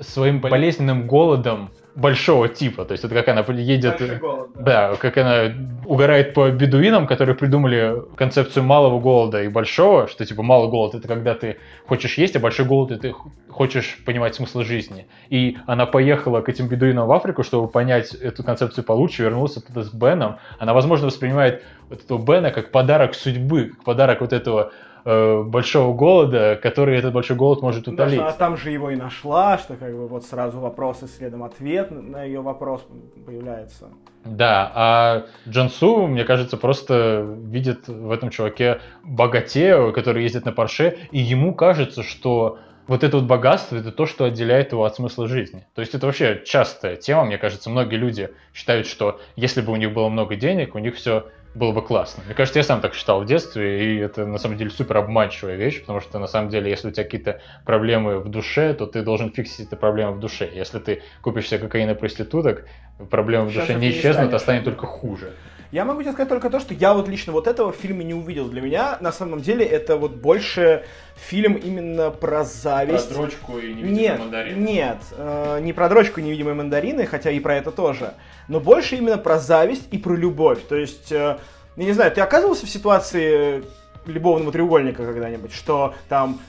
своим 0.00 0.40
болезненным 0.40 1.06
голодом 1.06 1.70
большого 1.94 2.48
типа. 2.48 2.84
То 2.84 2.92
есть 2.92 3.04
это 3.04 3.14
как 3.14 3.28
она 3.28 3.40
едет... 3.60 4.20
Голод, 4.20 4.50
да. 4.54 4.90
да, 4.90 4.96
как 4.96 5.16
она 5.18 5.52
угорает 5.84 6.34
по 6.34 6.48
бедуинам, 6.50 7.06
которые 7.06 7.34
придумали 7.34 7.96
концепцию 8.16 8.64
малого 8.64 9.00
голода 9.00 9.42
и 9.42 9.48
большого, 9.48 10.06
что 10.06 10.24
типа 10.24 10.42
малый 10.42 10.70
голод 10.70 10.94
это 10.94 11.08
когда 11.08 11.34
ты 11.34 11.58
хочешь 11.86 12.16
есть, 12.16 12.36
а 12.36 12.40
большой 12.40 12.66
голод 12.66 12.92
это 12.92 13.00
ты 13.02 13.14
хочешь 13.48 13.98
понимать 14.06 14.34
смысл 14.34 14.62
жизни. 14.62 15.06
И 15.28 15.58
она 15.66 15.86
поехала 15.86 16.40
к 16.40 16.48
этим 16.48 16.68
бедуинам 16.68 17.06
в 17.06 17.12
Африку, 17.12 17.42
чтобы 17.42 17.68
понять 17.68 18.14
эту 18.14 18.44
концепцию 18.44 18.84
получше, 18.84 19.24
вернулась 19.24 19.56
оттуда 19.56 19.82
с 19.82 19.92
Беном. 19.92 20.38
Она, 20.58 20.72
возможно, 20.72 21.06
воспринимает 21.06 21.64
вот 21.90 22.02
этого 22.02 22.18
Бена 22.18 22.50
как 22.50 22.70
подарок 22.70 23.14
судьбы, 23.14 23.72
как 23.74 23.84
подарок 23.84 24.20
вот 24.20 24.32
этого 24.32 24.72
э, 25.04 25.42
большого 25.42 25.92
голода, 25.94 26.58
который 26.62 26.96
этот 26.96 27.12
большой 27.12 27.36
голод 27.36 27.60
может 27.62 27.88
утолить. 27.88 28.18
Да, 28.18 28.28
а 28.28 28.32
там 28.32 28.56
же 28.56 28.70
его 28.70 28.90
и 28.90 28.96
нашла, 28.96 29.58
что 29.58 29.74
как 29.74 29.92
бы 29.92 30.06
вот 30.06 30.24
сразу 30.24 30.60
вопрос 30.60 31.02
и 31.02 31.06
следом 31.06 31.42
ответ 31.42 31.90
на 31.90 32.22
ее 32.22 32.40
вопрос 32.40 32.86
появляется. 33.26 33.88
Да, 34.24 34.70
а 34.74 35.26
Джансу, 35.48 36.06
мне 36.06 36.24
кажется, 36.24 36.56
просто 36.56 37.26
видит 37.44 37.88
в 37.88 38.10
этом 38.10 38.30
чуваке 38.30 38.80
богатея, 39.02 39.90
который 39.92 40.22
ездит 40.22 40.44
на 40.44 40.52
Порше, 40.52 40.98
и 41.10 41.18
ему 41.18 41.54
кажется, 41.54 42.02
что 42.02 42.58
вот 42.86 43.04
это 43.04 43.18
вот 43.18 43.26
богатство, 43.26 43.76
это 43.76 43.92
то, 43.92 44.04
что 44.04 44.24
отделяет 44.24 44.72
его 44.72 44.84
от 44.84 44.96
смысла 44.96 45.28
жизни. 45.28 45.64
То 45.74 45.80
есть 45.80 45.94
это 45.94 46.06
вообще 46.06 46.42
частая 46.44 46.96
тема, 46.96 47.24
мне 47.24 47.38
кажется, 47.38 47.70
многие 47.70 47.96
люди 47.96 48.30
считают, 48.52 48.86
что 48.86 49.20
если 49.36 49.60
бы 49.60 49.72
у 49.72 49.76
них 49.76 49.92
было 49.92 50.08
много 50.08 50.34
денег, 50.34 50.74
у 50.74 50.78
них 50.78 50.96
все 50.96 51.26
было 51.54 51.72
бы 51.72 51.82
классно. 51.82 52.22
Мне 52.26 52.34
кажется, 52.34 52.58
я 52.60 52.64
сам 52.64 52.80
так 52.80 52.94
считал 52.94 53.22
в 53.22 53.26
детстве, 53.26 53.94
и 53.94 53.98
это 53.98 54.24
на 54.26 54.38
самом 54.38 54.56
деле 54.56 54.70
супер 54.70 54.98
обманчивая 54.98 55.56
вещь, 55.56 55.80
потому 55.80 56.00
что 56.00 56.18
на 56.18 56.26
самом 56.26 56.48
деле, 56.48 56.70
если 56.70 56.88
у 56.88 56.90
тебя 56.90 57.04
какие-то 57.04 57.40
проблемы 57.64 58.20
в 58.20 58.28
душе, 58.28 58.72
то 58.74 58.86
ты 58.86 59.02
должен 59.02 59.32
фиксить 59.32 59.66
эти 59.66 59.74
проблемы 59.74 60.12
в 60.12 60.20
душе. 60.20 60.48
Если 60.52 60.78
ты 60.78 61.02
купишь 61.22 61.48
себе 61.48 61.60
кокаин 61.60 61.90
и 61.90 61.94
проституток, 61.94 62.66
проблемы 63.10 63.46
в 63.46 63.54
душе 63.54 63.74
не 63.74 63.90
исчезнут, 63.90 64.32
а 64.32 64.38
станет 64.38 64.64
только 64.64 64.86
хуже. 64.86 65.32
Я 65.72 65.84
могу 65.84 66.02
тебе 66.02 66.12
сказать 66.12 66.28
только 66.28 66.50
то, 66.50 66.58
что 66.58 66.74
я 66.74 66.94
вот 66.94 67.08
лично 67.08 67.32
вот 67.32 67.46
этого 67.46 67.70
в 67.70 67.76
фильме 67.76 68.04
не 68.04 68.14
увидел. 68.14 68.48
Для 68.48 68.60
меня, 68.60 68.98
на 69.00 69.12
самом 69.12 69.40
деле, 69.40 69.64
это 69.64 69.96
вот 69.96 70.16
больше 70.16 70.84
фильм 71.14 71.54
именно 71.54 72.10
про 72.10 72.42
зависть. 72.42 73.08
Про 73.08 73.14
дрочку 73.14 73.58
и 73.58 73.72
невидимые 73.74 73.92
нет, 73.92 74.18
мандарины. 74.18 74.58
Нет, 74.58 74.98
э, 75.16 75.60
не 75.62 75.72
про 75.72 75.88
дрочку 75.88 76.18
и 76.18 76.24
невидимые 76.24 76.54
мандарины, 76.54 77.06
хотя 77.06 77.30
и 77.30 77.38
про 77.38 77.54
это 77.54 77.70
тоже. 77.70 78.14
Но 78.50 78.58
больше 78.58 78.96
именно 78.96 79.16
про 79.16 79.38
зависть 79.38 79.86
и 79.92 79.96
про 79.96 80.12
любовь. 80.12 80.58
То 80.68 80.74
есть, 80.74 81.12
э, 81.12 81.38
я 81.76 81.84
не 81.84 81.92
знаю, 81.92 82.10
ты 82.10 82.20
оказывался 82.20 82.66
в 82.66 82.68
ситуации 82.68 83.62
любовного 84.06 84.50
треугольника 84.50 85.06
когда-нибудь, 85.06 85.52
что 85.52 85.94
там 86.08 86.40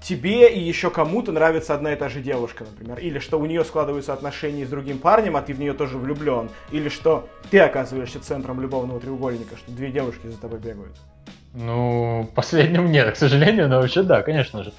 тебе 0.00 0.48
и 0.54 0.60
еще 0.60 0.90
кому-то 0.90 1.32
нравится 1.32 1.74
одна 1.74 1.92
и 1.92 1.96
та 1.96 2.08
же 2.08 2.20
девушка, 2.20 2.62
например, 2.62 3.00
или 3.00 3.18
что 3.18 3.40
у 3.40 3.46
нее 3.46 3.64
складываются 3.64 4.12
отношения 4.12 4.64
с 4.64 4.68
другим 4.68 4.98
парнем, 4.98 5.34
а 5.34 5.42
ты 5.42 5.54
в 5.54 5.58
нее 5.58 5.72
тоже 5.72 5.98
влюблен, 5.98 6.50
или 6.70 6.88
что 6.88 7.28
ты 7.50 7.58
оказываешься 7.58 8.20
центром 8.20 8.60
любовного 8.60 9.00
треугольника, 9.00 9.56
что 9.56 9.72
две 9.72 9.90
девушки 9.90 10.28
за 10.28 10.38
тобой 10.38 10.60
бегают. 10.60 10.94
Ну, 11.52 12.30
последним 12.36 12.92
нет, 12.92 13.12
к 13.12 13.16
сожалению, 13.16 13.68
но 13.68 13.80
вообще 13.80 14.04
да, 14.04 14.22
конечно 14.22 14.62
же. 14.62 14.72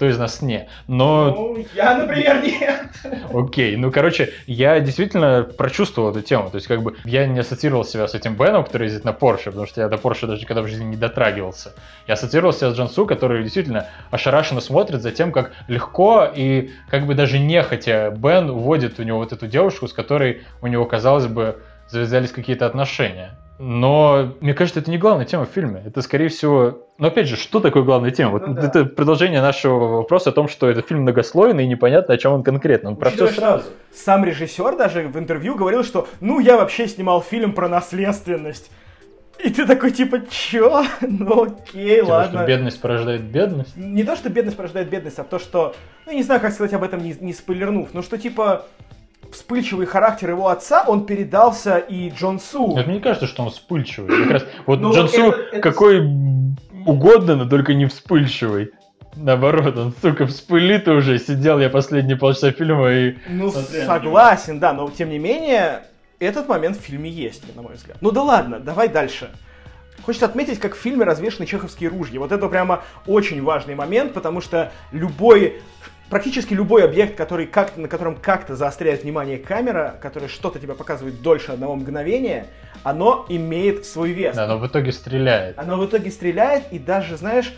Кто 0.00 0.08
из 0.08 0.18
нас 0.18 0.40
не. 0.40 0.66
Но... 0.88 1.30
Ну, 1.30 1.66
я, 1.74 1.94
например, 1.94 2.42
нет. 2.42 2.88
Окей, 3.34 3.76
ну, 3.76 3.92
короче, 3.92 4.32
я 4.46 4.80
действительно 4.80 5.42
прочувствовал 5.42 6.08
эту 6.08 6.22
тему. 6.22 6.48
То 6.48 6.54
есть, 6.54 6.68
как 6.68 6.82
бы, 6.82 6.96
я 7.04 7.26
не 7.26 7.40
ассоциировал 7.40 7.84
себя 7.84 8.08
с 8.08 8.14
этим 8.14 8.34
Беном, 8.34 8.64
который 8.64 8.84
ездит 8.84 9.04
на 9.04 9.12
Порше, 9.12 9.50
потому 9.50 9.66
что 9.66 9.82
я 9.82 9.90
до 9.90 9.98
Порше 9.98 10.26
даже 10.26 10.40
никогда 10.40 10.62
в 10.62 10.68
жизни 10.68 10.84
не 10.84 10.96
дотрагивался. 10.96 11.74
Я 12.06 12.14
ассоциировал 12.14 12.54
себя 12.54 12.70
с 12.70 12.76
Джансу, 12.76 13.04
который 13.04 13.42
действительно 13.42 13.88
ошарашенно 14.10 14.62
смотрит 14.62 15.02
за 15.02 15.10
тем, 15.10 15.32
как 15.32 15.52
легко 15.68 16.26
и 16.34 16.70
как 16.88 17.04
бы 17.04 17.14
даже 17.14 17.38
нехотя 17.38 18.10
Бен 18.16 18.48
уводит 18.48 18.98
у 19.00 19.02
него 19.02 19.18
вот 19.18 19.34
эту 19.34 19.48
девушку, 19.48 19.86
с 19.86 19.92
которой 19.92 20.44
у 20.62 20.66
него, 20.66 20.86
казалось 20.86 21.26
бы, 21.26 21.58
завязались 21.90 22.30
какие-то 22.30 22.64
отношения. 22.64 23.36
Но 23.62 24.36
мне 24.40 24.54
кажется, 24.54 24.80
это 24.80 24.90
не 24.90 24.96
главная 24.96 25.26
тема 25.26 25.44
в 25.44 25.50
фильме. 25.50 25.82
Это, 25.84 26.00
скорее 26.00 26.28
всего... 26.28 26.86
Но 26.96 27.08
опять 27.08 27.28
же, 27.28 27.36
что 27.36 27.60
такое 27.60 27.82
главная 27.82 28.10
тема? 28.10 28.32
Вот 28.32 28.46
Ну 28.46 28.54
да. 28.54 28.62
это 28.66 28.86
продолжение 28.86 29.42
нашего 29.42 29.98
вопроса 29.98 30.30
о 30.30 30.32
том, 30.32 30.48
что 30.48 30.66
этот 30.70 30.88
фильм 30.88 31.02
многослойный 31.02 31.64
и 31.64 31.68
непонятно, 31.68 32.14
о 32.14 32.16
чем 32.16 32.32
он 32.32 32.42
конкретно. 32.42 32.88
Он 32.88 32.96
про 32.96 33.10
все 33.10 33.26
сразу. 33.28 33.64
Сам 33.92 34.24
режиссер 34.24 34.76
даже 34.76 35.08
в 35.08 35.18
интервью 35.18 35.56
говорил, 35.56 35.84
что 35.84 36.08
ну 36.20 36.40
я 36.40 36.56
вообще 36.56 36.88
снимал 36.88 37.20
фильм 37.20 37.52
про 37.52 37.68
наследственность. 37.68 38.70
И 39.44 39.50
ты 39.50 39.66
такой 39.66 39.90
типа, 39.90 40.22
чё? 40.30 40.82
Ну 41.02 41.42
окей, 41.44 41.96
Типа, 41.96 42.06
ладно. 42.08 42.38
что 42.38 42.46
бедность 42.46 42.80
порождает 42.80 43.20
бедность. 43.22 43.76
Не 43.76 44.04
то, 44.04 44.16
что 44.16 44.30
бедность 44.30 44.56
порождает 44.56 44.88
бедность, 44.88 45.18
а 45.18 45.24
то, 45.24 45.38
что... 45.38 45.74
Ну, 46.06 46.12
не 46.12 46.22
знаю, 46.22 46.40
как 46.40 46.52
сказать 46.54 46.72
об 46.72 46.82
этом, 46.82 47.02
не, 47.02 47.14
не 47.20 47.34
спойлернув. 47.34 47.90
Но 47.92 48.00
что, 48.00 48.16
типа, 48.16 48.64
вспыльчивый 49.32 49.86
характер 49.86 50.30
его 50.30 50.48
отца, 50.48 50.84
он 50.86 51.06
передался 51.06 51.78
и 51.78 52.10
Джонсу. 52.10 52.66
Вот 52.66 52.86
мне 52.86 52.96
не 52.96 53.00
кажется, 53.00 53.26
что 53.26 53.42
он 53.44 53.50
вспыльчивый. 53.50 54.24
Как 54.24 54.30
раз 54.32 54.44
вот 54.66 54.80
Ну, 54.80 54.92
это- 54.92 55.06
это- 55.52 55.60
какой 55.60 56.00
угодно, 56.86 57.36
но 57.36 57.48
только 57.48 57.74
не 57.74 57.86
вспыльчивый. 57.86 58.70
Наоборот, 59.16 59.76
он, 59.76 59.92
сука, 60.00 60.26
вспылит 60.26 60.86
уже. 60.88 61.18
Сидел 61.18 61.58
я 61.58 61.68
последние 61.68 62.16
полчаса 62.16 62.52
фильма 62.52 62.92
и... 62.92 63.16
Ну, 63.28 63.50
согласен, 63.50 64.60
да, 64.60 64.72
но 64.72 64.88
тем 64.88 65.10
не 65.10 65.18
менее, 65.18 65.82
этот 66.20 66.48
момент 66.48 66.76
в 66.76 66.80
фильме 66.80 67.10
есть, 67.10 67.42
на 67.56 67.62
мой 67.62 67.74
взгляд. 67.74 67.96
Ну 68.00 68.12
да 68.12 68.22
ладно, 68.22 68.60
давай 68.60 68.88
дальше. 68.88 69.30
Хочется 70.04 70.26
отметить, 70.26 70.60
как 70.60 70.74
в 70.74 70.78
фильме 70.78 71.04
развешаны 71.04 71.44
чеховские 71.46 71.90
ружья. 71.90 72.20
Вот 72.20 72.32
это 72.32 72.48
прямо 72.48 72.82
очень 73.06 73.42
важный 73.42 73.74
момент, 73.74 74.14
потому 74.14 74.40
что 74.40 74.72
любой, 74.92 75.60
практически 76.10 76.52
любой 76.52 76.84
объект, 76.84 77.16
который 77.16 77.46
как 77.46 77.76
на 77.76 77.88
котором 77.88 78.16
как-то 78.16 78.56
заостряет 78.56 79.04
внимание 79.04 79.38
камера, 79.38 79.98
который 80.02 80.28
что-то 80.28 80.58
тебе 80.58 80.74
показывает 80.74 81.22
дольше 81.22 81.52
одного 81.52 81.76
мгновения, 81.76 82.48
оно 82.82 83.24
имеет 83.28 83.86
свой 83.86 84.10
вес. 84.10 84.36
Да, 84.36 84.46
но 84.46 84.58
в 84.58 84.66
итоге 84.66 84.92
стреляет. 84.92 85.58
Оно 85.58 85.78
в 85.78 85.86
итоге 85.86 86.10
стреляет, 86.10 86.64
и 86.72 86.78
даже, 86.78 87.16
знаешь, 87.16 87.54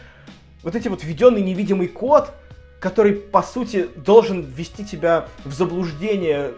вот 0.62 0.76
эти 0.76 0.88
вот 0.88 1.02
введенный 1.02 1.40
невидимый 1.40 1.88
код, 1.88 2.30
который, 2.78 3.14
по 3.14 3.42
сути, 3.42 3.88
должен 3.96 4.42
ввести 4.42 4.84
тебя 4.84 5.26
в 5.44 5.52
заблуждение, 5.52 6.52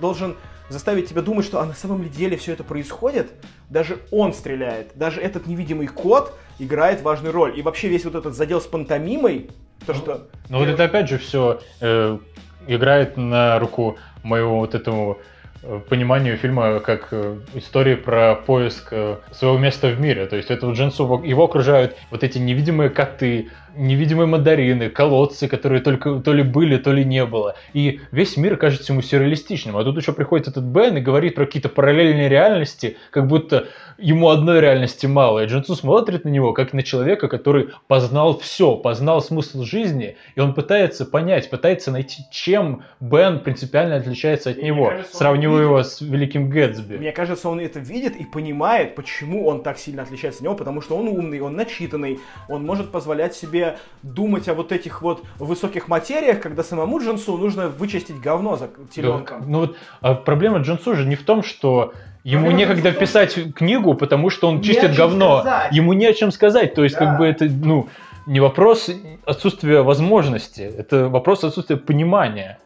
должен 0.00 0.36
заставить 0.68 1.08
тебя 1.08 1.22
думать, 1.22 1.46
что 1.46 1.60
а 1.60 1.66
на 1.66 1.74
самом 1.74 2.02
ли 2.02 2.08
деле 2.08 2.36
все 2.36 2.52
это 2.52 2.64
происходит, 2.64 3.30
даже 3.70 3.98
он 4.10 4.32
стреляет. 4.32 4.90
Даже 4.94 5.20
этот 5.20 5.46
невидимый 5.46 5.86
код 5.86 6.36
играет 6.58 7.02
важную 7.02 7.32
роль. 7.32 7.56
И 7.58 7.62
вообще 7.62 7.88
весь 7.88 8.04
вот 8.04 8.14
этот 8.14 8.34
задел 8.34 8.60
с 8.60 8.66
пантомимой, 8.66 9.50
то, 9.86 9.94
что... 9.94 10.26
Ну 10.48 10.58
вот 10.58 10.68
это 10.68 10.84
опять 10.84 11.08
же 11.08 11.18
все 11.18 11.60
играет 12.66 13.16
на 13.16 13.58
руку 13.58 13.96
моему 14.22 14.58
вот 14.58 14.74
этому 14.74 15.18
э, 15.62 15.80
пониманию 15.88 16.36
фильма 16.36 16.80
как 16.80 17.08
э, 17.12 17.38
истории 17.54 17.94
про 17.94 18.34
поиск 18.34 18.88
э, 18.90 19.16
своего 19.32 19.58
места 19.58 19.88
в 19.88 20.00
мире. 20.00 20.26
То 20.26 20.36
есть 20.36 20.50
это 20.50 20.66
вот 20.66 20.76
Джинсу, 20.76 21.22
его 21.24 21.44
окружают 21.44 21.96
вот 22.10 22.22
эти 22.24 22.38
невидимые 22.38 22.90
коты, 22.90 23.50
невидимые 23.76 24.26
мандарины, 24.26 24.88
колодцы, 24.88 25.48
которые 25.48 25.80
только 25.80 26.16
то 26.20 26.32
ли 26.32 26.42
были, 26.42 26.76
то 26.76 26.92
ли 26.92 27.04
не 27.04 27.24
было. 27.24 27.56
И 27.72 28.00
весь 28.10 28.36
мир 28.36 28.56
кажется 28.56 28.92
ему 28.92 29.02
сюрреалистичным. 29.02 29.76
А 29.76 29.84
тут 29.84 29.96
еще 29.96 30.12
приходит 30.12 30.48
этот 30.48 30.64
Бен 30.64 30.96
и 30.96 31.00
говорит 31.00 31.34
про 31.34 31.46
какие-то 31.46 31.68
параллельные 31.68 32.28
реальности, 32.28 32.96
как 33.10 33.26
будто 33.26 33.68
ему 33.98 34.28
одной 34.28 34.60
реальности 34.60 35.06
мало. 35.06 35.44
И 35.44 35.46
Джинсу 35.46 35.74
смотрит 35.74 36.24
на 36.24 36.28
него, 36.28 36.52
как 36.52 36.72
на 36.72 36.82
человека, 36.82 37.28
который 37.28 37.70
познал 37.86 38.38
все, 38.38 38.76
познал 38.76 39.22
смысл 39.22 39.62
жизни, 39.62 40.16
и 40.34 40.40
он 40.40 40.54
пытается 40.54 41.04
понять, 41.04 41.48
пытается 41.50 41.90
найти, 41.90 42.22
чем 42.30 42.84
Бен 43.00 43.40
принципиально 43.40 43.96
отличается 43.96 44.50
от 44.50 44.56
Мне 44.56 44.66
него, 44.66 44.86
кажется, 44.90 45.16
сравнивая 45.16 45.62
его 45.62 45.82
с 45.82 46.00
Великим 46.00 46.50
Гэтсби. 46.50 46.96
Мне 46.96 47.12
кажется, 47.12 47.48
он 47.48 47.60
это 47.60 47.78
видит 47.78 48.16
и 48.16 48.24
понимает, 48.24 48.94
почему 48.94 49.46
он 49.46 49.62
так 49.62 49.78
сильно 49.78 50.02
отличается 50.02 50.40
от 50.40 50.44
него, 50.44 50.54
потому 50.54 50.80
что 50.80 50.96
он 50.96 51.08
умный, 51.08 51.40
он 51.40 51.56
начитанный, 51.56 52.20
он 52.48 52.64
может 52.64 52.90
позволять 52.90 53.34
себе 53.34 53.65
думать 54.02 54.48
о 54.48 54.54
вот 54.54 54.72
этих 54.72 55.02
вот 55.02 55.24
высоких 55.38 55.88
материях, 55.88 56.40
когда 56.40 56.62
самому 56.62 57.00
Джинсу 57.00 57.36
нужно 57.36 57.68
вычистить 57.68 58.20
говно 58.20 58.56
за 58.56 58.68
теленком. 58.94 59.44
Ну 59.50 59.60
вот 59.60 59.76
а 60.00 60.14
проблема 60.14 60.58
Джинсу 60.58 60.94
же 60.94 61.06
не 61.06 61.16
в 61.16 61.24
том, 61.24 61.42
что 61.42 61.92
ему 62.24 62.46
Проблема 62.46 62.58
некогда 62.58 62.90
том, 62.92 63.00
писать 63.00 63.54
книгу, 63.54 63.94
потому 63.94 64.30
что 64.30 64.48
он 64.48 64.60
чистит 64.62 64.94
говно. 64.94 65.40
сказать. 65.40 65.72
Ему 65.72 65.92
не 65.92 66.06
о 66.06 66.12
чем 66.14 66.30
сказать. 66.32 66.74
То 66.74 66.84
есть, 66.84 66.98
Да. 66.98 67.06
как 67.06 67.18
бы 67.18 67.26
это, 67.26 67.44
ну, 67.46 67.88
не 68.26 68.40
вопрос 68.40 68.90
отсутствия 69.24 69.82
возможности, 69.82 70.60
это 70.60 71.08
вопрос 71.08 71.44
отсутствия 71.44 71.76
понимания. 71.76 72.58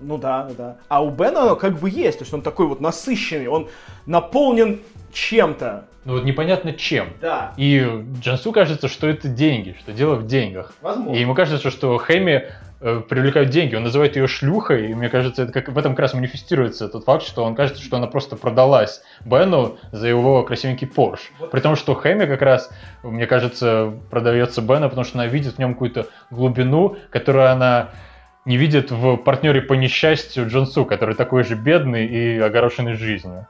Ну 0.00 0.16
да, 0.16 0.44
да, 0.44 0.54
да. 0.56 0.76
А 0.88 1.02
у 1.02 1.10
Бена 1.10 1.42
оно 1.42 1.56
как 1.56 1.78
бы 1.78 1.90
есть, 1.90 2.18
то 2.18 2.22
есть 2.24 2.32
он 2.32 2.42
такой 2.42 2.66
вот 2.66 2.80
насыщенный, 2.80 3.48
он 3.48 3.68
наполнен 4.06 4.80
чем-то. 5.12 5.84
Ну 6.04 6.14
вот 6.14 6.24
непонятно 6.24 6.72
чем. 6.72 7.08
Да. 7.20 7.52
И 7.56 7.86
Джансу 8.20 8.52
кажется, 8.52 8.88
что 8.88 9.06
это 9.06 9.28
деньги, 9.28 9.76
что 9.78 9.92
дело 9.92 10.14
в 10.14 10.26
деньгах. 10.26 10.72
Возможно. 10.80 11.14
И 11.14 11.20
ему 11.20 11.34
кажется, 11.34 11.70
что 11.70 11.98
Хэми 11.98 12.44
э, 12.80 13.02
привлекают 13.06 13.50
деньги. 13.50 13.74
Он 13.74 13.82
называет 13.82 14.16
ее 14.16 14.26
шлюхой, 14.26 14.90
и 14.90 14.94
мне 14.94 15.10
кажется, 15.10 15.42
это 15.42 15.52
как 15.52 15.68
в 15.68 15.76
этом 15.76 15.92
как 15.92 16.00
раз 16.00 16.14
манифестируется 16.14 16.88
тот 16.88 17.04
факт, 17.04 17.26
что 17.26 17.44
он 17.44 17.54
кажется, 17.54 17.82
что 17.82 17.98
она 17.98 18.06
просто 18.06 18.36
продалась 18.36 19.02
Бену 19.24 19.76
за 19.92 20.08
его 20.08 20.42
красивенький 20.44 20.86
Порш. 20.86 21.30
Вот. 21.38 21.50
При 21.50 21.60
том, 21.60 21.76
что 21.76 21.94
Хэми 21.94 22.24
как 22.24 22.40
раз, 22.40 22.70
мне 23.02 23.26
кажется, 23.26 23.92
продается 24.10 24.62
Бена, 24.62 24.88
потому 24.88 25.04
что 25.04 25.18
она 25.18 25.26
видит 25.26 25.56
в 25.56 25.58
нем 25.58 25.74
какую-то 25.74 26.06
глубину, 26.30 26.96
которую 27.10 27.50
она 27.50 27.90
не 28.46 28.56
видит 28.56 28.90
в 28.90 29.18
партнере 29.18 29.60
по 29.60 29.74
несчастью 29.74 30.48
Джонсу, 30.48 30.86
который 30.86 31.14
такой 31.14 31.44
же 31.44 31.54
бедный 31.54 32.06
и 32.06 32.38
огорошенный 32.38 32.94
жизнью. 32.94 33.46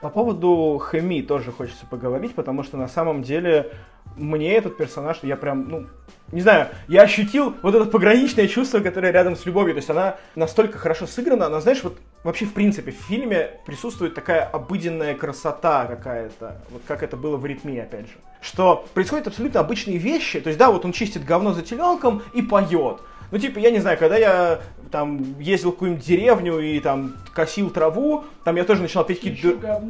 По 0.00 0.08
поводу 0.08 0.78
Хэми 0.78 1.20
тоже 1.20 1.52
хочется 1.52 1.84
поговорить, 1.86 2.34
потому 2.34 2.62
что 2.62 2.78
на 2.78 2.88
самом 2.88 3.22
деле 3.22 3.70
мне 4.16 4.54
этот 4.54 4.76
персонаж, 4.76 5.18
я 5.22 5.36
прям, 5.36 5.68
ну, 5.68 5.86
не 6.32 6.40
знаю, 6.40 6.68
я 6.88 7.02
ощутил 7.02 7.54
вот 7.62 7.74
это 7.74 7.84
пограничное 7.84 8.48
чувство, 8.48 8.80
которое 8.80 9.12
рядом 9.12 9.36
с 9.36 9.44
любовью. 9.44 9.74
То 9.74 9.78
есть 9.78 9.90
она 9.90 10.16
настолько 10.34 10.78
хорошо 10.78 11.06
сыграна, 11.06 11.46
она, 11.46 11.60
знаешь, 11.60 11.82
вот 11.82 11.98
вообще 12.24 12.46
в 12.46 12.54
принципе 12.54 12.92
в 12.92 12.96
фильме 12.96 13.50
присутствует 13.66 14.14
такая 14.14 14.44
обыденная 14.44 15.14
красота 15.14 15.86
какая-то, 15.86 16.60
вот 16.70 16.82
как 16.86 17.02
это 17.02 17.16
было 17.16 17.36
в 17.36 17.44
ритме, 17.44 17.82
опять 17.82 18.06
же. 18.06 18.14
Что 18.40 18.86
происходят 18.94 19.26
абсолютно 19.26 19.60
обычные 19.60 19.98
вещи, 19.98 20.40
то 20.40 20.48
есть 20.48 20.58
да, 20.58 20.70
вот 20.70 20.84
он 20.84 20.92
чистит 20.92 21.24
говно 21.24 21.52
за 21.52 21.62
теленком 21.62 22.22
и 22.32 22.42
поет. 22.42 23.00
Ну, 23.30 23.38
типа, 23.38 23.58
я 23.58 23.70
не 23.70 23.78
знаю, 23.78 23.96
когда 23.98 24.16
я 24.16 24.60
там 24.90 25.38
ездил 25.38 25.70
в 25.70 25.74
какую-нибудь 25.74 26.04
деревню 26.04 26.58
и 26.58 26.80
там 26.80 27.16
косил 27.32 27.70
траву, 27.70 28.24
там 28.44 28.56
я 28.56 28.64
тоже 28.64 28.82
начинал 28.82 29.04
петь 29.04 29.20
какие-то... 29.20 29.80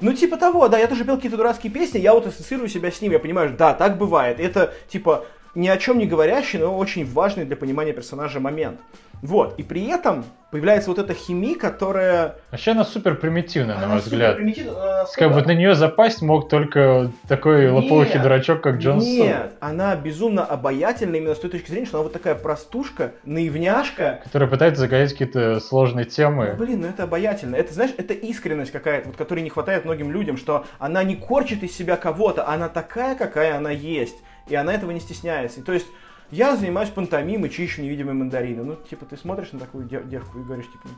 Ну, 0.00 0.12
типа 0.12 0.36
того, 0.36 0.68
да, 0.68 0.78
я 0.78 0.86
тоже 0.86 1.04
пел 1.04 1.16
какие-то 1.16 1.36
дурацкие 1.36 1.72
песни, 1.72 1.98
я 1.98 2.14
вот 2.14 2.26
ассоциирую 2.26 2.68
себя 2.68 2.90
с 2.90 3.00
ними, 3.00 3.14
я 3.14 3.18
понимаю, 3.18 3.54
да, 3.56 3.74
так 3.74 3.98
бывает. 3.98 4.40
Это, 4.40 4.72
типа, 4.88 5.26
ни 5.54 5.68
о 5.68 5.76
чем 5.76 5.98
не 5.98 6.06
говорящий, 6.06 6.58
но 6.58 6.76
очень 6.76 7.04
важный 7.04 7.44
для 7.44 7.56
понимания 7.56 7.92
персонажа 7.92 8.40
момент. 8.40 8.80
Вот, 9.22 9.58
и 9.58 9.62
при 9.62 9.86
этом 9.88 10.24
появляется 10.50 10.88
вот 10.90 10.98
эта 10.98 11.12
химия, 11.12 11.56
которая... 11.58 12.36
Вообще 12.50 12.70
она 12.70 12.84
супер 12.84 13.16
примитивная, 13.16 13.76
на 13.78 13.88
мой 13.88 13.98
взгляд. 13.98 14.36
примитивна, 14.36 15.04
Как 15.14 15.32
бы 15.32 15.42
на 15.42 15.52
нее 15.52 15.74
запасть 15.74 16.22
мог 16.22 16.48
только 16.48 17.10
такой 17.28 17.64
Нет. 17.64 17.72
лопоухий 17.72 18.20
дурачок, 18.20 18.62
как 18.62 18.76
Джон. 18.76 18.98
Нет, 18.98 19.52
она 19.60 19.96
безумно 19.96 20.44
обаятельна 20.44 21.16
именно 21.16 21.34
с 21.34 21.38
той 21.40 21.50
точки 21.50 21.70
зрения, 21.70 21.86
что 21.86 21.98
она 21.98 22.04
вот 22.04 22.12
такая 22.12 22.34
простушка, 22.36 23.12
наивняшка, 23.24 24.20
Который 24.24 24.48
пытается 24.48 24.80
загадать 24.82 25.12
какие-то 25.12 25.60
сложные 25.60 26.04
Ну, 26.04 26.10
темы. 26.10 26.54
блин, 26.58 26.80
ну 26.82 26.88
это 26.88 27.04
обаятельно. 27.04 27.56
Это, 27.56 27.72
знаешь, 27.74 27.92
это 27.96 28.14
искренность 28.14 28.70
какая-то, 28.70 29.08
вот, 29.08 29.16
которой 29.16 29.40
не 29.40 29.50
хватает 29.50 29.84
многим 29.84 30.10
людям, 30.10 30.36
что 30.36 30.64
она 30.78 31.02
не 31.02 31.16
корчит 31.16 31.62
из 31.62 31.76
себя 31.76 31.96
кого-то, 31.96 32.46
она 32.48 32.68
такая, 32.68 33.14
какая 33.16 33.56
она 33.56 33.70
есть. 33.70 34.16
И 34.48 34.54
она 34.54 34.72
этого 34.74 34.92
не 34.92 35.00
стесняется. 35.00 35.60
И, 35.60 35.62
то 35.64 35.72
есть, 35.72 35.86
я 36.30 36.56
занимаюсь 36.56 36.90
пантомимой, 36.90 37.48
чищу 37.50 37.82
невидимые 37.82 38.14
мандарины. 38.14 38.62
Ну, 38.64 38.76
типа, 38.88 39.04
ты 39.06 39.16
смотришь 39.16 39.52
на 39.52 39.58
такую 39.58 39.86
дев- 39.86 40.08
девку 40.08 40.38
и 40.38 40.42
говоришь, 40.42 40.66
типа, 40.66 40.88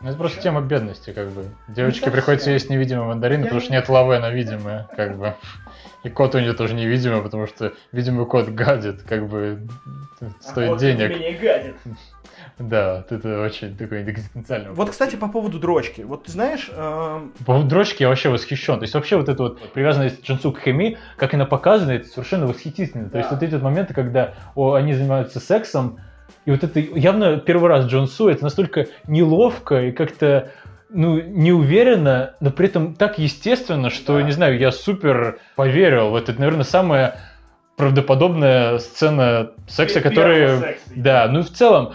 Ну, 0.00 0.08
это 0.08 0.16
просто 0.18 0.40
тема 0.40 0.60
бедности, 0.60 1.12
как 1.12 1.30
бы. 1.30 1.46
Девочке 1.68 2.10
приходится 2.10 2.50
есть 2.50 2.70
невидимые 2.70 3.06
мандарины, 3.08 3.40
Я 3.40 3.44
потому 3.46 3.60
что 3.60 3.70
не- 3.72 3.76
нет 3.78 3.88
лавы, 3.88 4.16
она 4.16 4.30
видимая, 4.30 4.88
как 4.96 5.18
бы. 5.18 5.34
И 6.04 6.08
кот 6.08 6.34
у 6.36 6.38
нее 6.38 6.52
тоже 6.52 6.74
невидимый, 6.74 7.20
потому 7.20 7.46
что 7.48 7.72
видимый 7.90 8.24
кот 8.26 8.48
гадит, 8.48 9.02
как 9.02 9.28
бы 9.28 9.66
стоит 10.40 10.78
денег. 10.78 11.40
гадит. 11.40 11.76
Да, 12.58 12.96
вот 13.08 13.12
это 13.12 13.40
очень 13.40 13.76
такой 13.76 14.02
экзистенциальный 14.02 14.68
Вот, 14.70 14.78
вопрос. 14.78 14.92
кстати, 14.96 15.16
по 15.16 15.28
поводу 15.28 15.58
дрочки. 15.58 16.00
Вот 16.02 16.24
ты 16.24 16.32
знаешь, 16.32 16.68
эм, 16.74 17.32
По 17.38 17.44
поводу 17.44 17.68
дрочки 17.68 18.02
я 18.02 18.08
вообще 18.08 18.28
восхищен. 18.30 18.76
То 18.78 18.82
есть 18.82 18.94
вообще 18.94 19.16
вот 19.16 19.28
эта 19.28 19.42
вот 19.42 19.72
привязанность 19.72 20.24
Джинсу 20.26 20.52
к 20.52 20.58
Хэми, 20.58 20.98
как 21.16 21.34
она 21.34 21.44
показана, 21.44 21.92
это 21.92 22.08
совершенно 22.08 22.46
восхитительно. 22.46 23.08
То 23.10 23.18
есть 23.18 23.30
Да. 23.30 23.36
вот 23.36 23.42
эти 23.44 23.54
вот 23.54 23.62
моменты, 23.62 23.94
когда 23.94 24.34
о, 24.54 24.74
они 24.74 24.92
занимаются 24.94 25.40
сексом, 25.40 25.98
И 26.44 26.50
вот 26.50 26.62
это 26.64 26.80
явно 26.80 27.38
первый 27.38 27.68
раз 27.68 27.86
Джон 27.86 28.06
Су, 28.08 28.28
это 28.28 28.42
настолько 28.44 28.86
неловко 29.06 29.82
и 29.82 29.92
как-то 29.92 30.50
ну, 30.90 31.20
неуверенно, 31.20 32.34
но 32.40 32.50
при 32.50 32.66
этом 32.68 32.94
так 32.94 33.18
естественно, 33.18 33.90
что, 33.90 34.16
да. 34.16 34.22
не 34.22 34.30
знаю, 34.32 34.58
я 34.58 34.72
супер 34.72 35.38
поверил 35.56 36.10
в 36.10 36.16
это. 36.16 36.32
Наверное, 36.32 36.64
самая 36.64 37.18
правдоподобная 37.76 38.78
сцена 38.78 39.52
секса. 39.68 40.00
Секса. 40.00 40.90
Да, 40.96 41.28
ну 41.30 41.40
и 41.40 41.42
в 41.42 41.50
целом, 41.52 41.94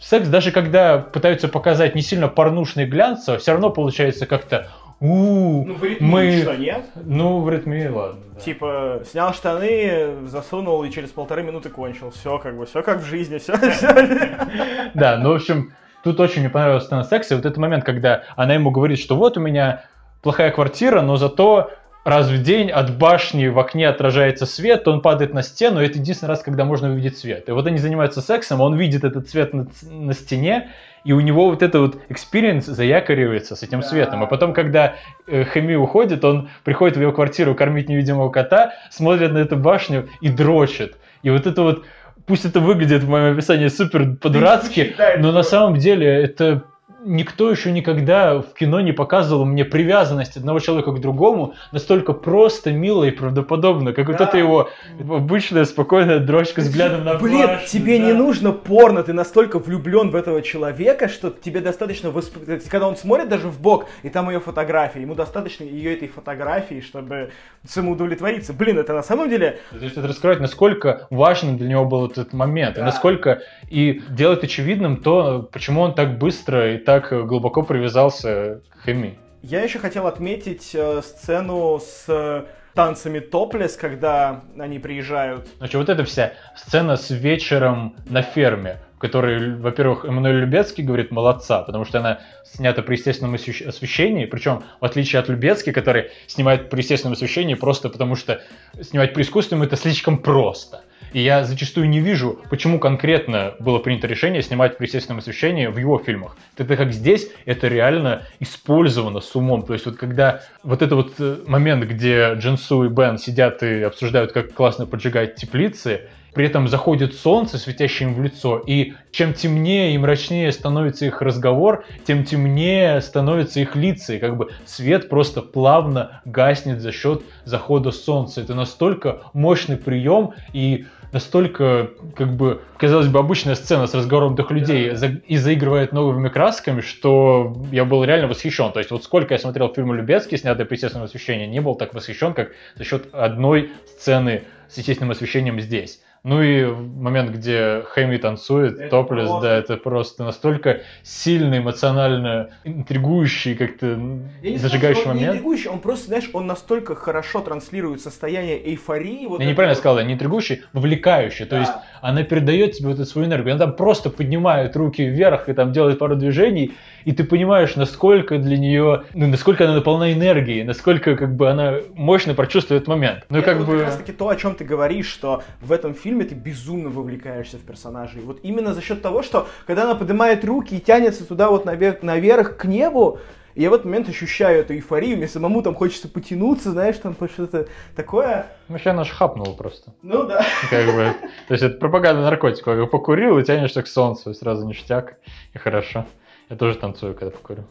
секс, 0.00 0.28
даже 0.28 0.50
когда 0.52 0.98
пытаются 0.98 1.48
показать 1.48 1.94
не 1.94 2.02
сильно 2.02 2.28
порнушный 2.28 2.86
глянцево, 2.86 3.38
все 3.38 3.52
равно 3.52 3.70
получается 3.70 4.26
как-то 4.26 4.68
у 5.02 5.64
ну, 5.64 5.74
в 5.74 5.82
ритме 5.82 6.06
мы... 6.06 6.42
что, 6.42 6.56
нет? 6.56 6.84
Ну, 6.94 7.40
в 7.40 7.50
ритме, 7.50 7.90
ладно. 7.90 8.20
Да. 8.34 8.40
Типа, 8.40 9.02
снял 9.04 9.34
штаны, 9.34 10.28
засунул 10.28 10.84
и 10.84 10.92
через 10.92 11.08
полторы 11.08 11.42
минуты 11.42 11.70
кончил. 11.70 12.10
Все 12.10 12.38
как 12.38 12.56
бы, 12.56 12.66
все 12.66 12.84
как 12.84 13.00
в 13.00 13.04
жизни, 13.04 13.38
все. 13.38 13.54
Да, 14.94 15.16
ну, 15.16 15.32
в 15.32 15.34
общем, 15.34 15.72
тут 16.04 16.20
очень 16.20 16.42
мне 16.42 16.50
понравилась 16.50 16.84
сцена 16.84 17.02
секса. 17.02 17.34
И 17.34 17.36
вот 17.36 17.44
этот 17.44 17.58
момент, 17.58 17.82
когда 17.82 18.22
она 18.36 18.54
ему 18.54 18.70
говорит, 18.70 19.00
что 19.00 19.16
вот 19.16 19.36
у 19.36 19.40
меня 19.40 19.86
плохая 20.22 20.52
квартира, 20.52 21.00
но 21.00 21.16
зато 21.16 21.72
раз 22.04 22.28
в 22.28 22.42
день 22.42 22.70
от 22.70 22.96
башни 22.96 23.46
в 23.46 23.58
окне 23.58 23.88
отражается 23.88 24.46
свет, 24.46 24.84
то 24.84 24.92
он 24.92 25.00
падает 25.00 25.32
на 25.34 25.42
стену, 25.42 25.80
и 25.80 25.86
это 25.86 25.98
единственный 25.98 26.30
раз, 26.30 26.42
когда 26.42 26.64
можно 26.64 26.90
увидеть 26.90 27.18
свет. 27.18 27.48
И 27.48 27.52
вот 27.52 27.66
они 27.66 27.78
занимаются 27.78 28.20
сексом, 28.20 28.60
он 28.60 28.76
видит 28.76 29.04
этот 29.04 29.28
свет 29.28 29.52
на, 29.54 29.66
на 29.90 30.12
стене, 30.12 30.70
и 31.04 31.12
у 31.12 31.20
него 31.20 31.50
вот 31.50 31.62
это 31.62 31.80
вот 31.80 31.98
experience 32.08 32.62
заякоривается 32.62 33.56
с 33.56 33.62
этим 33.62 33.80
да. 33.80 33.86
светом. 33.86 34.22
А 34.22 34.26
потом, 34.26 34.52
когда 34.52 34.94
э, 35.26 35.44
Хэми 35.44 35.74
уходит, 35.74 36.24
он 36.24 36.48
приходит 36.64 36.96
в 36.96 37.00
его 37.00 37.12
квартиру 37.12 37.54
кормить 37.54 37.88
невидимого 37.88 38.30
кота, 38.30 38.72
смотрит 38.90 39.32
на 39.32 39.38
эту 39.38 39.56
башню 39.56 40.08
и 40.20 40.28
дрочит. 40.28 40.96
И 41.22 41.30
вот 41.30 41.46
это 41.46 41.62
вот, 41.62 41.84
пусть 42.26 42.44
это 42.44 42.60
выглядит 42.60 43.02
в 43.02 43.08
моем 43.08 43.34
описании 43.34 43.68
супер 43.68 44.16
по-дурацки, 44.16 44.94
но 45.18 45.32
на 45.32 45.42
самом 45.42 45.76
деле 45.76 46.06
это 46.06 46.64
никто 47.04 47.50
еще 47.50 47.72
никогда 47.72 48.40
в 48.40 48.54
кино 48.54 48.80
не 48.80 48.92
показывал 48.92 49.44
мне 49.44 49.64
привязанность 49.64 50.36
одного 50.36 50.58
человека 50.58 50.92
к 50.92 51.00
другому 51.00 51.54
настолько 51.72 52.12
просто, 52.12 52.72
мило 52.72 53.04
и 53.04 53.10
правдоподобно, 53.10 53.92
как 53.92 54.06
да. 54.06 54.12
вот 54.12 54.20
это 54.20 54.38
его 54.38 54.68
обычная 55.00 55.64
спокойная 55.64 56.18
дрочка 56.18 56.60
с 56.60 56.66
взглядом 56.66 57.04
на 57.04 57.14
Блин, 57.14 57.46
башню, 57.46 57.68
тебе 57.68 57.98
да. 57.98 58.06
не 58.06 58.12
нужно 58.12 58.52
порно, 58.52 59.02
ты 59.02 59.12
настолько 59.12 59.58
влюблен 59.58 60.10
в 60.10 60.16
этого 60.16 60.42
человека, 60.42 61.08
что 61.08 61.30
тебе 61.30 61.60
достаточно, 61.60 62.10
восп... 62.10 62.36
когда 62.70 62.88
он 62.88 62.96
смотрит 62.96 63.28
даже 63.28 63.48
в 63.48 63.60
бок, 63.60 63.86
и 64.02 64.08
там 64.08 64.30
ее 64.30 64.40
фотография, 64.40 65.00
ему 65.00 65.14
достаточно 65.14 65.64
ее 65.64 65.94
этой 65.94 66.08
фотографии, 66.08 66.80
чтобы 66.80 67.30
самоудовлетвориться. 67.66 68.52
Блин, 68.52 68.78
это 68.78 68.92
на 68.92 69.02
самом 69.02 69.28
деле... 69.28 69.58
То 69.70 69.78
есть 69.78 69.96
это 69.96 70.06
раскрывает, 70.06 70.40
насколько 70.40 71.06
важным 71.10 71.56
для 71.56 71.68
него 71.68 71.84
был 71.84 72.06
этот 72.06 72.32
момент, 72.32 72.76
да. 72.76 72.82
и 72.82 72.84
насколько 72.84 73.40
и 73.68 74.02
делает 74.08 74.44
очевидным 74.44 74.98
то, 74.98 75.48
почему 75.52 75.82
он 75.82 75.94
так 75.94 76.18
быстро 76.18 76.74
и 76.74 76.78
так 76.78 76.91
так 77.00 77.26
глубоко 77.26 77.62
привязался 77.62 78.60
к 78.70 78.84
Хэми. 78.84 79.18
Я 79.42 79.62
еще 79.62 79.78
хотел 79.78 80.06
отметить 80.06 80.70
э, 80.74 81.00
сцену 81.02 81.80
с 81.80 82.04
э, 82.06 82.44
танцами 82.74 83.18
топлес, 83.18 83.76
когда 83.76 84.42
они 84.58 84.78
приезжают. 84.78 85.48
Значит, 85.58 85.74
вот 85.76 85.88
эта 85.88 86.04
вся 86.04 86.34
сцена 86.54 86.96
с 86.96 87.10
вечером 87.10 87.96
на 88.06 88.22
ферме, 88.22 88.78
которой, 89.02 89.56
во-первых, 89.56 90.04
Эммануэль 90.04 90.42
Любецкий 90.42 90.84
говорит 90.84 91.10
молодца, 91.10 91.62
потому 91.62 91.84
что 91.84 91.98
она 91.98 92.20
снята 92.44 92.82
при 92.82 92.94
естественном 92.94 93.34
освещении, 93.34 94.26
причем 94.26 94.62
в 94.80 94.84
отличие 94.84 95.18
от 95.18 95.28
Любецки, 95.28 95.72
который 95.72 96.12
снимает 96.28 96.70
при 96.70 96.78
естественном 96.78 97.14
освещении 97.14 97.54
просто 97.54 97.88
потому, 97.88 98.14
что 98.14 98.40
снимать 98.80 99.12
при 99.12 99.22
искусственном 99.22 99.64
это 99.64 99.74
слишком 99.74 100.18
просто. 100.18 100.82
И 101.12 101.20
я 101.20 101.42
зачастую 101.44 101.88
не 101.88 101.98
вижу, 101.98 102.38
почему 102.48 102.78
конкретно 102.78 103.54
было 103.58 103.80
принято 103.80 104.06
решение 104.06 104.40
снимать 104.40 104.78
при 104.78 104.86
естественном 104.86 105.18
освещении 105.18 105.66
в 105.66 105.78
его 105.78 105.98
фильмах. 105.98 106.36
Это 106.56 106.76
как 106.76 106.92
здесь, 106.92 107.28
это 107.44 107.66
реально 107.66 108.22
использовано 108.38 109.20
с 109.20 109.34
умом. 109.34 109.66
То 109.66 109.72
есть 109.72 109.84
вот 109.84 109.96
когда 109.96 110.42
вот 110.62 110.80
этот 110.80 110.92
вот 110.92 111.14
э, 111.18 111.38
момент, 111.48 111.84
где 111.84 112.34
Джинсу 112.34 112.84
и 112.84 112.88
Бен 112.88 113.18
сидят 113.18 113.64
и 113.64 113.82
обсуждают, 113.82 114.30
как 114.30 114.54
классно 114.54 114.86
поджигать 114.86 115.34
теплицы, 115.34 116.08
при 116.34 116.46
этом 116.46 116.68
заходит 116.68 117.14
солнце, 117.14 117.58
светящее 117.58 118.08
им 118.08 118.14
в 118.14 118.22
лицо, 118.22 118.58
и 118.58 118.94
чем 119.10 119.34
темнее 119.34 119.94
и 119.94 119.98
мрачнее 119.98 120.50
становится 120.52 121.06
их 121.06 121.20
разговор, 121.20 121.84
тем 122.06 122.24
темнее 122.24 123.00
становятся 123.00 123.60
их 123.60 123.76
лица, 123.76 124.14
и 124.14 124.18
как 124.18 124.36
бы 124.36 124.50
свет 124.64 125.08
просто 125.08 125.42
плавно 125.42 126.22
гаснет 126.24 126.80
за 126.80 126.92
счет 126.92 127.22
захода 127.44 127.90
солнца. 127.90 128.40
Это 128.40 128.54
настолько 128.54 129.22
мощный 129.34 129.76
прием, 129.76 130.32
и 130.52 130.86
настолько, 131.12 131.90
как 132.16 132.34
бы, 132.34 132.62
казалось 132.78 133.08
бы, 133.08 133.18
обычная 133.18 133.54
сцена 133.54 133.86
с 133.86 133.94
разговором 133.94 134.34
двух 134.34 134.50
людей 134.50 134.94
за, 134.94 135.08
и 135.08 135.36
заигрывает 135.36 135.92
новыми 135.92 136.28
красками, 136.30 136.80
что 136.80 137.54
я 137.70 137.84
был 137.84 138.02
реально 138.02 138.28
восхищен. 138.28 138.72
То 138.72 138.78
есть 138.78 138.90
вот 138.90 139.04
сколько 139.04 139.34
я 139.34 139.38
смотрел 139.38 139.72
фильмы 139.72 139.96
Любецкий, 139.96 140.38
снятые 140.38 140.64
при 140.64 140.76
естественном 140.76 141.04
освещении, 141.04 141.46
не 141.46 141.60
был 141.60 141.74
так 141.74 141.92
восхищен, 141.92 142.32
как 142.32 142.52
за 142.76 142.84
счет 142.84 143.08
одной 143.12 143.72
сцены 143.86 144.44
с 144.68 144.78
естественным 144.78 145.10
освещением 145.10 145.60
здесь. 145.60 146.00
Ну 146.24 146.40
и 146.40 146.64
момент, 146.64 147.32
где 147.32 147.82
Хэми 147.88 148.16
танцует, 148.16 148.78
это 148.78 148.90
топлес, 148.90 149.28
просто... 149.28 149.48
да, 149.48 149.56
это 149.56 149.76
просто 149.76 150.22
настолько 150.22 150.82
сильно 151.02 151.58
эмоционально 151.58 152.50
интригующий, 152.62 153.56
как-то 153.56 153.98
зажигающий 154.40 155.02
знаю, 155.02 155.16
момент. 155.16 155.20
Не 155.20 155.38
интригующий, 155.38 155.68
он 155.68 155.80
просто, 155.80 156.06
знаешь, 156.06 156.30
он 156.32 156.46
настолько 156.46 156.94
хорошо 156.94 157.40
транслирует 157.40 158.02
состояние 158.02 158.56
эйфории. 158.70 159.26
Вот 159.26 159.40
Я 159.40 159.46
неправильно 159.46 159.74
вот. 159.74 159.78
сказал, 159.78 159.96
да, 159.96 160.04
не 160.04 160.14
интригующий, 160.14 160.62
вовлекающий. 160.72 161.44
Да. 161.44 161.50
То 161.50 161.58
есть 161.58 161.72
она 162.00 162.22
передает 162.22 162.74
тебе 162.74 162.90
вот 162.90 163.00
эту 163.00 163.04
свою 163.06 163.26
энергию. 163.26 163.56
Она 163.56 163.66
там 163.66 163.74
просто 163.74 164.08
поднимает 164.08 164.76
руки 164.76 165.04
вверх 165.04 165.48
и 165.48 165.54
там 165.54 165.72
делает 165.72 165.98
пару 165.98 166.14
движений, 166.14 166.72
и 167.04 167.12
ты 167.12 167.24
понимаешь, 167.24 167.76
насколько 167.76 168.38
для 168.38 168.56
нее, 168.58 169.04
ну, 169.14 169.26
насколько 169.26 169.64
она 169.64 169.74
наполна 169.74 170.12
энергией, 170.12 170.64
насколько 170.64 171.16
как 171.16 171.34
бы 171.34 171.50
она 171.50 171.76
мощно 171.94 172.34
прочувствует 172.34 172.86
момент. 172.86 173.24
Ну, 173.28 173.38
это 173.38 173.46
как 173.46 173.58
вот 173.58 173.66
бы... 173.66 173.78
как 173.78 173.86
раз 173.86 173.96
таки 173.96 174.12
то, 174.12 174.28
о 174.28 174.36
чем 174.36 174.54
ты 174.54 174.64
говоришь, 174.64 175.06
что 175.06 175.42
в 175.60 175.72
этом 175.72 175.94
фильме 175.94 176.24
ты 176.24 176.34
безумно 176.34 176.90
вовлекаешься 176.90 177.56
в 177.56 177.62
персонажей. 177.62 178.22
Вот 178.22 178.40
именно 178.42 178.74
за 178.74 178.82
счет 178.82 179.02
того, 179.02 179.22
что 179.22 179.48
когда 179.66 179.84
она 179.84 179.94
поднимает 179.94 180.44
руки 180.44 180.76
и 180.76 180.80
тянется 180.80 181.26
туда 181.26 181.50
вот 181.50 181.64
наверх, 181.64 182.02
наверх 182.02 182.56
к 182.56 182.64
небу, 182.64 183.18
я 183.54 183.68
в 183.68 183.74
этот 183.74 183.84
момент 183.84 184.08
ощущаю 184.08 184.60
эту 184.60 184.74
эйфорию, 184.74 185.18
мне 185.18 185.28
самому 185.28 185.62
там 185.62 185.74
хочется 185.74 186.08
потянуться, 186.08 186.70
знаешь, 186.70 186.96
там 186.96 187.14
что-то 187.14 187.66
такое. 187.94 188.46
Ну, 188.68 188.78
сейчас 188.78 188.96
наш 188.96 189.10
хапнул 189.10 189.54
просто. 189.56 189.92
Ну 190.02 190.24
да. 190.24 190.42
Как 190.70 190.86
бы, 190.86 191.12
то 191.48 191.54
есть 191.54 191.62
это 191.62 191.76
пропаганда 191.78 192.22
наркотиков. 192.22 192.90
Покурил 192.90 193.38
и 193.38 193.44
тянешься 193.44 193.82
к 193.82 193.88
солнцу, 193.88 194.30
и 194.30 194.34
сразу 194.34 194.66
ништяк, 194.66 195.16
и 195.52 195.58
хорошо. 195.58 196.06
Я 196.48 196.56
тоже 196.56 196.76
танцую, 196.76 197.14
когда 197.14 197.30
покурю. 197.30 197.64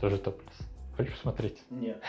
Тоже 0.00 0.18
топлес. 0.18 0.56
Хочешь 0.96 1.12
посмотреть? 1.12 1.58
Нет. 1.70 2.02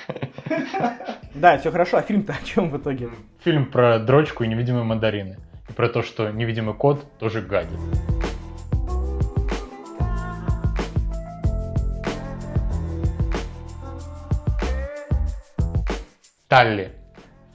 Да, 1.36 1.58
все 1.58 1.72
хорошо, 1.72 1.98
а 1.98 2.04
фильм-то 2.04 2.34
о 2.34 2.46
чем 2.46 2.70
в 2.70 2.78
итоге? 2.78 3.10
Фильм 3.44 3.66
про 3.72 3.98
дрочку 3.98 4.44
и 4.44 4.48
невидимые 4.48 4.84
мандарины. 4.84 5.38
И 5.68 5.74
про 5.74 5.90
то, 5.90 6.04
что 6.04 6.30
невидимый 6.30 6.76
кот 6.76 7.06
тоже 7.18 7.42
гадит. 7.42 7.80
Талли. 16.48 16.92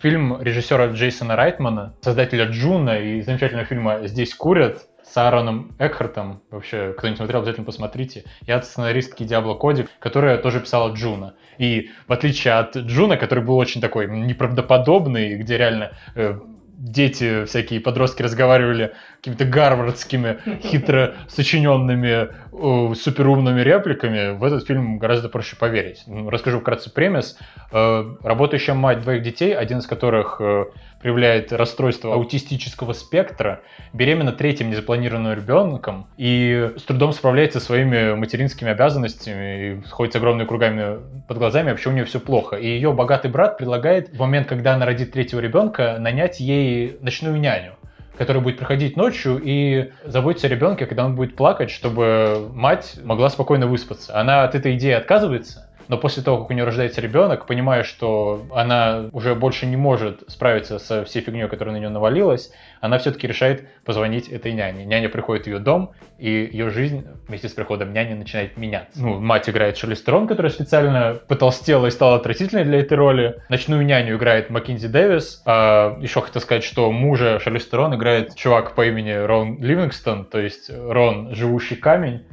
Фильм 0.01 0.43
режиссера 0.43 0.89
Джейсона 0.89 1.37
Райтмана, 1.37 1.95
создателя 2.01 2.47
Джуно 2.47 2.99
и 2.99 3.21
замечательного 3.21 3.65
фильма 3.65 4.09
«Здесь 4.09 4.35
курят», 4.35 4.88
с 5.11 5.17
Аароном 5.17 5.75
Экхартом. 5.79 6.43
Вообще, 6.51 6.95
кто 6.97 7.09
не 7.09 7.17
смотрел, 7.17 7.41
обязательно 7.41 7.67
посмотрите. 7.67 8.25
И 8.47 8.53
от 8.53 8.65
сценаристки 8.65 9.25
Диабло 9.25 9.55
Коди, 9.55 9.87
которая 9.99 10.39
тоже 10.39 10.61
писала 10.61 10.93
Джуно. 10.93 11.35
И 11.59 11.91
в 12.07 12.13
отличие 12.13 12.55
от 12.55 12.77
Джуно, 12.77 13.17
который 13.17 13.45
был 13.45 13.57
очень 13.57 13.81
такой 13.81 14.07
неправдоподобный, 14.07 15.37
где 15.37 15.57
реально 15.57 15.93
э, 16.15 16.39
дети, 16.79 17.45
всякие 17.45 17.81
подростки 17.81 18.23
разговаривали 18.23 18.93
какими-то 19.17 19.45
гарвардскими, 19.45 20.39
хитро 20.63 21.15
сочиненными, 21.29 22.29
э, 22.53 22.95
суперумными 22.95 23.61
репликами, 23.61 24.37
в 24.37 24.45
этот 24.45 24.67
фильм 24.67 24.99
гораздо 24.99 25.29
проще 25.29 25.57
поверить. 25.57 26.05
Ну, 26.07 26.31
расскажу 26.31 26.61
вкратце 26.61 26.91
premise. 26.91 27.37
Э, 27.73 28.05
работающая 28.23 28.75
мать 28.75 29.03
двоих 29.03 29.23
детей, 29.23 29.57
один 29.57 29.79
из 29.79 29.87
которых 29.87 30.41
э, 30.41 30.67
проявляет 31.01 31.53
расстройство 31.53 32.15
аутистического 32.15 32.93
спектра, 32.93 33.63
беременна 33.93 34.33
третьим 34.33 34.71
незапланированным 34.71 35.35
ребенком 35.35 36.07
и 36.17 36.73
с 36.77 36.83
трудом 36.83 37.13
справляется 37.13 37.59
со 37.59 37.67
своими 37.67 38.15
материнскими 38.15 38.71
обязанностями, 38.71 39.81
и 39.83 39.83
ходит 39.89 40.13
с 40.13 40.17
огромными 40.17 40.47
кругами 40.47 40.99
под 41.27 41.39
глазами, 41.39 41.71
вообще 41.71 41.91
у 41.91 41.93
нее 41.93 42.05
все 42.05 42.21
плохо. 42.21 42.57
И 42.57 42.67
ее 42.67 42.93
богатый 42.93 43.31
брат 43.31 43.59
предлагает 43.59 44.11
в 44.11 44.19
момент, 44.19 44.47
когда 44.47 44.75
она 44.75 44.87
родит 44.87 45.13
третьего 45.13 45.41
ребенка, 45.41 45.97
нанять 45.99 46.41
ей 46.41 46.68
ночную 47.01 47.39
няню 47.41 47.75
которая 48.19 48.43
будет 48.43 48.59
приходить 48.59 48.97
ночью 48.97 49.41
и 49.43 49.93
заботиться 50.05 50.49
о 50.49 50.51
ребенке, 50.51 50.87
когда 50.87 51.07
он 51.07 51.15
будет 51.15 51.37
плакать, 51.37 51.71
чтобы 51.71 52.51
мать 52.53 52.97
могла 53.05 53.31
спокойно 53.31 53.69
выспаться. 53.69 54.19
Она 54.19 54.43
от 54.43 54.57
этой 54.57 54.75
идеи 54.75 54.91
отказывается, 54.91 55.68
но 55.89 55.99
после 55.99 56.23
того, 56.23 56.39
как 56.39 56.51
у 56.51 56.53
нее 56.53 56.65
рождается 56.65 57.01
ребенок, 57.01 57.47
понимая, 57.47 57.83
что 57.83 58.47
она 58.55 59.09
уже 59.13 59.35
больше 59.35 59.67
не 59.67 59.77
может 59.77 60.23
справиться 60.29 60.79
со 60.79 61.05
всей 61.05 61.23
фигней, 61.23 61.49
которая 61.49 61.75
на 61.75 61.79
нее 61.79 61.89
навалилась, 61.89 62.53
она 62.81 62.99
все-таки 62.99 63.27
решает 63.27 63.67
позвонить 63.85 64.29
этой 64.29 64.53
няне. 64.53 64.85
Няня 64.85 65.09
приходит 65.09 65.45
в 65.45 65.47
ее 65.49 65.59
дом, 65.59 65.93
и 66.19 66.31
ее 66.31 66.71
жизнь 66.71 67.07
вместе 67.27 67.49
с 67.49 67.53
приходом 67.53 67.93
няни 67.93 68.15
начинает 68.15 68.57
меняться. 68.57 69.01
Ну, 69.01 69.19
мать 69.21 69.49
играет 69.49 69.77
Шерли 69.77 69.95
Стерон, 69.95 70.27
которая 70.27 70.53
специально 70.53 71.19
потолстела 71.27 71.87
и 71.87 71.91
стала 71.91 72.17
отвратительной 72.17 72.65
для 72.65 72.81
этой 72.81 72.97
роли. 72.97 73.43
Ночную 73.49 73.85
няню 73.85 74.17
играет 74.17 74.51
Маккинзи 74.51 74.89
Дэвис. 74.89 75.43
А 75.47 75.97
еще 76.01 76.21
хотел 76.21 76.43
сказать, 76.43 76.65
что 76.65 76.91
мужа 76.93 77.41
Шерли 77.41 77.59
Стерон 77.59 77.95
играет 77.95 78.35
чувак 78.35 78.75
по 78.75 78.87
имени 78.87 79.13
Рон 79.13 79.59
Ливингстон, 79.61 80.25
то 80.25 80.39
есть 80.39 80.71
Рон 80.71 81.35
Живущий 81.35 81.77
Камень 81.77 82.25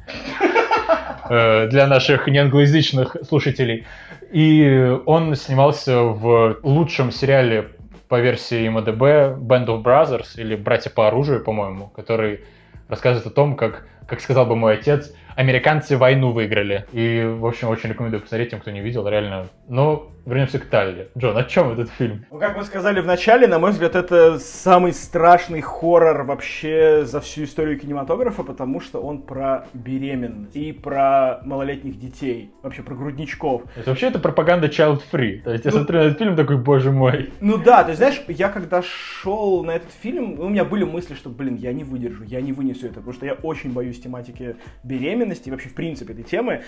э, 1.29 1.67
для 1.67 1.88
наших 1.88 2.27
неанглоязычных 2.27 3.17
слушателей. 3.27 3.85
И 4.31 4.97
он 5.05 5.35
снимался 5.35 6.01
в 6.01 6.57
лучшем 6.63 7.11
сериале 7.11 7.69
по 8.07 8.19
версии 8.19 8.67
МДБ 8.67 9.38
Band 9.39 9.67
of 9.67 9.83
Brothers 9.83 10.38
или 10.38 10.55
Братья 10.55 10.89
по 10.89 11.07
оружию, 11.07 11.43
по-моему, 11.43 11.88
который 11.88 12.41
рассказывает 12.88 13.27
о 13.27 13.35
том, 13.35 13.55
как, 13.55 13.88
как 14.07 14.21
сказал 14.21 14.45
бы 14.45 14.55
мой 14.55 14.73
отец, 14.73 15.11
американцы 15.36 15.98
войну 15.98 16.32
выиграли. 16.32 16.86
И, 16.91 17.24
в 17.24 17.45
общем, 17.45 17.69
очень 17.69 17.89
рекомендую 17.89 18.21
посмотреть 18.21 18.52
тем, 18.52 18.60
кто 18.60 18.71
не 18.71 18.82
видел, 18.82 19.08
реально. 19.08 19.48
Но 19.67 20.12
вернемся 20.26 20.60
к 20.60 20.65
Талли. 20.65 21.10
Джон, 21.17 21.38
о 21.38 21.43
чем 21.43 21.71
этот 21.71 21.89
фильм? 21.91 22.26
Ну, 22.32 22.39
как 22.39 22.58
мы 22.58 22.63
сказали 22.63 23.00
в 23.00 23.06
начале, 23.06 23.48
на 23.48 23.60
мой 23.60 23.71
взгляд, 23.71 23.95
это 23.95 24.39
самый 24.39 24.91
страшный 24.91 25.62
хоррор 25.62 26.24
вообще 26.24 27.06
за 27.06 27.21
всю 27.21 27.43
историю 27.43 27.80
кинематографа, 27.80 28.43
потому 28.43 28.82
что 28.82 29.02
он 29.02 29.21
про 29.21 29.67
беременность 29.74 30.56
и 30.56 30.71
про 30.71 31.41
малолетних 31.43 32.00
детей, 32.00 32.52
вообще 32.63 32.82
про 32.82 32.95
грудничков. 32.95 33.63
Это 33.76 33.91
вообще 33.91 34.08
это 34.08 34.19
пропаганда 34.19 34.67
child 34.67 35.02
free. 35.12 35.41
То 35.41 35.52
есть 35.52 35.65
я 35.65 35.71
ну, 35.71 35.78
смотрю 35.78 36.00
на 36.00 36.04
этот 36.06 36.17
фильм 36.17 36.36
такой, 36.36 36.58
боже 36.58 36.91
мой. 36.91 37.32
Ну 37.39 37.58
да, 37.58 37.84
то 37.84 37.89
есть 37.89 38.00
знаешь, 38.00 38.24
я 38.28 38.50
когда 38.50 38.82
шел 38.82 39.63
на 39.63 39.71
этот 39.71 39.91
фильм, 39.91 40.39
у 40.39 40.50
меня 40.50 40.65
были 40.65 40.84
мысли, 40.84 41.13
что, 41.13 41.30
блин, 41.30 41.56
я 41.56 41.71
не 41.71 41.84
выдержу, 41.84 42.24
я 42.24 42.41
не 42.41 42.52
вынесу 42.52 42.88
это, 42.88 42.95
потому 42.95 43.13
что 43.13 43.26
я 43.26 43.34
очень 43.34 43.74
боюсь 43.74 44.00
тематики 44.00 44.56
беременности 44.84 45.24
и 45.49 45.51
вообще 45.51 45.69
в 45.69 45.73
принципе 45.73 46.13
этой 46.13 46.23
темы. 46.23 46.63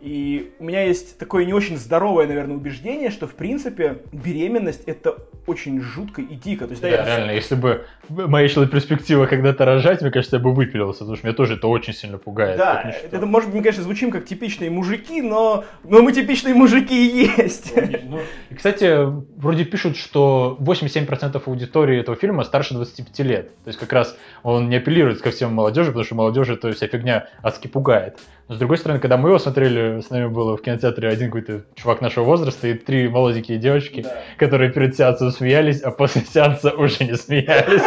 И 0.00 0.52
у 0.58 0.64
меня 0.64 0.82
есть 0.84 1.18
такое 1.18 1.44
не 1.44 1.52
очень 1.52 1.76
здоровое, 1.76 2.26
наверное, 2.26 2.56
убеждение, 2.56 3.10
что, 3.10 3.26
в 3.26 3.34
принципе, 3.34 3.98
беременность— 4.12 4.82
это 4.86 5.18
очень 5.46 5.80
жутко 5.80 6.22
и 6.22 6.34
дико. 6.34 6.66
То 6.66 6.70
есть, 6.70 6.82
да, 6.82 6.88
да 6.90 6.96
я... 6.96 7.04
реально, 7.04 7.30
если 7.32 7.54
бы 7.54 7.84
моя 8.08 8.48
была 8.54 8.66
перспектива 8.66 9.26
когда-то 9.26 9.64
рожать, 9.64 10.00
мне 10.00 10.10
кажется, 10.10 10.36
я 10.36 10.42
бы 10.42 10.54
выпилился, 10.54 11.00
потому 11.00 11.16
что 11.16 11.26
меня 11.26 11.36
тоже 11.36 11.56
это 11.56 11.66
очень 11.66 11.92
сильно 11.92 12.16
пугает. 12.18 12.56
Да, 12.56 12.94
это, 13.10 13.26
может 13.26 13.50
быть, 13.50 13.56
мы, 13.56 13.62
конечно, 13.62 13.82
звучим 13.82 14.10
как 14.10 14.24
типичные 14.24 14.70
мужики, 14.70 15.20
но, 15.20 15.64
но 15.84 16.02
мы 16.02 16.12
типичные 16.12 16.54
мужики 16.54 16.94
и 16.94 17.26
есть. 17.42 17.74
Ну, 17.76 18.20
и, 18.48 18.54
кстати, 18.54 19.06
вроде 19.38 19.64
пишут, 19.64 19.96
что 19.96 20.56
87% 20.60 21.42
аудитории 21.44 22.00
этого 22.00 22.16
фильма 22.16 22.44
старше 22.44 22.74
25 22.74 23.18
лет. 23.20 23.48
То 23.64 23.68
есть 23.68 23.78
как 23.78 23.92
раз 23.92 24.16
он 24.42 24.68
не 24.68 24.76
апеллирует 24.76 25.20
ко 25.20 25.30
всем 25.30 25.52
молодежи, 25.52 25.88
потому 25.88 26.04
что 26.04 26.14
молодежи 26.14 26.54
эта 26.54 26.72
вся 26.72 26.86
фигня 26.86 27.28
адски 27.42 27.68
пугает. 27.68 28.18
Но 28.50 28.56
с 28.56 28.58
другой 28.58 28.78
стороны, 28.78 28.98
когда 28.98 29.16
мы 29.16 29.28
его 29.28 29.38
смотрели, 29.38 30.00
с 30.00 30.10
нами 30.10 30.26
было 30.26 30.56
в 30.56 30.62
кинотеатре 30.62 31.08
один 31.08 31.28
какой-то 31.28 31.62
чувак 31.76 32.00
нашего 32.00 32.24
возраста 32.24 32.66
и 32.66 32.74
три 32.74 33.08
молоденькие 33.08 33.58
девочки, 33.58 34.00
да. 34.02 34.12
которые 34.38 34.72
перед 34.72 34.96
сеансом 34.96 35.30
смеялись, 35.30 35.80
а 35.82 35.92
после 35.92 36.22
сеанса 36.22 36.72
уже 36.72 37.04
не 37.04 37.14
смеялись. 37.14 37.80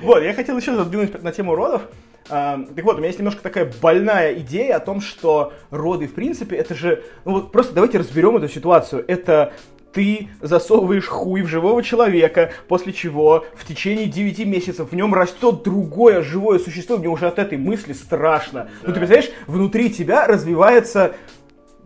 Вот, 0.00 0.24
я 0.24 0.34
хотел 0.34 0.58
еще 0.58 0.74
задвинуть 0.74 1.22
на 1.22 1.30
тему 1.30 1.54
родов. 1.54 1.82
А, 2.28 2.58
так 2.74 2.84
вот, 2.84 2.96
у 2.96 2.98
меня 2.98 3.06
есть 3.06 3.20
немножко 3.20 3.42
такая 3.42 3.72
больная 3.80 4.34
идея 4.34 4.76
о 4.76 4.80
том, 4.80 5.00
что 5.00 5.52
роды, 5.70 6.08
в 6.08 6.14
принципе, 6.14 6.56
это 6.56 6.74
же... 6.74 7.04
Ну 7.24 7.32
вот 7.32 7.52
просто 7.52 7.74
давайте 7.74 7.98
разберем 7.98 8.36
эту 8.36 8.48
ситуацию. 8.48 9.04
Это 9.06 9.52
ты 9.94 10.28
засовываешь 10.42 11.06
хуй 11.06 11.42
в 11.42 11.48
живого 11.48 11.82
человека, 11.82 12.52
после 12.68 12.92
чего 12.92 13.46
в 13.54 13.64
течение 13.66 14.06
9 14.06 14.44
месяцев 14.44 14.90
в 14.90 14.94
нем 14.94 15.14
растет 15.14 15.62
другое 15.62 16.22
живое 16.22 16.58
существо, 16.58 16.98
мне 16.98 17.08
уже 17.08 17.26
от 17.26 17.38
этой 17.38 17.56
мысли 17.56 17.92
страшно. 17.92 18.64
Да. 18.64 18.88
Ну 18.88 18.92
ты 18.92 18.98
представляешь, 18.98 19.30
внутри 19.46 19.90
тебя 19.90 20.26
развивается 20.26 21.14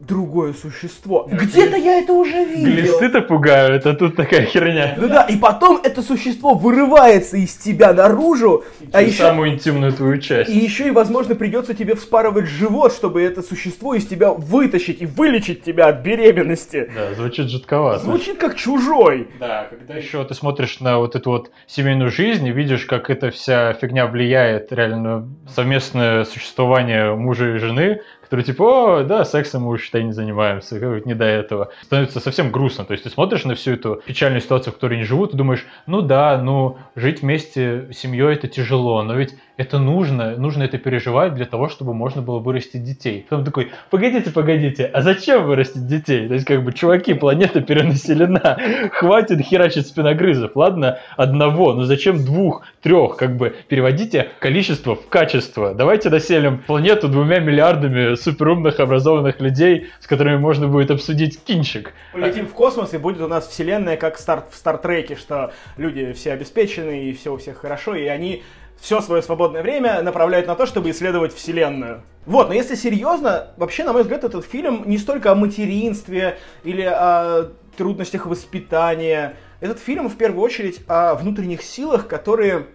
другое 0.09 0.55
существо. 0.55 1.29
Где-то 1.31 1.77
я 1.77 2.01
это 2.01 2.12
уже 2.12 2.44
видел. 2.44 2.73
Глисты-то 2.73 3.21
пугают, 3.21 3.87
а 3.87 3.94
тут 3.94 4.16
такая 4.16 4.47
херня. 4.47 4.94
Ну 4.97 5.09
да, 5.09 5.23
и 5.23 5.37
потом 5.37 5.81
это 5.85 6.03
существо 6.03 6.55
вырывается 6.55 7.37
из 7.37 7.55
тебя 7.57 7.92
наружу. 7.92 8.64
И 8.81 8.88
а 8.92 9.03
еще... 9.03 9.23
Самую 9.23 9.51
интимную 9.51 9.92
твою 9.92 10.18
часть. 10.18 10.51
И 10.51 10.59
еще 10.59 10.88
и, 10.88 10.90
возможно, 10.90 11.35
придется 11.35 11.75
тебе 11.75 11.94
вспарывать 11.94 12.47
живот, 12.47 12.92
чтобы 12.92 13.23
это 13.23 13.42
существо 13.42 13.94
из 13.94 14.07
тебя 14.07 14.33
вытащить 14.33 15.03
и 15.03 15.07
вылечить 15.07 15.62
тебя 15.62 15.88
от 15.88 16.01
беременности. 16.01 16.90
Да, 16.94 17.14
звучит 17.14 17.51
жутковато. 17.51 18.03
Звучит 18.03 18.38
как 18.38 18.57
чужой. 18.57 19.29
Да, 19.38 19.66
когда 19.71 19.94
еще 19.94 20.25
ты 20.25 20.35
смотришь 20.35 20.81
на 20.81 20.99
вот 20.99 21.14
эту 21.14 21.31
вот 21.31 21.51
семейную 21.66 22.11
жизнь 22.11 22.47
и 22.47 22.53
видишь, 22.53 22.87
как 22.87 23.11
эта 23.11 23.31
вся 23.31 23.75
фигня 23.75 24.07
влияет 24.07 24.73
реально 24.73 25.29
совместное 25.55 26.25
существование 26.25 27.14
мужа 27.14 27.55
и 27.55 27.59
жены, 27.59 28.01
которые 28.29 28.45
типа, 28.45 28.62
о, 28.62 29.05
да, 29.05 29.25
сексом 29.25 29.62
мы, 29.62 29.79
считай, 29.79 30.03
не 30.03 30.12
занимаемся, 30.12 30.79
как 30.79 31.07
не 31.07 31.14
до 31.14 31.25
этого. 31.25 31.71
Становится 31.83 32.21
совсем 32.21 32.53
грустно. 32.53 32.85
То 32.85 32.93
есть 32.93 33.05
ты 33.05 33.11
смотришь 33.11 33.45
на 33.45 33.55
всю 33.55 33.73
эту 33.73 34.03
печальную 34.05 34.43
ситуацию, 34.43 34.73
в 34.73 34.77
которой 34.77 34.95
они 34.97 35.05
живут, 35.05 35.33
и 35.33 35.37
думаешь, 35.37 35.64
ну 35.87 36.03
да, 36.03 36.37
ну, 36.37 36.77
жить 36.95 37.23
вместе 37.23 37.88
с 37.91 37.97
семьей 37.97 38.35
это 38.35 38.47
тяжело, 38.47 39.03
но 39.03 39.14
ведь 39.14 39.35
это 39.59 39.79
нужно, 39.79 40.37
нужно 40.37 40.62
это 40.62 40.79
переживать 40.79 41.35
для 41.35 41.45
того, 41.45 41.69
чтобы 41.69 41.93
можно 41.93 42.23
было 42.23 42.38
вырастить 42.38 42.85
детей. 42.85 43.27
Потом 43.29 43.45
такой, 43.45 43.73
погодите, 43.91 44.31
погодите, 44.31 44.85
а 44.85 45.03
зачем 45.03 45.47
вырастить 45.47 45.87
детей? 45.87 46.29
То 46.29 46.35
есть, 46.35 46.47
как 46.47 46.62
бы, 46.62 46.73
чуваки, 46.73 47.14
планета 47.14 47.61
перенаселена, 47.61 48.59
хватит 48.93 49.41
херачить 49.41 49.88
спиногрызов, 49.88 50.55
ладно, 50.55 50.99
одного, 51.17 51.73
но 51.73 51.85
зачем 51.85 52.25
двух, 52.25 52.62
трех, 52.83 53.17
как 53.17 53.37
бы, 53.37 53.57
переводите 53.67 54.31
количество 54.38 54.95
в 54.95 55.09
качество. 55.09 55.75
Давайте 55.75 56.09
населим 56.09 56.59
планету 56.59 57.09
двумя 57.09 57.41
миллиардами 57.41 58.14
суперумных, 58.22 58.81
образованных 58.81 59.40
людей, 59.40 59.88
с 60.00 60.07
которыми 60.07 60.37
можно 60.37 60.68
будет 60.68 60.90
обсудить 60.90 61.42
кинчик. 61.42 61.92
Полетим 62.12 62.46
в 62.46 62.52
космос, 62.52 62.94
и 62.94 62.98
будет 62.98 63.20
у 63.20 63.28
нас 63.28 63.48
вселенная, 63.48 63.96
как 63.96 64.18
старт 64.18 64.46
в 64.50 64.57
Стартреке, 64.57 65.16
что 65.16 65.52
люди 65.76 66.12
все 66.12 66.33
обеспечены, 66.33 67.04
и 67.04 67.12
все 67.12 67.33
у 67.33 67.37
всех 67.37 67.59
хорошо, 67.59 67.94
и 67.94 68.07
они 68.07 68.42
все 68.81 69.00
свое 69.00 69.22
свободное 69.22 69.62
время 69.62 70.02
направляют 70.02 70.46
на 70.46 70.54
то, 70.54 70.66
чтобы 70.66 70.90
исследовать 70.90 71.35
Вселенную. 71.35 72.02
Вот, 72.26 72.48
но 72.48 72.54
если 72.54 72.74
серьезно, 72.74 73.48
вообще, 73.57 73.85
на 73.85 73.92
мой 73.92 74.02
взгляд, 74.02 74.24
этот 74.24 74.44
фильм 74.44 74.85
не 74.87 74.98
столько 74.98 75.33
о 75.33 75.35
материнстве 75.35 76.38
или 76.62 76.83
о 76.83 77.48
трудностях 77.76 78.26
воспитания. 78.26 79.37
Этот 79.61 79.78
фильм 79.78 80.09
в 80.09 80.16
первую 80.16 80.42
очередь 80.42 80.81
о 80.87 81.14
внутренних 81.14 81.62
силах, 81.62 82.07
которые 82.07 82.66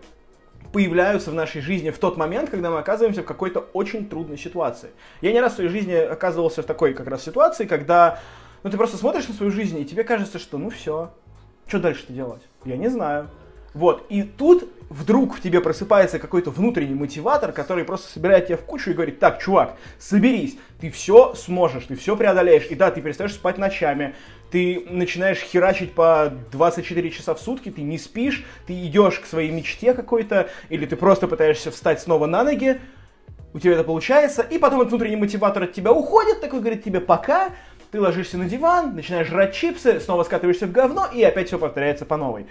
появляются 0.74 1.30
в 1.30 1.36
нашей 1.36 1.62
жизни 1.62 1.92
в 1.92 2.00
тот 2.00 2.18
момент, 2.18 2.50
когда 2.50 2.72
мы 2.72 2.80
оказываемся 2.80 3.22
в 3.22 3.26
какой-то 3.26 3.60
очень 3.74 4.10
трудной 4.10 4.40
ситуации. 4.40 4.90
Я 5.22 5.32
не 5.32 5.40
раз 5.40 5.54
в 5.54 5.56
своей 5.56 5.70
жизни 5.70 5.94
оказывался 5.94 6.64
в 6.64 6.66
такой 6.66 6.96
как 6.96 7.08
раз 7.08 7.24
ситуации, 7.24 7.66
когда 7.66 8.20
ну, 8.64 8.72
ты 8.72 8.78
просто 8.78 8.98
смотришь 8.98 9.28
на 9.28 9.36
свою 9.36 9.52
жизнь, 9.52 9.80
и 9.80 9.86
тебе 9.86 10.04
кажется, 10.04 10.40
что 10.40 10.58
ну 10.58 10.72
все, 10.72 11.12
что 11.68 11.80
дальше-то 11.80 12.12
делать? 12.12 12.42
Я 12.66 12.76
не 12.76 12.90
знаю. 12.90 13.30
Вот, 13.76 14.06
и 14.10 14.24
тут 14.24 14.68
вдруг 14.90 15.36
в 15.36 15.42
тебе 15.42 15.62
просыпается 15.62 16.20
какой-то 16.20 16.52
внутренний 16.52 16.96
мотиватор, 16.96 17.52
который 17.52 17.84
просто 17.84 18.12
собирает 18.12 18.48
тебя 18.48 18.58
в 18.58 18.62
кучу 18.62 18.92
и 18.92 18.94
говорит, 18.94 19.20
так, 19.20 19.42
чувак, 19.42 19.76
соберись, 20.00 20.58
ты 20.80 20.90
все 20.90 21.34
сможешь, 21.36 21.86
ты 21.86 21.96
все 21.96 22.16
преодолеешь. 22.16 22.68
И 22.68 22.76
да, 22.76 22.92
ты 22.92 23.02
перестаешь 23.02 23.34
спать 23.34 23.58
ночами, 23.58 24.16
ты 24.52 24.86
начинаешь 24.90 25.40
херачить 25.40 25.94
по 25.94 26.32
24 26.52 27.10
часа 27.12 27.34
в 27.34 27.40
сутки, 27.40 27.72
ты 27.72 27.82
не 27.82 27.98
спишь, 27.98 28.46
ты 28.68 28.74
идешь 28.86 29.20
к 29.20 29.26
своей 29.26 29.52
мечте 29.52 29.94
какой-то, 29.94 30.50
или 30.70 30.86
ты 30.86 30.96
просто 30.96 31.28
пытаешься 31.28 31.72
встать 31.72 32.02
снова 32.02 32.28
на 32.28 32.44
ноги, 32.44 32.80
у 33.54 33.60
тебя 33.60 33.74
это 33.74 33.84
получается, 33.84 34.42
и 34.42 34.58
потом 34.58 34.82
этот 34.82 34.92
внутренний 34.92 35.16
мотиватор 35.16 35.64
от 35.64 35.74
тебя 35.74 35.92
уходит, 35.92 36.42
такой 36.42 36.60
говорит 36.60 36.84
тебе 36.84 37.00
пока, 37.00 37.52
ты 37.92 38.02
ложишься 38.02 38.38
на 38.38 38.46
диван, 38.46 38.96
начинаешь 38.96 39.28
жрать 39.28 39.54
чипсы, 39.54 40.00
снова 40.00 40.24
скатываешься 40.24 40.66
в 40.66 40.72
говно, 40.72 41.08
и 41.14 41.24
опять 41.24 41.48
все 41.48 41.60
повторяется 41.60 42.06
по 42.06 42.18
новой. 42.18 42.48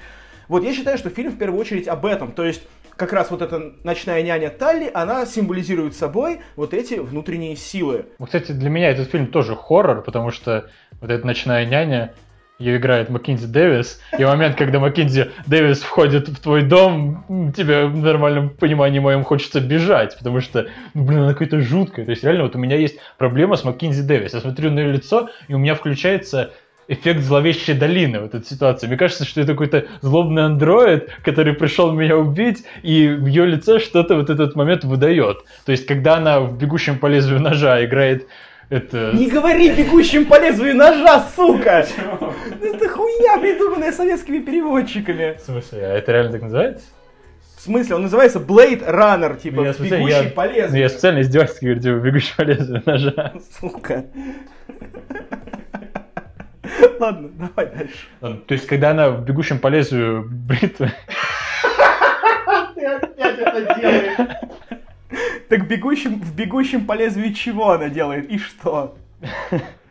Вот 0.49 0.65
я 0.65 0.73
считаю, 0.73 0.99
что 0.99 1.11
фильм 1.11 1.31
в 1.31 1.39
первую 1.39 1.61
очередь 1.61 1.89
об 1.89 2.07
этом. 2.07 2.33
То 2.33 2.45
есть 2.45 2.63
как 2.97 3.13
раз 3.13 3.31
вот 3.31 3.43
эта 3.43 3.73
ночная 3.85 4.23
няня 4.23 4.51
Талли, 4.51 4.91
она 4.93 5.27
символизирует 5.27 5.97
собой 5.97 6.41
вот 6.57 6.75
эти 6.75 6.95
внутренние 6.95 7.57
силы. 7.57 8.07
Кстати, 8.23 8.53
для 8.53 8.71
меня 8.71 8.91
этот 8.91 9.11
фильм 9.11 9.27
тоже 9.27 9.57
хоррор, 9.57 10.03
потому 10.03 10.31
что 10.31 10.71
вот 11.01 11.11
эта 11.11 11.27
ночная 11.27 11.65
няня, 11.67 12.15
ее 12.59 12.77
играет 12.77 13.09
Маккинзи 13.09 13.47
Дэвис, 13.47 14.01
и 14.17 14.25
момент, 14.25 14.57
когда 14.57 14.79
Маккинзи 14.79 15.33
Дэвис 15.47 15.81
входит 15.81 16.29
в 16.29 16.41
твой 16.41 16.63
дом, 16.63 17.53
тебе 17.57 17.87
в 17.87 17.97
нормальном 17.97 18.51
понимании 18.51 19.01
моем 19.01 19.25
хочется 19.25 19.61
бежать, 19.61 20.17
потому 20.17 20.41
что, 20.41 20.69
ну, 20.95 21.05
блин, 21.05 21.21
она 21.21 21.33
какая-то 21.33 21.61
жуткая. 21.61 22.05
То 22.05 22.13
есть 22.13 22.23
реально 22.23 22.45
вот 22.45 22.55
у 22.55 22.59
меня 22.59 22.77
есть 22.77 22.99
проблема 23.19 23.57
с 23.57 23.65
Маккинзи 23.65 24.03
Дэвис. 24.03 24.35
Я 24.35 24.41
смотрю 24.41 24.71
на 24.71 24.79
ее 24.79 24.93
лицо, 24.93 25.29
и 25.49 25.55
у 25.55 25.59
меня 25.59 25.75
включается 25.75 26.53
эффект 26.89 27.21
зловещей 27.21 27.75
долины, 27.75 28.21
вот 28.21 28.35
эта 28.35 28.47
ситуация. 28.47 28.89
Мне 28.89 28.97
кажется, 28.97 29.25
что 29.25 29.41
это 29.41 29.53
какой-то 29.53 29.87
злобный 30.01 30.45
андроид, 30.45 31.11
который 31.25 31.55
пришел 31.55 31.93
меня 31.93 32.17
убить, 32.17 32.65
и 32.83 33.09
в 33.09 33.27
ее 33.27 33.47
лице 33.47 33.79
что-то 33.79 34.17
вот 34.17 34.31
этот 34.31 34.57
момент 34.57 34.85
выдает. 34.85 35.39
То 35.65 35.73
есть, 35.73 35.87
когда 35.87 36.17
она 36.17 36.41
в 36.41 36.59
«Бегущем 36.59 36.99
по 36.99 37.07
лезвию 37.07 37.41
ножа» 37.41 37.85
играет 37.85 38.27
Это... 38.69 39.11
Не 39.13 39.29
говори 39.29 39.71
бегущим 39.71 40.25
по 40.25 40.41
лезвию 40.41 40.75
ножа, 40.75 41.25
сука! 41.37 41.87
Это 42.63 42.89
хуйня, 42.89 43.39
придуманная 43.39 43.93
советскими 43.93 44.39
переводчиками. 44.39 45.37
В 45.39 45.45
смысле, 45.45 45.79
а 45.87 45.95
это 45.99 46.13
реально 46.13 46.33
так 46.33 46.43
называется? 46.43 46.87
В 47.59 47.61
смысле, 47.65 47.97
он 47.97 48.03
называется 48.03 48.39
Blade 48.41 48.85
Runner, 48.91 49.39
типа 49.41 49.57
Ну, 49.57 49.65
я 49.65 49.73
бегущий 49.73 50.25
я- 50.25 50.31
по 50.31 50.45
Ну, 50.47 50.53
лезвию. 50.53 50.83
я 50.83 50.89
специально 50.89 51.21
издевательски 51.21 51.65
говорю, 51.67 51.81
типа, 51.81 51.95
бегущий 51.97 52.35
по 52.37 52.43
лезвию 52.43 52.83
ножа. 52.87 53.33
Сука. 53.61 54.05
Ладно, 57.01 57.29
давай 57.29 57.67
дальше. 57.67 58.07
То 58.21 58.55
есть, 58.55 58.67
когда 58.67 58.91
она 58.91 59.11
в 59.11 59.25
бегущем 59.25 59.59
по 59.59 59.69
лезвию 59.69 60.29
бритвы... 60.31 60.91
Ты 62.75 62.87
опять 62.87 63.39
это 63.39 63.75
делаешь. 63.81 64.19
Так 65.49 65.69
бегущим, 65.69 66.21
в 66.21 66.35
бегущем 66.35 66.87
по 66.87 66.95
лезвию 66.95 67.35
чего 67.35 67.73
она 67.73 67.89
делает 67.89 68.31
и 68.31 68.39
что? 68.39 68.97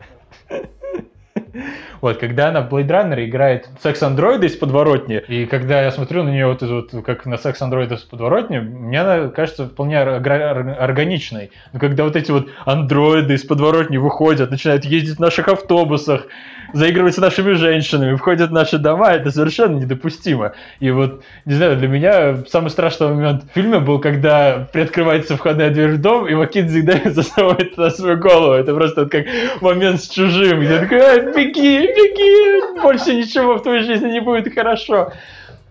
Вот, 2.02 2.18
когда 2.18 2.48
она 2.48 2.62
в 2.62 2.68
Blade 2.68 2.88
Runner 2.88 3.24
играет 3.24 3.68
секс-андроида 3.80 4.46
из 4.46 4.56
подворотни, 4.56 5.22
и 5.28 5.46
когда 5.46 5.82
я 5.82 5.92
смотрю 5.92 6.24
на 6.24 6.30
нее 6.30 6.48
вот, 6.48 6.60
вот 6.60 6.90
как 7.06 7.26
на 7.26 7.38
секс-андроида 7.38 7.94
из 7.94 8.00
подворотни, 8.00 8.58
мне 8.58 9.00
она 9.00 9.28
кажется 9.28 9.66
вполне 9.66 10.02
ор- 10.02 10.08
ор- 10.20 10.76
органичной. 10.80 11.52
Но 11.72 11.78
когда 11.78 12.02
вот 12.02 12.16
эти 12.16 12.32
вот 12.32 12.48
андроиды 12.66 13.34
из 13.34 13.44
подворотни 13.44 13.98
выходят, 13.98 14.50
начинают 14.50 14.84
ездить 14.84 15.16
в 15.16 15.20
наших 15.20 15.46
автобусах, 15.46 16.26
заигрывать 16.72 17.14
с 17.14 17.18
нашими 17.18 17.52
женщинами, 17.52 18.16
входят 18.16 18.50
в 18.50 18.52
наши 18.52 18.78
дома, 18.78 19.10
это 19.12 19.30
совершенно 19.30 19.76
недопустимо. 19.78 20.54
И 20.80 20.90
вот, 20.90 21.22
не 21.44 21.54
знаю, 21.54 21.76
для 21.76 21.86
меня 21.86 22.38
самый 22.48 22.70
страшный 22.70 23.08
момент 23.08 23.44
в 23.44 23.54
фильме 23.54 23.78
был, 23.78 24.00
когда 24.00 24.66
приоткрывается 24.72 25.36
входная 25.36 25.70
дверь 25.70 25.92
в 25.92 26.00
дом, 26.00 26.26
и 26.26 26.34
Маккензи 26.34 26.80
Дэвис 26.80 27.14
засовывает 27.14 27.74
туда 27.74 27.90
свою 27.90 28.16
голову. 28.16 28.54
Это 28.54 28.74
просто 28.74 29.02
вот 29.02 29.12
как 29.12 29.26
момент 29.60 30.00
с 30.00 30.08
чужим, 30.08 30.60
где 30.60 30.80
такой, 30.80 30.98
«Ай, 30.98 31.32
беги, 31.32 31.91
беги, 31.94 32.80
больше 32.82 33.14
ничего 33.14 33.56
в 33.56 33.62
твоей 33.62 33.82
жизни 33.82 34.10
не 34.10 34.20
будет 34.20 34.52
хорошо. 34.54 35.12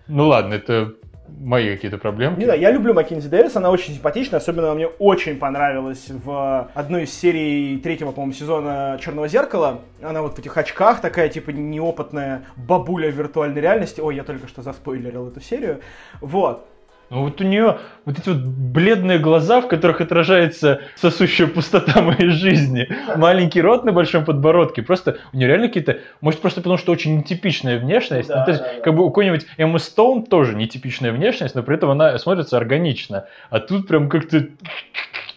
Ну 0.08 0.28
ладно, 0.28 0.54
это 0.54 0.94
мои 1.42 1.74
какие-то 1.74 1.98
проблемы. 1.98 2.36
Не 2.36 2.44
знаю, 2.44 2.60
я 2.60 2.70
люблю 2.70 2.94
Маккензи 2.94 3.28
Дэвис, 3.28 3.56
она 3.56 3.70
очень 3.70 3.94
симпатичная, 3.94 4.38
особенно 4.38 4.68
она 4.68 4.74
мне 4.74 4.86
очень 4.86 5.38
понравилась 5.38 6.06
в 6.08 6.70
одной 6.74 7.04
из 7.04 7.12
серий 7.18 7.78
третьего, 7.78 8.12
по-моему, 8.12 8.32
сезона 8.32 8.98
Черного 9.00 9.28
зеркала. 9.28 9.80
Она 10.00 10.22
вот 10.22 10.36
в 10.36 10.38
этих 10.38 10.56
очках 10.56 11.00
такая, 11.00 11.28
типа, 11.28 11.50
неопытная 11.50 12.44
бабуля 12.56 13.10
виртуальной 13.10 13.60
реальности. 13.60 14.00
Ой, 14.00 14.16
я 14.16 14.24
только 14.24 14.48
что 14.48 14.62
заспойлерил 14.62 15.28
эту 15.28 15.40
серию. 15.40 15.80
Вот. 16.20 16.66
Ну 17.12 17.24
вот 17.24 17.42
у 17.42 17.44
нее 17.44 17.76
вот 18.06 18.18
эти 18.18 18.30
вот 18.30 18.38
бледные 18.38 19.18
глаза, 19.18 19.60
в 19.60 19.68
которых 19.68 20.00
отражается 20.00 20.80
сосущая 20.96 21.46
пустота 21.46 22.00
моей 22.02 22.30
жизни. 22.30 22.88
Маленький 23.16 23.60
рот 23.60 23.84
на 23.84 23.92
большом 23.92 24.24
подбородке. 24.24 24.80
Просто 24.80 25.18
у 25.34 25.36
нее 25.36 25.46
реально 25.46 25.68
какие-то... 25.68 25.98
Может, 26.22 26.40
просто 26.40 26.62
потому, 26.62 26.78
что 26.78 26.90
очень 26.90 27.18
нетипичная 27.18 27.78
внешность. 27.78 28.30
Да, 28.30 28.38
Ну, 28.38 28.44
то 28.46 28.50
есть, 28.52 28.62
да, 28.62 28.72
да. 28.76 28.80
как 28.80 28.94
бы 28.94 29.04
у 29.04 29.10
какой-нибудь 29.10 29.46
Эммы 29.58 29.78
Стоун 29.78 30.24
тоже 30.24 30.54
нетипичная 30.54 31.12
внешность, 31.12 31.54
но 31.54 31.62
при 31.62 31.74
этом 31.74 31.90
она 31.90 32.18
смотрится 32.18 32.56
органично. 32.56 33.26
А 33.50 33.60
тут 33.60 33.86
прям 33.86 34.08
как-то... 34.08 34.46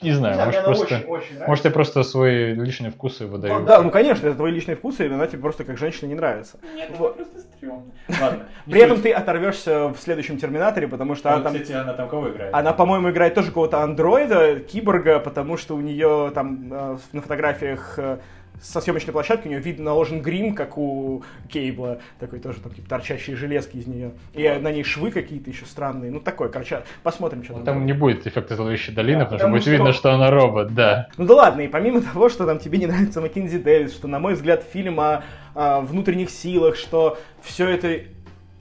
Не 0.06 0.12
знаю, 0.12 0.46
может, 0.46 0.64
просто... 0.64 1.04
Может, 1.48 1.66
я 1.66 1.72
просто 1.72 2.04
свои 2.04 2.54
личные 2.54 2.92
вкусы 2.92 3.26
выдаю. 3.26 3.60
Ну, 3.60 3.66
да, 3.66 3.82
ну 3.82 3.90
конечно, 3.90 4.28
это 4.28 4.36
твои 4.36 4.52
личные 4.52 4.76
вкусы, 4.76 5.06
и 5.06 5.12
она 5.12 5.28
тебе 5.28 5.42
просто 5.42 5.64
как 5.64 5.78
женщина 5.78 6.08
не 6.08 6.16
нравится. 6.16 6.60
Нет, 6.76 6.92
Вот. 6.98 7.16
просто 7.16 7.40
стрёмно. 7.40 7.92
Ладно. 8.22 8.40
При 8.66 8.82
этом 8.82 9.02
ты 9.02 9.12
оторвешься 9.12 9.88
в 9.90 9.98
следующем 9.98 10.38
Терминаторе, 10.38 10.88
потому 10.88 11.16
что 11.16 11.34
она 11.34 11.44
там... 11.44 11.54
Кстати, 11.54 11.72
она 11.72 11.94
там 11.94 12.08
кого 12.08 12.30
играет? 12.30 12.54
Она, 12.54 12.74
по-моему, 12.74 13.10
играет 13.10 13.34
тоже 13.34 13.48
какого-то 13.48 13.82
андроида, 13.82 14.60
киборга, 14.60 15.20
потому 15.20 15.58
что 15.58 15.76
у 15.76 15.82
нее 15.82 16.32
там 16.34 16.72
э, 16.72 16.98
на 17.12 17.22
фотографиях 17.22 17.96
э, 17.98 18.18
со 18.62 18.82
съемочной 18.82 19.12
площадки 19.12 19.48
у 19.48 19.50
нее 19.50 19.60
видно 19.60 19.86
наложен 19.86 20.22
грим, 20.22 20.56
как 20.56 20.78
у 20.78 21.24
Кейбла, 21.50 22.00
такой 22.20 22.40
тоже 22.40 22.60
там 22.62 22.74
типа 22.74 22.90
торчащие 22.90 23.36
железки 23.36 23.78
из 23.78 23.88
нее. 23.88 24.12
И 24.34 24.48
на 24.48 24.72
ней 24.72 24.84
швы 24.84 25.12
какие-то 25.12 25.50
еще 25.50 25.66
странные. 25.66 26.12
Ну 26.12 26.20
такой, 26.20 26.52
короче, 26.52 26.84
посмотрим, 27.04 27.44
что 27.44 27.54
Ну, 27.54 27.58
там. 27.60 27.76
Там 27.76 27.86
не 27.86 27.94
будет 27.94 28.26
эффекта 28.26 28.56
зловещей 28.56 28.94
долины, 28.94 29.20
Да, 29.20 29.26
потому 29.26 29.40
что 29.40 29.50
будет 29.50 29.62
что- 29.64 29.72
видно, 29.72 29.94
что 29.94 30.14
она 30.14 30.32
робот, 30.32 30.74
да. 30.74 31.10
Ну 31.18 31.26
да 31.26 31.36
ладно, 31.36 31.62
и 31.62 31.68
помимо 31.68 32.02
того, 32.02 32.30
что 32.30 32.46
там 32.46 32.60
тебе 32.60 32.78
не 32.78 32.88
нравится 32.88 33.22
Маккензи 33.22 33.60
Дэвис, 33.60 33.94
что, 33.94 34.08
на 34.08 34.20
мой 34.20 34.34
взгляд, 34.36 34.64
фильм 34.64 35.00
о, 35.00 35.24
о 35.54 35.82
внутренних 35.82 36.30
силах, 36.30 36.76
что 36.76 37.18
все 37.42 37.68
это 37.70 38.02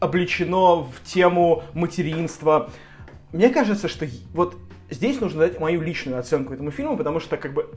облечено 0.01 0.82
в 0.82 0.92
тему 1.05 1.62
материнства, 1.72 2.70
мне 3.32 3.49
кажется, 3.49 3.88
что 3.88 4.07
вот 4.32 4.57
здесь 4.90 5.20
нужно 5.20 5.40
дать 5.40 5.59
мою 5.61 5.80
личную 5.80 6.18
оценку 6.18 6.53
этому 6.53 6.70
фильму, 6.70 6.97
потому 6.97 7.20
что 7.20 7.36
как 7.36 7.55
бы 7.55 7.70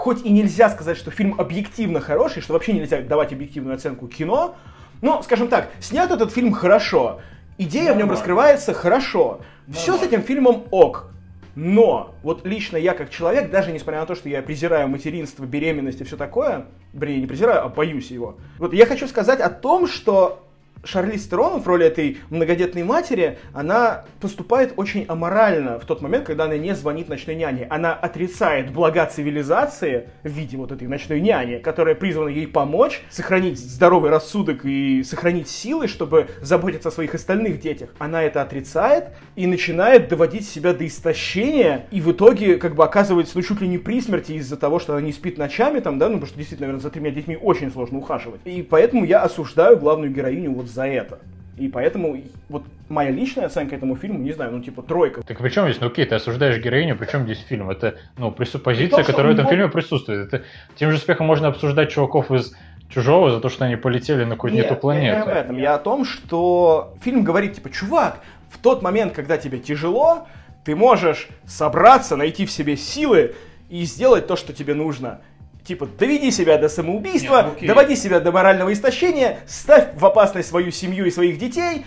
хоть 0.00 0.24
и 0.24 0.30
нельзя 0.30 0.70
сказать, 0.70 0.96
что 0.96 1.10
фильм 1.10 1.34
объективно 1.38 2.00
хороший, 2.00 2.40
что 2.40 2.54
вообще 2.54 2.72
нельзя 2.72 3.02
давать 3.02 3.34
объективную 3.34 3.74
оценку 3.74 4.08
кино, 4.08 4.56
но, 5.02 5.22
скажем 5.22 5.48
так, 5.48 5.68
снят 5.78 6.10
этот 6.10 6.32
фильм 6.32 6.52
хорошо, 6.52 7.20
идея 7.58 7.92
в 7.92 7.98
нем 7.98 8.08
Нормально. 8.08 8.14
раскрывается 8.14 8.72
хорошо, 8.72 9.40
все 9.70 9.98
с 9.98 10.02
этим 10.02 10.22
фильмом 10.22 10.64
ок. 10.70 11.10
Но 11.54 12.14
вот 12.22 12.46
лично 12.46 12.78
я 12.78 12.94
как 12.94 13.10
человек, 13.10 13.50
даже 13.50 13.72
несмотря 13.72 14.00
на 14.00 14.06
то, 14.06 14.14
что 14.14 14.30
я 14.30 14.40
презираю 14.40 14.88
материнство, 14.88 15.44
беременность 15.44 16.00
и 16.00 16.04
все 16.04 16.16
такое, 16.16 16.64
вернее, 16.94 17.20
не 17.20 17.26
презираю, 17.26 17.66
а 17.66 17.68
боюсь 17.68 18.10
его. 18.10 18.38
Вот 18.56 18.72
я 18.72 18.86
хочу 18.86 19.06
сказать 19.06 19.40
о 19.40 19.50
том, 19.50 19.86
что 19.86 20.49
Шарлиз 20.82 21.26
Терон 21.26 21.60
в 21.60 21.66
роли 21.66 21.86
этой 21.86 22.18
многодетной 22.30 22.84
матери, 22.84 23.38
она 23.52 24.04
поступает 24.20 24.72
очень 24.76 25.04
аморально 25.08 25.78
в 25.78 25.84
тот 25.84 26.00
момент, 26.00 26.26
когда 26.26 26.44
она 26.44 26.56
не 26.56 26.74
звонит 26.74 27.08
ночной 27.08 27.34
няне. 27.34 27.66
Она 27.68 27.92
отрицает 27.92 28.72
блага 28.72 29.04
цивилизации 29.06 30.08
в 30.22 30.28
виде 30.28 30.56
вот 30.56 30.72
этой 30.72 30.88
ночной 30.88 31.20
няни, 31.20 31.58
которая 31.58 31.94
призвана 31.94 32.28
ей 32.28 32.46
помочь 32.46 33.02
сохранить 33.10 33.58
здоровый 33.58 34.10
рассудок 34.10 34.64
и 34.64 35.02
сохранить 35.02 35.48
силы, 35.48 35.86
чтобы 35.86 36.28
заботиться 36.40 36.88
о 36.88 36.92
своих 36.92 37.14
остальных 37.14 37.60
детях. 37.60 37.90
Она 37.98 38.22
это 38.22 38.40
отрицает 38.40 39.08
и 39.36 39.46
начинает 39.46 40.08
доводить 40.08 40.48
себя 40.48 40.72
до 40.72 40.86
истощения, 40.86 41.86
и 41.90 42.00
в 42.00 42.10
итоге 42.12 42.56
как 42.56 42.74
бы 42.74 42.84
оказывается 42.84 43.36
ну 43.36 43.42
чуть 43.42 43.60
ли 43.60 43.68
не 43.68 43.78
при 43.78 44.00
смерти 44.00 44.32
из-за 44.32 44.56
того, 44.56 44.78
что 44.78 44.94
она 44.94 45.02
не 45.02 45.12
спит 45.12 45.36
ночами 45.36 45.80
там, 45.80 45.98
да, 45.98 46.08
ну 46.08 46.14
потому 46.14 46.28
что 46.28 46.38
действительно, 46.38 46.68
наверное, 46.68 46.82
за 46.82 46.90
тремя 46.90 47.10
детьми 47.10 47.36
очень 47.36 47.70
сложно 47.70 47.98
ухаживать. 47.98 48.40
И 48.46 48.62
поэтому 48.62 49.04
я 49.04 49.22
осуждаю 49.22 49.76
главную 49.76 50.10
героиню 50.10 50.52
вот 50.52 50.69
за 50.70 50.86
это. 50.86 51.18
И 51.56 51.68
поэтому 51.68 52.16
вот 52.48 52.64
моя 52.88 53.10
личная 53.10 53.46
оценка 53.46 53.76
этому 53.76 53.96
фильму, 53.96 54.18
не 54.18 54.32
знаю, 54.32 54.52
ну 54.52 54.62
типа 54.62 54.82
тройка. 54.82 55.22
Так 55.22 55.38
при 55.38 55.48
чем 55.50 55.64
здесь, 55.66 55.80
ну 55.80 55.88
окей, 55.88 56.06
ты 56.06 56.14
осуждаешь 56.14 56.58
героиню, 56.62 56.96
при 56.96 57.06
чем 57.06 57.24
здесь 57.24 57.38
фильм? 57.40 57.70
Это, 57.70 57.96
ну, 58.16 58.32
пресуппозиция, 58.32 58.98
то, 58.98 59.02
что 59.02 59.12
которая 59.12 59.34
в 59.34 59.38
этом 59.38 59.48
фильме 59.48 59.68
присутствует. 59.68 60.26
Это 60.32 60.44
тем 60.76 60.90
же 60.90 60.96
успехом 60.96 61.26
можно 61.26 61.48
обсуждать 61.48 61.90
чуваков 61.90 62.30
из 62.30 62.54
Чужого 62.90 63.30
за 63.30 63.40
то, 63.40 63.48
что 63.48 63.64
они 63.64 63.76
полетели 63.76 64.24
на 64.24 64.34
какую-то 64.34 64.56
не 64.56 64.62
ту 64.62 64.68
Нет, 64.68 64.70
я 64.70 64.74
не 64.74 64.80
планету. 64.80 65.22
об 65.22 65.28
этом. 65.28 65.58
Я 65.58 65.74
о 65.76 65.78
том, 65.78 66.04
что 66.04 66.94
фильм 67.02 67.22
говорит, 67.22 67.54
типа, 67.54 67.70
чувак, 67.70 68.20
в 68.50 68.58
тот 68.58 68.82
момент, 68.82 69.12
когда 69.12 69.38
тебе 69.38 69.60
тяжело, 69.60 70.26
ты 70.64 70.74
можешь 70.74 71.28
собраться, 71.46 72.16
найти 72.16 72.46
в 72.46 72.50
себе 72.50 72.76
силы 72.76 73.36
и 73.68 73.84
сделать 73.84 74.26
то, 74.26 74.34
что 74.34 74.52
тебе 74.52 74.74
нужно. 74.74 75.20
Типа, 75.64 75.86
доведи 75.86 76.30
себя 76.30 76.58
до 76.58 76.68
самоубийства, 76.68 77.42
Нет, 77.42 77.58
ну 77.60 77.66
доводи 77.68 77.96
себя 77.96 78.20
до 78.20 78.32
морального 78.32 78.72
истощения, 78.72 79.40
ставь 79.46 79.88
в 79.94 80.04
опасность 80.04 80.48
свою 80.48 80.70
семью 80.70 81.04
и 81.06 81.10
своих 81.10 81.38
детей, 81.38 81.84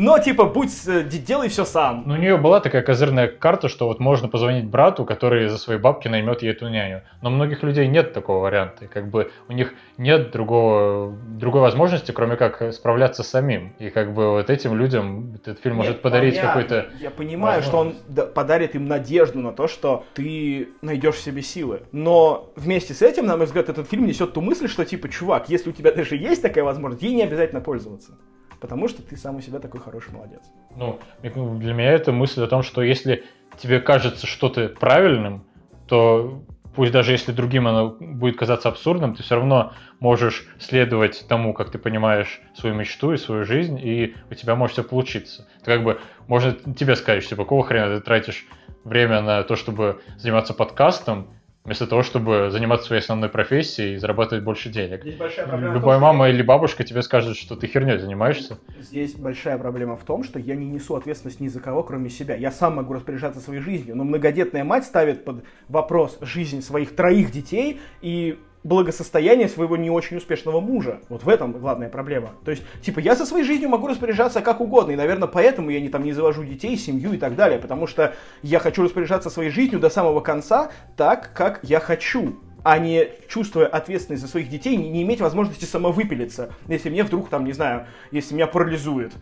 но, 0.00 0.18
типа, 0.18 0.46
будь, 0.46 0.72
д- 0.86 1.04
делай 1.04 1.50
все 1.50 1.66
сам. 1.66 2.04
Ну, 2.06 2.14
у 2.14 2.16
нее 2.16 2.38
была 2.38 2.60
такая 2.60 2.80
козырная 2.80 3.28
карта, 3.28 3.68
что 3.68 3.86
вот 3.86 4.00
можно 4.00 4.28
позвонить 4.28 4.64
брату, 4.64 5.04
который 5.04 5.48
за 5.48 5.58
свои 5.58 5.76
бабки 5.76 6.08
наймет 6.08 6.42
ей 6.42 6.52
эту 6.52 6.68
няню. 6.68 7.02
Но 7.20 7.28
у 7.28 7.32
многих 7.32 7.62
людей 7.62 7.86
нет 7.86 8.14
такого 8.14 8.44
варианта. 8.44 8.86
Как 8.86 9.10
бы 9.10 9.30
у 9.48 9.52
них 9.52 9.74
нет 9.98 10.30
другого, 10.30 11.14
другой 11.28 11.60
возможности, 11.60 12.12
кроме 12.12 12.36
как 12.36 12.72
справляться 12.72 13.22
самим. 13.22 13.74
И 13.78 13.90
как 13.90 14.14
бы 14.14 14.30
вот 14.30 14.48
этим 14.48 14.74
людям 14.74 15.34
этот 15.34 15.60
фильм 15.60 15.76
может 15.76 15.96
Нет, 15.96 16.02
подарить 16.02 16.38
какой-то... 16.38 16.86
Я 16.98 17.10
понимаю, 17.10 17.62
что 17.62 17.76
он 17.76 17.94
подарит 18.34 18.74
им 18.74 18.86
надежду 18.86 19.40
на 19.40 19.52
то, 19.52 19.68
что 19.68 20.04
ты 20.14 20.70
найдешь 20.80 21.16
в 21.16 21.22
себе 21.22 21.42
силы. 21.42 21.82
Но 21.92 22.50
вместе 22.56 22.94
с 22.94 23.02
этим, 23.02 23.26
на 23.26 23.36
мой 23.36 23.44
взгляд, 23.44 23.68
этот 23.68 23.86
фильм 23.86 24.06
несет 24.06 24.32
ту 24.32 24.40
мысль, 24.40 24.66
что 24.66 24.86
типа, 24.86 25.10
чувак, 25.10 25.50
если 25.50 25.68
у 25.68 25.72
тебя 25.74 25.92
даже 25.92 26.16
есть 26.16 26.40
такая 26.40 26.64
возможность, 26.64 27.02
ей 27.02 27.14
не 27.14 27.22
обязательно 27.22 27.60
пользоваться. 27.60 28.16
Потому 28.60 28.88
что 28.88 29.02
ты 29.02 29.16
сам 29.16 29.36
у 29.36 29.40
себя 29.40 29.58
такой 29.58 29.80
хороший 29.80 30.12
молодец. 30.12 30.42
Ну, 30.76 30.98
для 31.22 31.72
меня 31.72 31.92
это 31.92 32.12
мысль 32.12 32.42
о 32.42 32.46
том, 32.46 32.62
что 32.62 32.82
если 32.82 33.24
тебе 33.58 33.80
кажется 33.80 34.26
что-то 34.26 34.68
правильным, 34.68 35.44
то 35.88 36.42
пусть 36.74 36.92
даже 36.92 37.12
если 37.12 37.32
другим 37.32 37.66
оно 37.66 37.96
будет 37.98 38.36
казаться 38.38 38.68
абсурдным, 38.68 39.14
ты 39.14 39.22
все 39.22 39.36
равно 39.36 39.72
можешь 39.98 40.46
следовать 40.58 41.24
тому, 41.28 41.52
как 41.52 41.70
ты 41.70 41.78
понимаешь 41.78 42.40
свою 42.54 42.74
мечту 42.74 43.12
и 43.12 43.16
свою 43.16 43.44
жизнь, 43.44 43.78
и 43.82 44.14
у 44.30 44.34
тебя 44.34 44.54
может 44.54 44.74
все 44.74 44.84
получиться. 44.84 45.48
Это 45.60 45.66
как 45.66 45.84
бы 45.84 46.00
можно 46.28 46.52
тебе 46.52 46.96
сказать, 46.96 47.26
типа, 47.28 47.44
какого 47.44 47.64
хрена 47.64 47.98
ты 47.98 48.04
тратишь 48.04 48.46
время 48.84 49.20
на 49.20 49.42
то, 49.42 49.56
чтобы 49.56 50.00
заниматься 50.16 50.54
подкастом, 50.54 51.28
вместо 51.64 51.86
того, 51.86 52.02
чтобы 52.02 52.50
заниматься 52.50 52.86
своей 52.86 53.02
основной 53.02 53.28
профессией 53.28 53.94
и 53.94 53.96
зарабатывать 53.96 54.44
больше 54.44 54.70
денег. 54.70 55.02
Проблема 55.46 55.74
Любая 55.74 55.98
том, 55.98 56.02
мама 56.02 56.28
или 56.30 56.42
бабушка 56.42 56.84
тебе 56.84 57.02
скажет, 57.02 57.36
что 57.36 57.56
ты 57.56 57.66
херней 57.66 57.98
занимаешься. 57.98 58.58
Здесь 58.78 59.14
большая 59.14 59.58
проблема 59.58 59.96
в 59.96 60.04
том, 60.04 60.24
что 60.24 60.38
я 60.38 60.54
не 60.54 60.66
несу 60.66 60.96
ответственность 60.96 61.40
ни 61.40 61.48
за 61.48 61.60
кого, 61.60 61.82
кроме 61.82 62.08
себя. 62.08 62.34
Я 62.34 62.50
сам 62.50 62.76
могу 62.76 62.94
распоряжаться 62.94 63.40
своей 63.40 63.60
жизнью, 63.60 63.96
но 63.96 64.04
многодетная 64.04 64.64
мать 64.64 64.84
ставит 64.84 65.24
под 65.24 65.44
вопрос 65.68 66.18
жизнь 66.22 66.62
своих 66.62 66.96
троих 66.96 67.30
детей 67.30 67.80
и 68.00 68.38
благосостояние 68.62 69.48
своего 69.48 69.76
не 69.76 69.90
очень 69.90 70.18
успешного 70.18 70.60
мужа. 70.60 71.00
Вот 71.08 71.24
в 71.24 71.28
этом 71.28 71.52
главная 71.52 71.88
проблема. 71.88 72.30
То 72.44 72.50
есть, 72.50 72.62
типа, 72.82 72.98
я 72.98 73.16
со 73.16 73.24
своей 73.24 73.44
жизнью 73.44 73.70
могу 73.70 73.86
распоряжаться 73.86 74.40
как 74.42 74.60
угодно, 74.60 74.92
и, 74.92 74.96
наверное, 74.96 75.28
поэтому 75.28 75.70
я 75.70 75.80
не, 75.80 75.88
там, 75.88 76.04
не 76.04 76.12
завожу 76.12 76.44
детей, 76.44 76.76
семью 76.76 77.12
и 77.12 77.18
так 77.18 77.36
далее, 77.36 77.58
потому 77.58 77.86
что 77.86 78.14
я 78.42 78.58
хочу 78.58 78.82
распоряжаться 78.82 79.30
своей 79.30 79.50
жизнью 79.50 79.80
до 79.80 79.88
самого 79.88 80.20
конца 80.20 80.70
так, 80.96 81.32
как 81.34 81.60
я 81.62 81.80
хочу 81.80 82.36
а 82.62 82.78
не 82.78 83.08
чувствуя 83.26 83.66
ответственность 83.66 84.22
за 84.22 84.28
своих 84.28 84.50
детей, 84.50 84.76
не, 84.76 84.90
не 84.90 85.02
иметь 85.02 85.22
возможности 85.22 85.64
самовыпилиться, 85.64 86.52
если 86.68 86.90
мне 86.90 87.04
вдруг, 87.04 87.30
там, 87.30 87.46
не 87.46 87.52
знаю, 87.52 87.86
если 88.10 88.34
меня 88.34 88.46
парализует. 88.46 89.12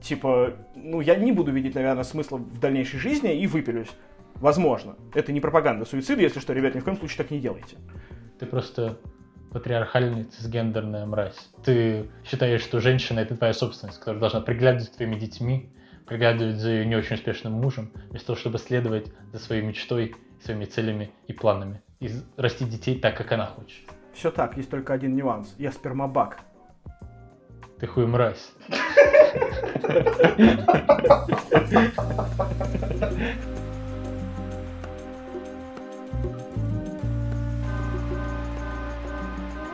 Типа, 0.00 0.54
ну, 0.74 1.00
я 1.00 1.14
не 1.16 1.32
буду 1.32 1.52
видеть, 1.52 1.74
наверное, 1.74 2.04
смысла 2.04 2.36
в 2.36 2.58
дальнейшей 2.58 2.98
жизни 2.98 3.36
и 3.36 3.46
выпилюсь. 3.46 3.90
Возможно. 4.40 4.96
Это 5.14 5.32
не 5.32 5.40
пропаганда 5.40 5.84
суицида, 5.84 6.22
если 6.22 6.40
что, 6.40 6.52
ребят, 6.52 6.74
ни 6.74 6.80
в 6.80 6.84
коем 6.84 6.96
случае 6.96 7.18
так 7.18 7.30
не 7.30 7.40
делайте. 7.40 7.76
Ты 8.38 8.46
просто 8.46 8.98
патриархальная 9.52 10.24
цисгендерная 10.24 11.06
мразь. 11.06 11.50
Ты 11.64 12.10
считаешь, 12.24 12.60
что 12.60 12.80
женщина 12.80 13.20
это 13.20 13.36
твоя 13.36 13.54
собственность, 13.54 13.98
которая 13.98 14.20
должна 14.20 14.40
приглядывать 14.40 14.84
за 14.84 14.96
твоими 14.96 15.14
детьми, 15.18 15.72
приглядывать 16.06 16.56
за 16.56 16.70
ее 16.70 16.86
не 16.86 16.96
очень 16.96 17.16
успешным 17.16 17.54
мужем, 17.54 17.90
вместо 18.10 18.28
того, 18.28 18.38
чтобы 18.38 18.58
следовать 18.58 19.06
за 19.32 19.38
своей 19.38 19.62
мечтой, 19.62 20.14
своими 20.44 20.66
целями 20.66 21.10
и 21.26 21.32
планами. 21.32 21.80
И 22.00 22.10
растить 22.36 22.68
детей 22.68 22.98
так, 23.00 23.16
как 23.16 23.32
она 23.32 23.46
хочет. 23.46 23.80
Все 24.12 24.30
так, 24.30 24.56
есть 24.56 24.70
только 24.70 24.92
один 24.92 25.16
нюанс. 25.16 25.54
Я 25.58 25.72
спермобак. 25.72 26.40
Ты 27.78 27.86
хуй 27.86 28.06
мразь. 28.06 28.52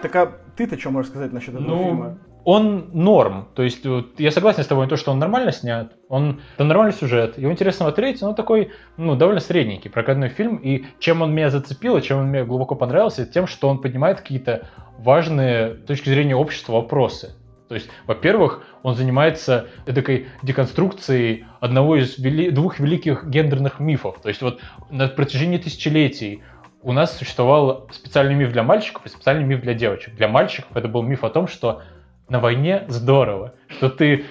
Так 0.02 0.16
а 0.16 0.32
ты-то 0.56 0.78
что 0.78 0.90
можешь 0.90 1.10
сказать 1.10 1.32
насчет 1.32 1.54
этого 1.54 1.66
Ну, 1.66 1.84
фильма? 1.84 2.18
он 2.44 2.90
норм. 2.92 3.48
То 3.54 3.62
есть 3.62 3.86
вот, 3.86 4.18
я 4.18 4.30
согласен 4.32 4.64
с 4.64 4.66
тобой, 4.66 4.88
то, 4.88 4.96
что 4.96 5.12
он 5.12 5.18
нормально 5.20 5.52
снят. 5.52 5.92
Он 6.08 6.40
это 6.56 6.64
нормальный 6.64 6.92
сюжет. 6.92 7.38
Его 7.38 7.52
интересно 7.52 7.84
смотреть, 7.86 8.20
но 8.20 8.32
такой, 8.34 8.70
ну, 8.96 9.14
довольно 9.14 9.40
средненький, 9.40 9.90
прокатной 9.90 10.28
фильм. 10.28 10.56
И 10.56 10.84
чем 10.98 11.22
он 11.22 11.32
меня 11.32 11.50
зацепил, 11.50 11.96
и 11.96 12.02
чем 12.02 12.18
он 12.18 12.26
мне 12.26 12.44
глубоко 12.44 12.74
понравился, 12.74 13.24
тем, 13.26 13.46
что 13.46 13.68
он 13.68 13.80
поднимает 13.80 14.20
какие-то 14.20 14.66
важные 14.98 15.74
с 15.76 15.86
точки 15.86 16.08
зрения 16.08 16.34
общества 16.34 16.72
вопросы. 16.72 17.34
То 17.68 17.76
есть, 17.76 17.88
во-первых, 18.06 18.64
он 18.82 18.94
занимается 18.96 19.68
такой 19.86 20.26
деконструкцией 20.42 21.46
одного 21.60 21.96
из 21.96 22.18
вели- 22.18 22.50
двух 22.50 22.78
великих 22.78 23.24
гендерных 23.26 23.80
мифов. 23.80 24.20
То 24.20 24.28
есть 24.28 24.42
вот 24.42 24.60
на 24.90 25.08
протяжении 25.08 25.56
тысячелетий 25.58 26.42
у 26.82 26.92
нас 26.92 27.16
существовал 27.16 27.88
специальный 27.92 28.34
миф 28.34 28.52
для 28.52 28.62
мальчиков 28.62 29.06
и 29.06 29.08
специальный 29.08 29.44
миф 29.44 29.60
для 29.60 29.74
девочек. 29.74 30.14
Для 30.14 30.28
мальчиков 30.28 30.76
это 30.76 30.88
был 30.88 31.02
миф 31.02 31.24
о 31.24 31.30
том, 31.30 31.46
что 31.46 31.82
на 32.28 32.40
войне 32.40 32.84
здорово, 32.88 33.54
что 33.68 33.88
ты 33.88 34.24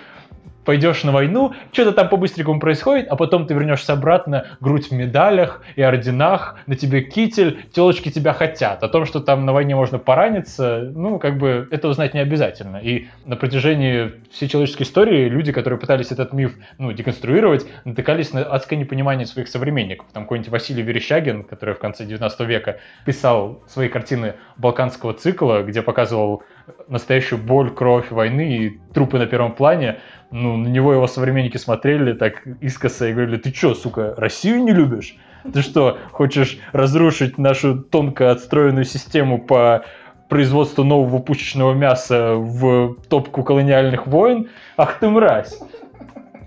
пойдешь 0.66 1.04
на 1.04 1.12
войну, 1.12 1.54
что-то 1.72 1.92
там 1.92 2.10
по-быстренькому 2.10 2.60
происходит, 2.60 3.08
а 3.10 3.16
потом 3.16 3.48
ты 3.48 3.54
вернешься 3.54 3.94
обратно, 3.94 4.46
грудь 4.60 4.90
в 4.90 4.92
медалях 4.92 5.62
и 5.76 5.82
орденах, 5.82 6.58
на 6.68 6.76
тебе 6.76 7.02
китель, 7.02 7.64
телочки 7.72 8.10
тебя 8.10 8.34
хотят. 8.34 8.84
О 8.84 8.88
том, 8.88 9.06
что 9.06 9.20
там 9.20 9.46
на 9.46 9.54
войне 9.54 9.76
можно 9.76 10.00
пораниться, 10.00 10.92
ну, 10.94 11.20
как 11.20 11.38
бы, 11.38 11.68
это 11.72 11.88
узнать 11.88 12.14
не 12.14 12.20
обязательно. 12.20 12.78
И 12.78 13.08
на 13.26 13.36
протяжении 13.36 14.12
всей 14.32 14.48
человеческой 14.48 14.84
истории 14.84 15.30
люди, 15.30 15.52
которые 15.52 15.80
пытались 15.80 16.12
этот 16.12 16.34
миф, 16.34 16.56
ну, 16.78 16.92
деконструировать, 16.92 17.66
натыкались 17.86 18.34
на 18.34 18.42
адское 18.42 18.78
непонимание 18.78 19.26
своих 19.26 19.48
современников. 19.48 20.08
Там 20.14 20.24
какой-нибудь 20.24 20.52
Василий 20.52 20.84
Верещагин, 20.84 21.44
который 21.44 21.76
в 21.76 21.80
конце 21.80 22.06
19 22.06 22.40
века 22.42 22.80
писал 23.06 23.64
свои 23.68 23.88
картины 23.88 24.36
балканского 24.58 25.14
цикла, 25.14 25.64
где 25.64 25.82
показывал 25.82 26.44
настоящую 26.88 27.42
боль, 27.42 27.72
кровь 27.72 28.12
войны 28.12 28.58
и 28.58 28.80
трупы 28.94 29.18
на 29.18 29.26
первом 29.26 29.54
плане, 29.54 30.00
ну, 30.32 30.58
на 30.58 30.68
него 30.68 30.94
его 30.94 31.08
современники 31.08 31.58
смотрели 31.58 32.14
так 32.14 32.46
искоса 32.62 33.08
и 33.08 33.14
говорили, 33.14 33.38
ты 33.38 33.52
чё, 33.52 33.74
сука, 33.74 34.14
Россию 34.18 34.64
не 34.64 34.72
любишь? 34.72 35.18
Ты 35.54 35.62
что, 35.62 35.98
хочешь 36.12 36.60
разрушить 36.72 37.38
нашу 37.38 37.82
тонко 37.82 38.32
отстроенную 38.32 38.86
систему 38.86 39.40
по 39.40 39.84
производству 40.30 40.84
нового 40.84 41.20
пушечного 41.20 41.74
мяса 41.74 42.36
в 42.36 42.96
топку 43.10 43.44
колониальных 43.44 44.08
войн? 44.08 44.50
Ах 44.78 45.00
ты 45.00 45.10
мразь! 45.10 45.60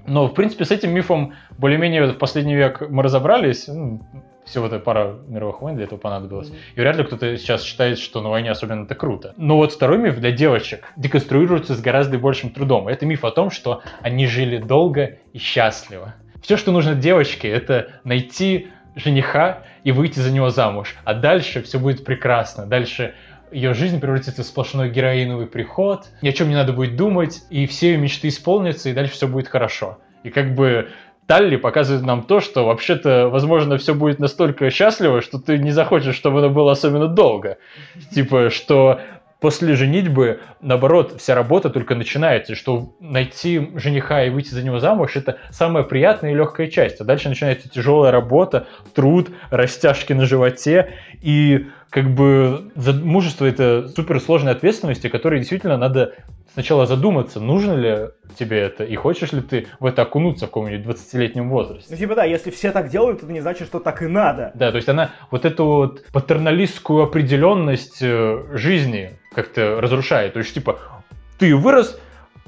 Но, 0.07 0.29
в 0.29 0.35
принципе, 0.35 0.65
с 0.65 0.71
этим 0.71 0.93
мифом 0.93 1.35
более-менее 1.59 2.07
в 2.07 2.19
последний 2.19 2.55
век 2.55 2.83
мы 2.89 3.03
разобрались. 3.03 3.69
Ну, 4.45 4.51
Всего-то 4.51 4.79
пара 4.79 5.17
мировых 5.29 5.63
войн 5.63 5.77
для 5.77 5.85
этого 5.85 5.99
понадобилось. 5.99 6.53
И 6.75 6.81
вряд 6.81 6.97
ли 6.97 7.05
кто-то 7.05 7.37
сейчас 7.37 7.63
считает, 7.63 7.99
что 7.99 8.21
на 8.21 8.29
войне 8.29 8.51
особенно 8.51 8.85
это 8.85 8.95
круто. 8.95 9.35
Но 9.37 9.57
вот 9.57 9.73
второй 9.73 9.99
миф 9.99 10.19
для 10.19 10.33
девочек 10.33 10.93
деконструируется 10.97 11.75
с 11.75 11.81
гораздо 11.81 12.19
большим 12.19 12.51
трудом. 12.51 12.89
Это 12.89 13.07
миф 13.07 13.25
о 13.25 13.31
том, 13.31 13.51
что 13.51 13.83
они 14.01 14.27
жили 14.27 14.59
долго 14.59 15.19
и 15.33 15.39
счастливо. 15.39 16.15
Все, 16.43 16.57
что 16.57 16.73
нужно 16.73 16.95
девочке, 16.95 17.49
это 17.49 18.01
найти 18.05 18.69
жениха 18.97 19.63
и 19.83 19.93
выйти 19.93 20.21
за 20.21 20.31
него 20.31 20.51
замуж. 20.51 20.95
А 21.05 21.15
дальше 21.15 21.63
все 21.63 21.79
будет 21.79 22.05
прекрасно. 22.05 22.67
Дальше 22.67 23.15
ее 23.51 23.73
жизнь 23.73 24.01
превратится 24.01 24.43
в 24.43 24.47
сплошной 24.47 24.91
героиновый 24.91 25.47
приход, 25.47 26.09
ни 26.23 26.29
о 26.29 26.33
чем 26.33 26.49
не 26.49 26.55
надо 26.55 26.73
будет 26.73 26.97
думать, 26.97 27.43
и 27.51 27.67
все 27.67 27.93
ее 27.93 27.99
мечты 27.99 28.29
исполнятся, 28.29 28.91
и 28.91 28.93
дальше 28.93 29.15
все 29.15 29.29
будет 29.29 29.49
хорошо. 29.49 29.99
И 30.23 30.31
как 30.31 30.55
бы 30.55 30.89
Талли 31.27 31.57
показывает 31.57 32.05
нам 32.05 32.23
то, 32.23 32.41
что 32.41 32.67
вообще-то, 32.67 33.29
возможно, 33.29 33.79
все 33.79 33.95
будет 33.95 34.19
настолько 34.19 34.71
счастливо, 34.71 35.23
что 35.23 35.39
ты 35.39 35.59
не 35.59 35.71
захочешь, 35.71 36.15
чтобы 36.15 36.41
оно 36.41 36.51
было 36.51 36.73
особенно 36.73 37.09
долго. 37.09 37.59
Типа, 38.13 38.51
что 38.51 39.01
после 39.41 39.75
женитьбы, 39.75 40.41
наоборот, 40.61 41.17
вся 41.19 41.35
работа 41.35 41.69
только 41.71 41.95
начинается, 41.95 42.55
что 42.55 42.95
найти 43.01 43.73
жениха 43.75 44.25
и 44.25 44.31
выйти 44.31 44.51
за 44.55 44.63
него 44.63 44.81
замуж– 44.81 45.13
это 45.17 45.39
самая 45.51 45.83
приятная 45.83 46.33
и 46.33 46.35
легкая 46.35 46.69
часть. 46.69 47.01
А 47.01 47.05
дальше 47.05 47.29
начинается 47.29 47.69
тяжелая 47.69 48.11
работа, 48.11 48.67
труд, 48.95 49.29
растяжки 49.51 50.13
на 50.13 50.25
животе. 50.25 50.95
И 51.21 51.67
как 51.91 52.15
бы 52.15 52.71
мужество– 53.03 53.45
это 53.47 53.89
суперсложная 53.89 54.53
ответственность, 54.53 55.05
о 55.05 55.11
которой 55.11 55.39
действительно 55.39 55.77
надо 55.77 56.15
сначала 56.55 56.87
задуматься, 56.87 57.41
нужно 57.41 57.73
ли 57.73 58.09
тебе 58.39 58.61
это, 58.61 58.85
и 58.85 58.95
хочешь 58.97 59.33
ли 59.33 59.41
ты 59.43 59.67
в 59.81 59.87
это 59.87 60.03
окунуться 60.03 60.47
в 60.47 60.49
каком-нибудь 60.49 60.97
20-летнем 60.97 61.51
возрасте. 61.51 61.89
Ну, 61.91 61.97
типа, 61.97 62.15
да, 62.15 62.25
если 62.25 62.51
все 62.51 62.73
так 62.73 62.89
делают, 62.89 63.23
это 63.23 63.33
не 63.33 63.41
значит, 63.41 63.67
что 63.67 63.81
так 63.81 64.03
и 64.03 64.07
надо. 64.07 64.53
Да, 64.55 64.71
то 64.71 64.77
есть 64.77 64.89
она 64.89 65.11
вот 65.31 65.45
эту 65.45 65.65
вот 65.65 66.05
патерналистскую 66.13 67.03
определенность 67.03 67.99
э, 68.01 68.45
жизни 68.53 69.19
как-то 69.35 69.81
разрушает. 69.81 70.33
То 70.33 70.39
есть, 70.39 70.55
типа, 70.55 70.79
ты 71.39 71.55
вырос, 71.55 71.99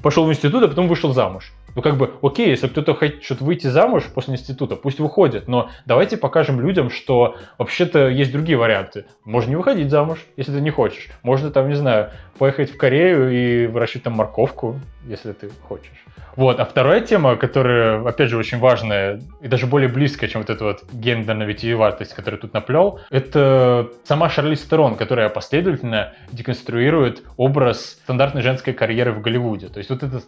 пошел 0.01 0.25
в 0.25 0.31
институт, 0.31 0.63
а 0.63 0.67
потом 0.67 0.87
вышел 0.87 1.13
замуж. 1.13 1.51
Ну, 1.77 1.83
как 1.83 1.95
бы, 1.95 2.11
окей, 2.23 2.49
если 2.49 2.67
кто-то 2.67 2.95
хочет 2.95 3.39
выйти 3.39 3.67
замуж 3.67 4.05
после 4.11 4.33
института, 4.33 4.75
пусть 4.75 4.99
выходит, 4.99 5.47
но 5.47 5.69
давайте 5.85 6.17
покажем 6.17 6.59
людям, 6.59 6.89
что 6.89 7.35
вообще-то 7.59 8.07
есть 8.07 8.31
другие 8.31 8.57
варианты. 8.57 9.05
Можно 9.23 9.51
не 9.51 9.55
выходить 9.57 9.91
замуж, 9.91 10.25
если 10.37 10.53
ты 10.53 10.61
не 10.61 10.71
хочешь. 10.71 11.09
Можно 11.21 11.51
там, 11.51 11.69
не 11.69 11.75
знаю, 11.75 12.09
поехать 12.39 12.71
в 12.71 12.77
Корею 12.77 13.31
и 13.31 13.67
выращивать 13.67 14.05
там 14.05 14.13
морковку, 14.13 14.79
если 15.05 15.33
ты 15.33 15.51
хочешь. 15.67 16.03
Вот, 16.35 16.59
а 16.59 16.65
вторая 16.65 17.01
тема, 17.01 17.35
которая, 17.35 18.07
опять 18.07 18.29
же, 18.29 18.37
очень 18.37 18.59
важная 18.59 19.21
и 19.41 19.47
даже 19.47 19.65
более 19.65 19.89
близкая, 19.89 20.29
чем 20.29 20.41
вот 20.41 20.51
эта 20.51 20.63
вот 20.63 20.83
гендерная 20.93 21.47
витиеватость, 21.47 22.13
которую 22.13 22.39
тут 22.39 22.53
наплел, 22.53 22.99
это 23.09 23.89
сама 24.03 24.29
Шарлиз 24.29 24.61
Терон, 24.61 24.97
которая 24.97 25.29
последовательно 25.29 26.13
деконструирует 26.31 27.23
образ 27.37 27.97
стандартной 28.03 28.43
женской 28.43 28.73
карьеры 28.73 29.13
в 29.13 29.21
Голливуде. 29.21 29.69
То 29.69 29.79
есть 29.79 29.89
вот 29.89 30.03
это 30.03 30.21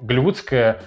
голливудское 0.00 0.79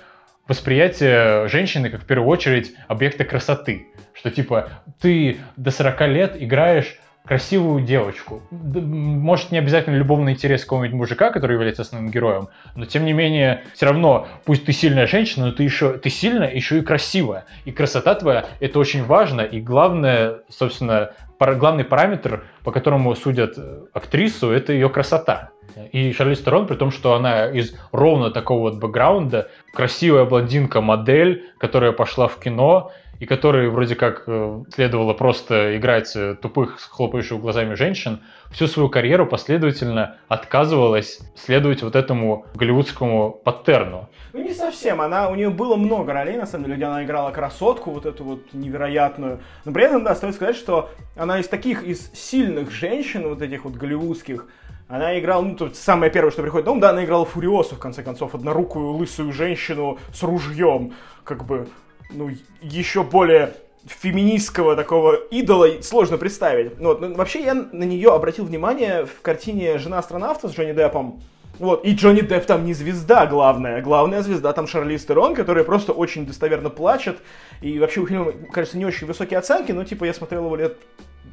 восприятие 0.48 1.48
женщины 1.48 1.90
как 1.90 2.02
в 2.02 2.06
первую 2.06 2.30
очередь 2.30 2.74
объекта 2.88 3.26
красоты. 3.26 3.88
Что 4.14 4.30
типа 4.32 4.70
ты 5.02 5.38
до 5.58 5.72
40 5.72 6.02
лет 6.08 6.36
играешь 6.40 6.98
красивую 7.26 7.84
девочку. 7.84 8.42
Может, 8.52 9.52
не 9.52 9.58
обязательно 9.58 9.96
любовный 9.96 10.34
интерес 10.34 10.64
какого-нибудь 10.64 10.98
мужика, 10.98 11.32
который 11.32 11.54
является 11.54 11.84
основным 11.84 12.12
героем, 12.12 12.50
но 12.76 12.86
тем 12.86 13.06
не 13.06 13.14
менее, 13.14 13.64
все 13.74 13.86
равно, 13.86 14.28
пусть 14.44 14.66
ты 14.66 14.74
сильная 14.74 15.08
женщина, 15.08 15.46
но 15.48 15.52
ты 15.54 15.64
еще 15.64 15.94
ты 15.94 16.10
сильная, 16.10 16.54
еще 16.54 16.80
и 16.80 16.82
красивая. 16.82 17.46
И 17.64 17.72
красота 17.72 18.16
твоя 18.16 18.46
это 18.60 18.78
очень 18.78 19.06
важно. 19.06 19.42
И 19.42 19.62
главное, 19.62 20.40
собственно, 20.50 21.12
пар, 21.38 21.56
главный 21.56 21.86
параметр, 21.86 22.44
по 22.64 22.72
которому 22.72 23.16
судят 23.16 23.58
актрису, 23.94 24.52
это 24.52 24.74
ее 24.74 24.90
красота. 24.90 25.52
И 25.92 26.12
Шарлиз 26.12 26.40
Терон, 26.40 26.68
при 26.68 26.76
том, 26.76 26.92
что 26.92 27.14
она 27.14 27.48
из 27.48 27.76
ровно 27.92 28.32
такого 28.32 28.60
вот 28.60 28.80
бэкграунда, 28.80 29.50
красивая 29.74 30.26
блондинка-модель, 30.26 31.50
которая 31.58 31.92
пошла 31.92 32.28
в 32.28 32.40
кино, 32.40 32.92
и 33.20 33.26
которой 33.26 33.70
вроде 33.70 33.96
как 33.96 34.24
э, 34.28 34.64
следовало 34.74 35.14
просто 35.14 35.78
играть 35.78 36.14
э, 36.16 36.36
тупых, 36.36 36.80
хлопающих 36.80 37.40
глазами 37.40 37.74
женщин, 37.76 38.20
всю 38.52 38.68
свою 38.68 38.90
карьеру 38.90 39.26
последовательно 39.26 40.18
отказывалась 40.28 41.20
следовать 41.36 41.84
вот 41.84 41.96
этому 41.96 42.46
голливудскому 42.56 43.32
паттерну. 43.32 44.10
Ну, 44.34 44.44
не 44.44 44.54
совсем. 44.54 45.00
Она, 45.00 45.30
у 45.30 45.36
нее 45.36 45.50
было 45.50 45.76
много 45.76 46.12
ролей, 46.12 46.38
на 46.38 46.46
самом 46.46 46.66
деле, 46.66 46.76
где 46.78 46.86
она 46.86 47.04
играла 47.04 47.32
красотку, 47.32 47.92
вот 47.92 48.06
эту 48.06 48.24
вот 48.24 48.54
невероятную. 48.54 49.40
Но 49.64 49.72
при 49.72 49.86
этом, 49.86 50.04
да, 50.04 50.16
стоит 50.16 50.36
сказать, 50.36 50.56
что 50.56 50.90
она 51.16 51.40
из 51.40 51.48
таких, 51.48 51.84
из 51.84 52.12
сильных 52.14 52.72
женщин, 52.72 53.30
вот 53.30 53.42
этих 53.42 53.64
вот 53.64 53.76
голливудских, 53.76 54.48
она 54.88 55.18
играла, 55.20 55.42
ну, 55.42 55.56
тут 55.56 55.76
самое 55.76 56.12
первое, 56.12 56.32
что 56.32 56.42
приходит 56.42 56.66
на 56.66 56.74
ум, 56.74 56.80
да, 56.80 56.90
она 56.90 57.04
играла 57.04 57.26
Фуриосу, 57.26 57.76
в 57.76 57.80
конце 57.80 58.04
концов, 58.04 58.36
однорукую 58.36 58.92
лысую 58.92 59.32
женщину 59.32 59.98
с 60.14 60.24
ружьем, 60.24 60.94
как 61.24 61.46
бы, 61.46 61.68
ну, 62.12 62.30
еще 62.62 63.04
более 63.04 63.56
феминистского 63.86 64.76
такого 64.76 65.16
идола 65.16 65.82
сложно 65.82 66.18
представить. 66.18 66.80
Ну, 66.80 66.90
вот, 66.90 67.02
ну, 67.02 67.14
вообще 67.16 67.44
я 67.44 67.54
на 67.54 67.84
нее 67.84 68.14
обратил 68.14 68.46
внимание 68.46 69.06
в 69.06 69.22
картине 69.22 69.78
«Жена 69.78 70.00
астронавта» 70.00 70.48
с 70.48 70.54
Джонни 70.54 70.74
Деппом. 70.74 71.22
Вот, 71.60 71.86
и 71.86 71.94
Джонни 71.94 72.22
Депп 72.22 72.46
там 72.46 72.66
не 72.66 72.74
звезда 72.74 73.28
главная, 73.28 73.82
главная 73.82 74.24
звезда 74.24 74.54
там 74.54 74.66
Шарли 74.66 74.98
Стерон, 74.98 75.36
которая 75.36 75.64
просто 75.64 75.92
очень 75.94 76.26
достоверно 76.26 76.72
плачет, 76.72 77.20
и 77.62 77.78
вообще 77.78 78.02
у 78.02 78.08
фильма, 78.08 78.32
кажется, 78.52 78.78
не 78.78 78.86
очень 78.86 79.06
высокие 79.06 79.38
оценки, 79.38 79.72
но 79.72 79.84
типа 79.84 80.06
я 80.06 80.16
смотрел 80.16 80.46
его 80.46 80.56
лет 80.56 80.78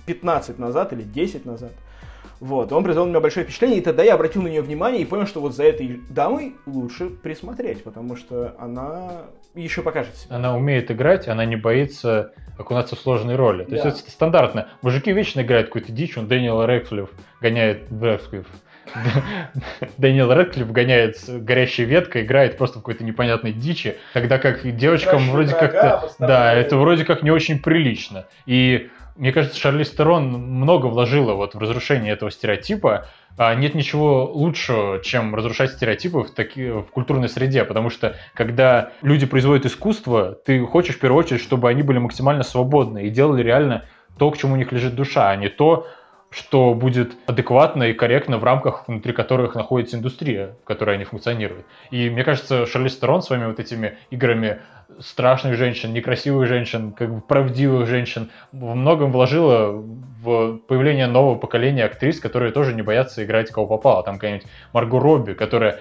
15 0.05 0.59
назад 0.59 0.93
или 0.93 1.03
10 1.03 1.47
назад. 1.47 1.73
Вот, 2.41 2.73
он 2.73 2.83
произвел 2.83 3.05
на 3.05 3.11
меня 3.11 3.21
большое 3.21 3.45
впечатление, 3.45 3.81
и 3.81 3.83
тогда 3.83 4.03
я 4.03 4.15
обратил 4.15 4.41
на 4.41 4.49
нее 4.49 4.63
внимание 4.63 5.03
и 5.03 5.05
понял, 5.05 5.27
что 5.27 5.41
вот 5.41 5.55
за 5.55 5.65
этой 5.65 6.01
дамой 6.09 6.57
лучше 6.65 7.11
присмотреть, 7.11 7.85
потому 7.85 8.17
что 8.17 8.57
она 8.59 9.27
еще 9.55 9.83
покажет 9.83 10.17
себя. 10.17 10.37
Она 10.37 10.57
умеет 10.57 10.91
играть, 10.91 11.29
она 11.29 11.45
не 11.45 11.57
боится 11.57 12.33
окунаться 12.59 12.97
в 12.97 13.01
сложные 13.01 13.37
роли. 13.37 13.65
То 13.65 13.71
да. 13.71 13.77
есть 13.77 14.03
это 14.03 14.11
стандартно. 14.11 14.69
Мужики 14.81 15.13
вечно 15.13 15.43
играют 15.43 15.67
какую-то 15.67 15.93
дичь, 15.93 16.17
он 16.17 16.29
Дэниел 16.29 16.65
Рэдклифф 16.65 17.11
гоняет... 17.43 17.89
Рэдклифф, 17.91 18.47
Дэниел 19.99 20.33
Рэдклифф 20.33 20.71
гоняет 20.71 21.17
горящей 21.29 21.85
веткой, 21.85 22.23
играет 22.23 22.57
просто 22.57 22.79
в 22.79 22.83
какой-то 22.83 23.05
непонятной 23.05 23.53
дичи, 23.53 23.97
тогда 24.15 24.39
как 24.39 24.63
девочкам 24.77 25.31
вроде 25.31 25.55
как-то... 25.55 26.11
Да, 26.19 26.55
это 26.55 26.79
вроде 26.79 27.05
как 27.05 27.23
не 27.23 27.31
очень 27.31 27.61
прилично. 27.61 28.27
И 28.47 28.89
мне 29.21 29.33
кажется, 29.33 29.61
Шарли 29.61 29.85
Стерон 29.85 30.31
много 30.33 30.87
вложила 30.87 31.35
вот 31.35 31.55
в 31.55 31.59
разрушение 31.59 32.15
этого 32.15 32.31
стереотипа. 32.31 33.07
А 33.37 33.55
нет 33.55 33.75
ничего 33.75 34.25
лучшего, 34.25 35.01
чем 35.01 35.35
разрушать 35.35 35.73
стереотипы 35.73 36.21
в, 36.21 36.31
таки, 36.31 36.71
в 36.71 36.85
культурной 36.85 37.29
среде, 37.29 37.65
потому 37.65 37.91
что 37.91 38.17
когда 38.33 38.93
люди 39.03 39.27
производят 39.27 39.67
искусство, 39.67 40.33
ты 40.33 40.65
хочешь 40.65 40.97
в 40.97 41.01
первую 41.01 41.23
очередь, 41.23 41.43
чтобы 41.43 41.69
они 41.69 41.83
были 41.83 41.99
максимально 41.99 42.43
свободны 42.43 43.07
и 43.07 43.11
делали 43.11 43.43
реально 43.43 43.85
то, 44.19 44.31
к 44.31 44.39
чему 44.39 44.55
у 44.55 44.57
них 44.57 44.73
лежит 44.73 44.95
душа, 44.95 45.29
а 45.29 45.37
не 45.37 45.51
то, 45.51 45.87
что 46.31 46.75
будет 46.75 47.17
адекватно 47.27 47.85
и 47.85 47.93
корректно 47.93 48.39
в 48.39 48.45
рамках, 48.45 48.87
внутри 48.87 49.13
которых 49.13 49.57
находится 49.57 49.97
индустрия, 49.97 50.55
в 50.63 50.65
которой 50.65 50.95
они 50.95 51.05
функционируют. 51.05 51.67
И 51.91 52.09
мне 52.09 52.23
кажется, 52.23 52.67
Шарли 52.67 52.89
Стерон 52.89 53.21
своими 53.21 53.47
вот 53.47 53.59
этими 53.59 53.99
играми 54.11 54.61
страшных 55.01 55.57
женщин, 55.57 55.93
некрасивых 55.93 56.47
женщин, 56.47 56.93
как 56.93 57.13
бы 57.13 57.21
правдивых 57.21 57.89
женщин 57.89 58.31
во 58.53 58.75
многом 58.75 59.11
вложила 59.11 59.73
в 60.23 60.59
появление 60.69 61.09
нового 61.09 61.37
поколения 61.37 61.85
актрис, 61.85 62.21
которые 62.21 62.53
тоже 62.53 62.75
не 62.75 62.83
боятся 62.83 63.25
играть 63.25 63.51
кого 63.51 63.67
попало. 63.67 64.05
Там 64.05 64.15
какая-нибудь 64.15 64.47
Марго 64.73 65.01
Робби, 65.01 65.33
которая 65.33 65.81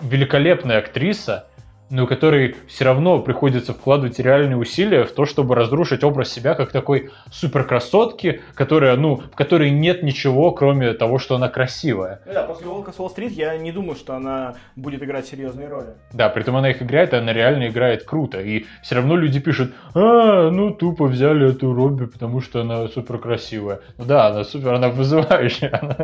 великолепная 0.00 0.78
актриса, 0.78 1.46
но 1.90 2.04
у 2.04 2.06
которой 2.06 2.56
все 2.66 2.84
равно 2.84 3.20
приходится 3.20 3.72
вкладывать 3.72 4.18
реальные 4.18 4.56
усилия 4.56 5.04
в 5.04 5.12
то, 5.12 5.24
чтобы 5.24 5.54
разрушить 5.54 6.02
образ 6.04 6.32
себя 6.32 6.54
как 6.54 6.72
такой 6.72 7.10
суперкрасотки, 7.30 8.40
которая, 8.54 8.96
ну, 8.96 9.16
в 9.16 9.36
которой 9.36 9.70
нет 9.70 10.02
ничего, 10.02 10.50
кроме 10.52 10.92
того, 10.94 11.18
что 11.18 11.36
она 11.36 11.48
красивая. 11.48 12.20
Ну 12.26 12.32
да, 12.32 12.42
после 12.42 12.66
«Волка 12.66 12.92
с 12.92 12.98
Уолл-стрит» 12.98 13.32
я 13.32 13.56
не 13.56 13.72
думаю, 13.72 13.96
что 13.96 14.14
она 14.14 14.56
будет 14.74 15.02
играть 15.02 15.26
серьезные 15.26 15.68
роли. 15.68 15.94
Да, 16.12 16.28
при 16.28 16.42
этом 16.42 16.56
она 16.56 16.70
их 16.70 16.82
играет, 16.82 17.12
и 17.12 17.16
она 17.16 17.32
реально 17.32 17.68
играет 17.68 18.04
круто. 18.04 18.40
И 18.40 18.66
все 18.82 18.96
равно 18.96 19.16
люди 19.16 19.40
пишут, 19.40 19.72
а, 19.94 20.50
ну, 20.50 20.70
тупо 20.70 21.06
взяли 21.06 21.50
эту 21.50 21.72
Робби, 21.72 22.06
потому 22.06 22.40
что 22.40 22.62
она 22.62 22.88
суперкрасивая. 22.88 23.80
Ну 23.98 24.04
да, 24.04 24.26
она 24.28 24.44
супер, 24.44 24.74
она 24.74 24.88
вызывающая, 24.88 25.70
она 25.80 25.96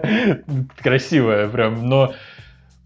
красивая 0.80 1.48
прям, 1.48 1.88
но 1.88 2.12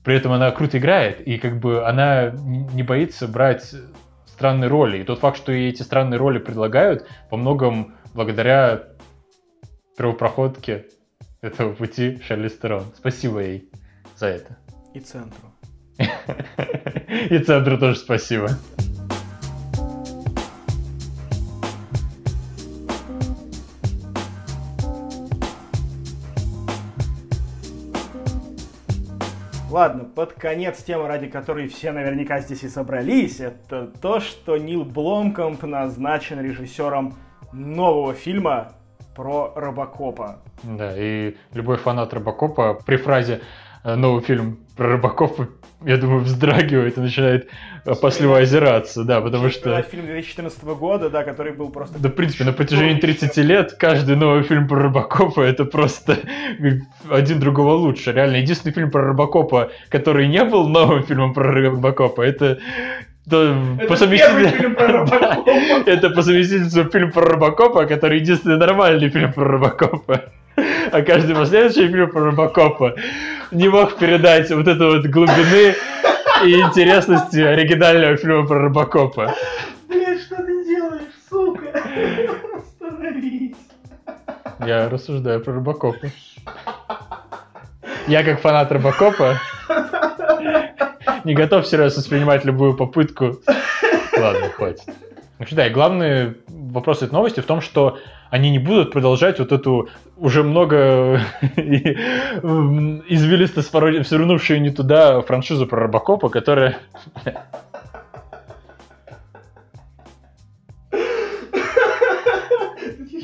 при 0.07 0.15
этом 0.15 0.31
она 0.31 0.53
круто 0.53 0.79
играет, 0.79 1.21
и 1.21 1.37
как 1.37 1.59
бы 1.59 1.85
она 1.85 2.31
не 2.31 2.85
боится 2.85 3.27
брать 3.27 3.75
странные 4.25 4.69
роли. 4.69 4.99
И 4.99 5.03
тот 5.03 5.19
факт, 5.19 5.37
что 5.37 5.51
ей 5.51 5.71
эти 5.71 5.83
странные 5.83 6.17
роли 6.17 6.39
предлагают, 6.39 7.09
по 7.29 7.37
многом 7.37 7.97
благодаря 8.15 8.85
первопроходке 9.99 10.87
этого 11.41 11.75
пути 11.75 12.21
Шарли 12.25 12.47
Стерон. 12.47 12.85
Спасибо 12.97 13.41
ей 13.41 13.69
за 14.17 14.29
это. 14.29 14.57
И 14.95 15.01
центру. 15.01 15.53
И 15.99 17.39
центру 17.41 17.77
тоже 17.77 17.97
спасибо. 17.97 18.51
Ладно, 29.77 30.05
под 30.05 30.33
конец 30.33 30.83
тема, 30.83 31.07
ради 31.07 31.29
которой 31.29 31.69
все 31.69 31.93
наверняка 31.93 32.41
здесь 32.41 32.63
и 32.63 32.69
собрались, 32.71 33.41
это 33.41 33.89
то, 34.01 34.21
что 34.21 34.57
Нил 34.57 34.87
Бломкомп 34.87 35.65
назначен 35.65 36.41
режиссером 36.41 37.13
нового 37.53 38.15
фильма 38.15 38.73
про 39.15 39.53
Робокопа. 39.55 40.39
Да, 40.63 40.95
и 40.97 41.37
любой 41.53 41.77
фанат 41.77 42.15
Робокопа 42.15 42.81
при 42.87 42.97
фразе 42.97 43.35
«Э, 43.35 43.41
«новый 43.85 44.23
фильм 44.23 44.59
про 44.77 44.93
Робокопа» 44.93 45.49
я 45.85 45.99
думаю, 45.99 46.23
вздрагивает 46.23 46.97
и 46.97 47.01
начинает 47.01 47.49
опасливо 47.85 48.39
озираться, 48.39 49.05
да, 49.05 49.21
потому 49.21 49.51
что... 49.51 49.81
Фильм 49.83 50.07
2014 50.07 50.65
года, 50.65 51.11
да, 51.11 51.23
который 51.23 51.53
был 51.53 51.69
просто... 51.69 51.99
Да, 51.99 52.09
в 52.09 52.13
принципе, 52.13 52.45
на 52.45 52.53
протяжении 52.53 52.99
30 52.99 53.37
лет 53.39 53.75
каждый 53.75 54.17
новый 54.17 54.43
фильм 54.43 54.69
про 54.69 54.83
Робокопа 54.85 55.43
это 55.43 55.65
просто 55.65 56.19
один 57.11 57.41
другого 57.41 57.75
лучше. 57.75 58.13
Реально, 58.13 58.37
единственный 58.37 58.73
фильм 58.73 58.91
про 58.91 59.03
Робокопа, 59.03 59.71
который 59.89 60.29
не 60.29 60.45
был 60.45 60.67
новым 60.69 61.05
фильмом 61.05 61.35
про 61.35 61.53
Робокопа, 61.53 62.23
это 62.23 62.59
это, 63.27 63.87
по 63.89 63.97
совместительству... 63.97 64.73
это 65.87 66.11
по 66.11 66.23
совместительству 66.23 66.85
фильм 66.85 67.11
про 67.11 67.27
Робокопа, 67.27 67.85
который 67.87 68.21
единственный 68.21 68.57
нормальный 68.57 69.09
фильм 69.09 69.33
про 69.33 69.45
Робокопа. 69.45 70.33
А 70.57 71.03
каждый 71.03 71.35
последующий 71.35 71.89
фильм 71.89 72.11
про 72.11 72.27
Робокопа 72.27 72.95
не 73.51 73.69
мог 73.69 73.97
передать 73.97 74.51
вот 74.51 74.67
эту 74.67 74.87
вот 74.87 75.07
глубины 75.07 75.75
и 76.45 76.61
интересности 76.61 77.39
оригинального 77.41 78.17
фильма 78.17 78.47
про 78.47 78.59
Робокопа. 78.61 79.35
Блять, 79.89 80.23
что 80.23 80.37
ты 80.37 80.65
делаешь, 80.65 81.13
сука? 81.29 81.73
Остановись. 82.57 83.57
Я 84.65 84.89
рассуждаю 84.89 85.41
про 85.41 85.55
Робокопа. 85.55 86.11
Я 88.07 88.23
как 88.23 88.41
фанат 88.41 88.73
Робокопа 88.73 89.41
не 91.25 91.35
готов 91.35 91.65
всерьез 91.65 91.97
воспринимать 91.97 92.45
любую 92.45 92.75
попытку. 92.75 93.41
Ладно, 94.17 94.49
хватит. 94.51 94.85
Ну 95.39 95.47
да, 95.51 95.67
и 95.67 95.71
главный 95.71 96.35
вопрос 96.73 97.03
этой 97.03 97.13
новости 97.13 97.41
в 97.41 97.47
том, 97.47 97.61
что 97.61 97.99
они 98.31 98.51
не 98.51 98.59
будут 98.59 98.93
продолжать 98.93 99.39
вот 99.39 99.53
эту 99.53 99.89
уже 100.17 100.43
много 100.43 101.21
извилисто 103.09 103.63
свернувшую 103.63 104.61
не 104.61 104.71
туда 104.71 105.21
франшизу 105.23 105.67
про 105.67 105.83
Робокопа, 105.83 106.29
которая... 106.29 106.79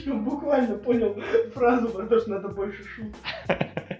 слишком 0.03 0.24
буквально 0.24 0.76
понял 0.76 1.16
фразу 1.55 1.88
про 1.88 2.07
то, 2.07 2.20
что 2.20 2.30
надо 2.30 2.49
больше 2.49 2.82
шуток. 2.84 3.14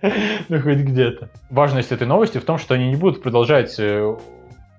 Ну, 0.49 0.61
хоть 0.61 0.79
где-то. 0.79 1.31
Важность 1.49 1.93
этой 1.93 2.09
новости 2.09 2.39
в 2.39 2.45
том, 2.45 2.59
что 2.59 2.75
они 2.75 2.89
не 2.89 2.97
будут 2.97 3.23
продолжать 3.23 3.79
э, 3.79 4.17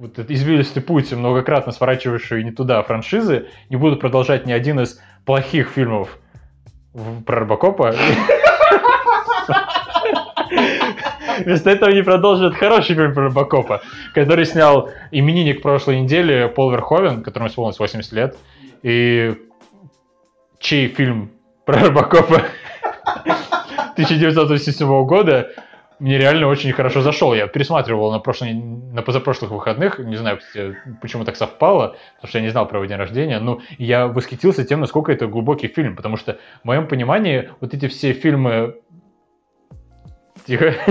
вот 0.04 0.20
этот 0.20 0.32
извилистый 0.32 0.84
путь, 0.84 1.14
многократно 1.14 1.72
сворачивавший 1.72 2.44
не 2.44 2.52
туда 2.52 2.84
франшизы, 2.84 3.48
не 3.70 3.78
будут 3.78 4.02
продолжать 4.02 4.46
ни 4.46 4.52
один 4.52 4.82
из 4.82 5.00
плохих 5.26 5.70
фильмов 5.70 6.20
про 7.26 7.40
Робокопа. 7.40 7.96
Вместо 11.40 11.70
этого 11.70 11.90
они 11.90 12.02
продолжат 12.02 12.54
хороший 12.56 12.96
фильм 12.96 13.14
про 13.14 13.30
Робокопа, 13.30 13.82
который 14.14 14.46
снял 14.46 14.90
именинник 15.12 15.62
прошлой 15.62 16.02
недели 16.02 16.52
Пол 16.54 16.72
Верховен, 16.72 17.24
которому 17.24 17.48
исполнилось 17.48 17.80
80 17.80 18.12
лет, 18.12 18.36
и 18.82 19.34
чей 20.60 20.90
фильм 20.90 21.32
про 21.66 21.80
Робокопа 21.80 22.44
1987 23.94 25.06
года 25.06 25.50
мне 26.00 26.18
реально 26.18 26.48
очень 26.48 26.72
хорошо 26.72 27.02
зашел. 27.02 27.34
Я 27.34 27.48
пересматривал 27.48 28.12
на, 28.12 28.20
прошлый, 28.20 28.54
на 28.54 29.02
позапрошлых 29.02 29.52
выходных, 29.52 30.00
не 30.00 30.16
знаю, 30.16 30.40
почему 31.02 31.26
так 31.26 31.36
совпало, 31.36 31.96
потому 32.16 32.30
что 32.30 32.38
я 32.40 32.44
не 32.44 32.50
знал 32.50 32.68
про 32.68 32.78
его 32.80 32.86
день 32.86 32.98
рождения, 32.98 33.40
но 33.40 33.62
я 33.78 34.08
восхитился 34.08 34.66
тем, 34.66 34.82
насколько 34.82 35.12
это 35.12 35.28
глубокий 35.28 35.68
фильм, 35.68 35.96
потому 35.96 36.18
что 36.18 36.38
в 36.62 36.66
моем 36.66 36.88
понимании 36.88 37.50
вот 37.60 37.74
эти 37.74 37.88
все 37.88 38.14
фильмы... 38.14 38.76
Тихо. 40.46 40.74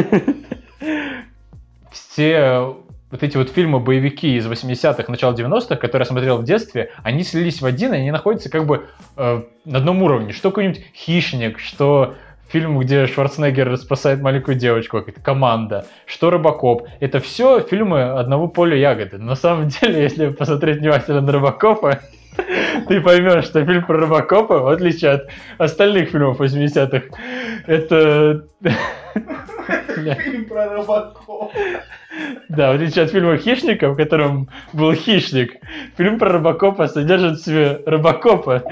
Все 1.90 2.74
вот 3.12 3.22
эти 3.22 3.36
вот 3.36 3.50
фильмы-боевики 3.50 4.36
из 4.36 4.46
80-х, 4.46 5.04
начала 5.08 5.34
90-х, 5.34 5.76
которые 5.76 6.06
я 6.06 6.08
смотрел 6.08 6.38
в 6.38 6.44
детстве, 6.44 6.90
они 7.02 7.22
слились 7.24 7.60
в 7.60 7.66
один, 7.66 7.92
и 7.92 7.98
они 7.98 8.10
находятся 8.10 8.48
как 8.48 8.66
бы 8.66 8.86
э, 9.18 9.42
на 9.66 9.78
одном 9.78 10.02
уровне. 10.02 10.32
Что 10.32 10.48
какой-нибудь 10.48 10.82
«Хищник», 10.94 11.58
что 11.58 12.14
фильм, 12.52 12.78
где 12.78 13.06
Шварценеггер 13.06 13.76
спасает 13.78 14.20
маленькую 14.20 14.56
девочку, 14.56 14.98
какая-то 14.98 15.20
команда, 15.20 15.86
что 16.06 16.30
Робокоп. 16.30 16.86
Это 17.00 17.18
все 17.18 17.60
фильмы 17.60 18.02
одного 18.02 18.46
поля 18.46 18.76
ягоды. 18.76 19.18
На 19.18 19.34
самом 19.34 19.68
деле, 19.80 20.02
если 20.02 20.28
посмотреть 20.28 20.78
внимательно 20.78 21.22
на 21.22 21.32
Робокопа, 21.32 22.00
ты 22.88 23.00
поймешь, 23.00 23.46
что 23.46 23.64
фильм 23.64 23.84
про 23.86 23.98
Робокопа, 23.98 24.58
в 24.58 24.68
отличие 24.68 25.12
от 25.12 25.30
остальных 25.58 26.10
фильмов 26.10 26.40
80-х, 26.40 27.16
это... 27.66 28.44
Фильм 29.94 30.46
про 30.46 30.68
Робокопа. 30.68 31.50
Да, 32.48 32.72
в 32.72 32.74
отличие 32.74 33.04
от 33.04 33.10
фильма 33.10 33.38
«Хищника», 33.38 33.90
в 33.90 33.96
котором 33.96 34.48
был 34.72 34.92
хищник, 34.92 35.54
фильм 35.96 36.18
про 36.18 36.32
Робокопа 36.32 36.88
содержит 36.88 37.38
в 37.38 37.44
себе 37.44 37.80
Робокопа, 37.86 38.64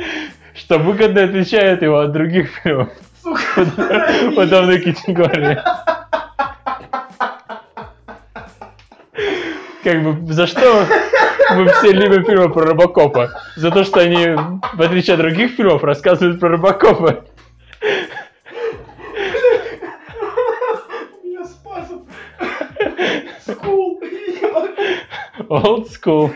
что 0.54 0.78
выгодно 0.78 1.22
отличает 1.22 1.82
его 1.82 2.00
от 2.00 2.12
других 2.12 2.48
фильмов. 2.62 2.90
Подобной 4.36 4.80
категории. 4.80 5.58
Как 9.82 10.02
бы, 10.02 10.32
за 10.32 10.46
что 10.46 10.86
мы 11.54 11.68
все 11.68 11.92
любим 11.92 12.24
фильмы 12.24 12.50
про 12.50 12.66
Робокопа? 12.66 13.30
За 13.56 13.70
то, 13.70 13.84
что 13.84 14.00
они, 14.00 14.26
в 14.26 14.82
отличие 14.82 15.14
от 15.14 15.20
других 15.20 15.52
фильмов, 15.52 15.82
рассказывают 15.82 16.38
про 16.38 16.50
Робокопа. 16.50 17.24
Меня 21.24 21.44
спас. 21.44 21.88
School. 23.46 24.00
Old 25.48 25.88
school. 25.88 26.30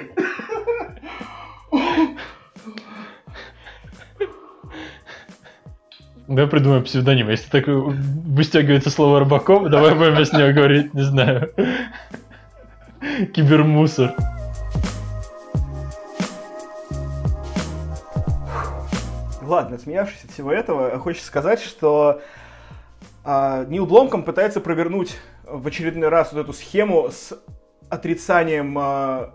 Давай 6.26 6.46
придумаем 6.46 6.84
псевдоним. 6.84 7.28
Если 7.28 7.50
так 7.50 7.66
выстегивается 7.66 8.88
слово 8.88 9.20
Рыбаков, 9.20 9.68
давай 9.68 9.94
будем 9.94 10.16
без 10.16 10.32
него 10.32 10.52
говорить, 10.52 10.94
не 10.94 11.02
знаю. 11.02 11.52
Кибермусор. 13.34 14.14
Ладно, 19.42 19.76
отсмеявшись 19.76 20.24
от 20.24 20.30
всего 20.30 20.50
этого, 20.50 20.98
хочется 20.98 21.26
сказать, 21.26 21.60
что 21.60 22.22
а, 23.22 23.66
Нил 23.66 23.84
Бломком 23.84 24.22
пытается 24.22 24.62
провернуть 24.62 25.16
в 25.44 25.66
очередной 25.66 26.08
раз 26.08 26.32
вот 26.32 26.40
эту 26.40 26.54
схему 26.54 27.10
с 27.10 27.38
отрицанием 27.90 28.76
а, 28.78 29.34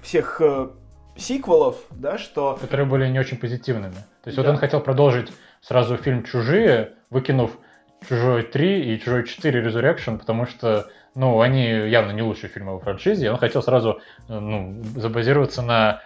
всех 0.00 0.40
а, 0.40 0.70
сиквелов, 1.16 1.76
да, 1.90 2.16
что... 2.16 2.56
Которые 2.58 2.86
были 2.86 3.06
не 3.08 3.18
очень 3.18 3.36
позитивными. 3.36 3.92
То 4.22 4.28
есть 4.28 4.36
да. 4.36 4.42
вот 4.42 4.50
он 4.52 4.56
хотел 4.56 4.80
продолжить 4.80 5.30
сразу 5.66 5.96
фильм 5.96 6.24
«Чужие», 6.24 6.92
выкинув 7.10 7.58
«Чужой 8.06 8.42
3» 8.42 8.80
и 8.80 9.00
«Чужой 9.00 9.26
4 9.26 9.62
Resurrection», 9.62 10.18
потому 10.18 10.46
что, 10.46 10.88
ну, 11.14 11.40
они 11.40 11.64
явно 11.64 12.12
не 12.12 12.22
лучшие 12.22 12.50
фильмы 12.50 12.74
во 12.74 12.80
франшизе, 12.80 13.30
он 13.30 13.38
хотел 13.38 13.62
сразу, 13.62 14.00
ну, 14.28 14.82
забазироваться 14.96 15.62
на 15.62 16.02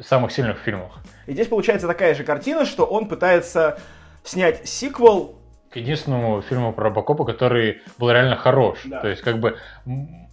самых 0.00 0.32
сильных 0.32 0.58
фильмах. 0.58 0.98
И 1.26 1.32
здесь 1.32 1.48
получается 1.48 1.86
такая 1.86 2.14
же 2.14 2.24
картина, 2.24 2.64
что 2.64 2.86
он 2.86 3.06
пытается 3.06 3.78
снять 4.24 4.66
сиквел 4.66 5.36
к 5.70 5.76
единственному 5.76 6.40
фильму 6.42 6.72
про 6.72 6.84
Робокопа, 6.84 7.24
который 7.24 7.82
был 7.98 8.10
реально 8.10 8.36
хорош. 8.36 8.78
Да. 8.84 9.00
То 9.00 9.08
есть, 9.08 9.22
как 9.22 9.40
бы, 9.40 9.58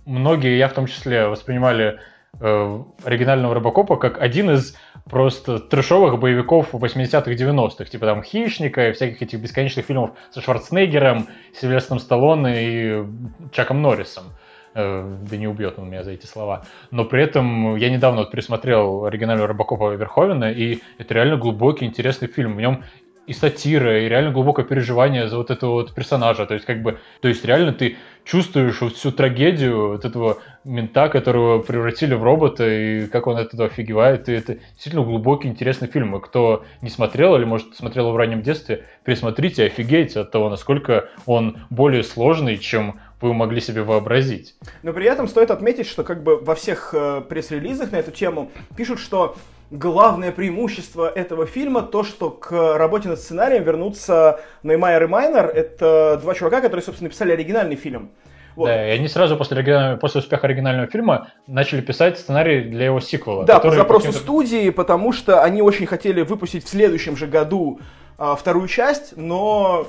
многие, 0.06 0.58
я 0.58 0.70
в 0.70 0.74
том 0.74 0.86
числе, 0.86 1.28
воспринимали 1.28 2.00
э, 2.40 2.84
оригинального 3.04 3.56
Робокопа 3.56 3.98
как 3.98 4.22
один 4.22 4.52
из 4.52 4.76
просто 5.06 5.60
трешовых 5.60 6.20
боевиков 6.20 6.74
80-х, 6.74 7.32
90-х, 7.32 7.86
типа 7.86 8.06
там 8.06 8.24
«Хищника» 8.24 8.90
и 8.90 8.92
всяких 8.94 9.22
этих 9.22 9.40
бесконечных 9.40 9.86
фильмов 9.86 10.12
со 10.32 10.42
Шварценеггером, 10.42 11.28
Сильвестром 11.54 12.00
Сталлоне 12.00 12.54
и 12.62 13.06
Чаком 13.52 13.82
Норрисом. 13.82 14.34
Э, 14.76 15.18
да 15.30 15.38
не 15.38 15.48
убьет 15.48 15.80
он 15.80 15.90
меня 15.90 16.04
за 16.04 16.12
эти 16.12 16.26
слова. 16.26 16.66
Но 16.92 17.06
при 17.06 17.24
этом 17.24 17.76
я 17.76 17.90
недавно 17.90 18.22
вот 18.22 18.32
пересмотрел 18.32 19.06
оригинального 19.06 19.48
Робокопа 19.48 19.94
Верховена, 19.94 20.52
и 20.52 20.80
это 20.98 21.14
реально 21.14 21.38
глубокий, 21.38 21.86
интересный 21.86 22.28
фильм. 22.28 22.56
В 22.56 22.62
нем 22.62 22.84
и 23.30 23.34
сатира, 23.34 24.02
и 24.02 24.10
реально 24.10 24.32
глубокое 24.32 24.66
переживание 24.66 25.30
за 25.30 25.38
вот 25.38 25.52
этого 25.52 25.74
вот 25.74 25.94
персонажа. 25.94 26.48
То 26.48 26.56
есть, 26.56 26.66
как 26.66 26.82
бы, 26.82 26.98
то 27.22 27.28
есть 27.28 27.46
реально 27.46 27.74
ты 27.74 27.98
чувствуешь 28.24 28.82
вот 28.82 28.96
всю 28.96 29.12
трагедию 29.12 29.90
вот 29.90 30.04
этого 30.04 30.40
мента, 30.64 31.10
которого 31.10 31.60
превратили 31.62 32.16
в 32.16 32.24
робота, 32.24 32.68
и 32.68 33.06
как 33.06 33.28
он 33.28 33.38
от 33.38 33.54
этого 33.54 33.68
офигевает. 33.68 34.30
И 34.30 34.34
это 34.34 34.56
действительно 34.74 35.06
глубокий, 35.06 35.48
интересный 35.48 35.88
фильм. 35.88 36.16
И 36.16 36.22
кто 36.22 36.66
не 36.82 36.90
смотрел 36.90 37.36
или, 37.36 37.44
может, 37.44 37.76
смотрел 37.76 38.12
в 38.12 38.18
раннем 38.18 38.42
детстве, 38.42 38.86
пересмотрите, 39.06 39.66
офигейте 39.66 40.22
от 40.22 40.32
того, 40.32 40.50
насколько 40.50 41.10
он 41.28 41.58
более 41.70 42.04
сложный, 42.04 42.58
чем 42.58 43.00
вы 43.22 43.36
могли 43.36 43.62
себе 43.62 43.84
вообразить. 43.84 44.56
Но 44.82 44.92
при 44.92 45.06
этом 45.06 45.28
стоит 45.28 45.52
отметить, 45.52 45.86
что 45.86 46.04
как 46.04 46.24
бы 46.24 46.40
во 46.40 46.56
всех 46.56 46.96
э, 46.96 47.22
пресс-релизах 47.30 47.92
на 47.92 47.98
эту 47.98 48.10
тему 48.10 48.50
пишут, 48.76 49.00
что 49.00 49.36
главное 49.72 50.32
преимущество 50.32 51.10
этого 51.10 51.46
фильма 51.46 51.82
то, 51.82 52.04
что 52.04 52.30
к 52.30 52.78
работе 52.78 53.10
над 53.10 53.20
сценарием 53.20 53.64
вернутся 53.64 54.40
Неймайер 54.64 55.04
и 55.04 55.08
Майнер. 55.08 55.46
Это 55.46 56.20
два 56.22 56.34
чувака, 56.34 56.62
которые, 56.62 56.84
собственно, 56.84 57.08
написали 57.08 57.32
оригинальный 57.32 57.76
фильм. 57.76 58.12
Вот. 58.56 58.66
Да, 58.66 58.88
и 58.88 58.92
они 58.92 59.08
сразу 59.08 59.38
после, 59.38 59.98
после 60.02 60.20
успеха 60.20 60.48
оригинального 60.48 60.88
фильма 60.88 61.32
начали 61.48 61.82
писать 61.82 62.20
сценарий 62.20 62.62
для 62.62 62.86
его 62.86 63.00
сиквела. 63.00 63.46
Да, 63.46 63.60
по 63.60 63.72
запросу 63.72 64.12
студии, 64.12 64.70
потому 64.70 65.14
что 65.14 65.44
они 65.44 65.62
очень 65.62 65.86
хотели 65.86 66.24
выпустить 66.24 66.66
в 66.66 66.68
следующем 66.68 67.16
же 67.16 67.28
году 67.28 67.80
а, 68.18 68.36
вторую 68.36 68.68
часть, 68.68 69.16
но 69.16 69.88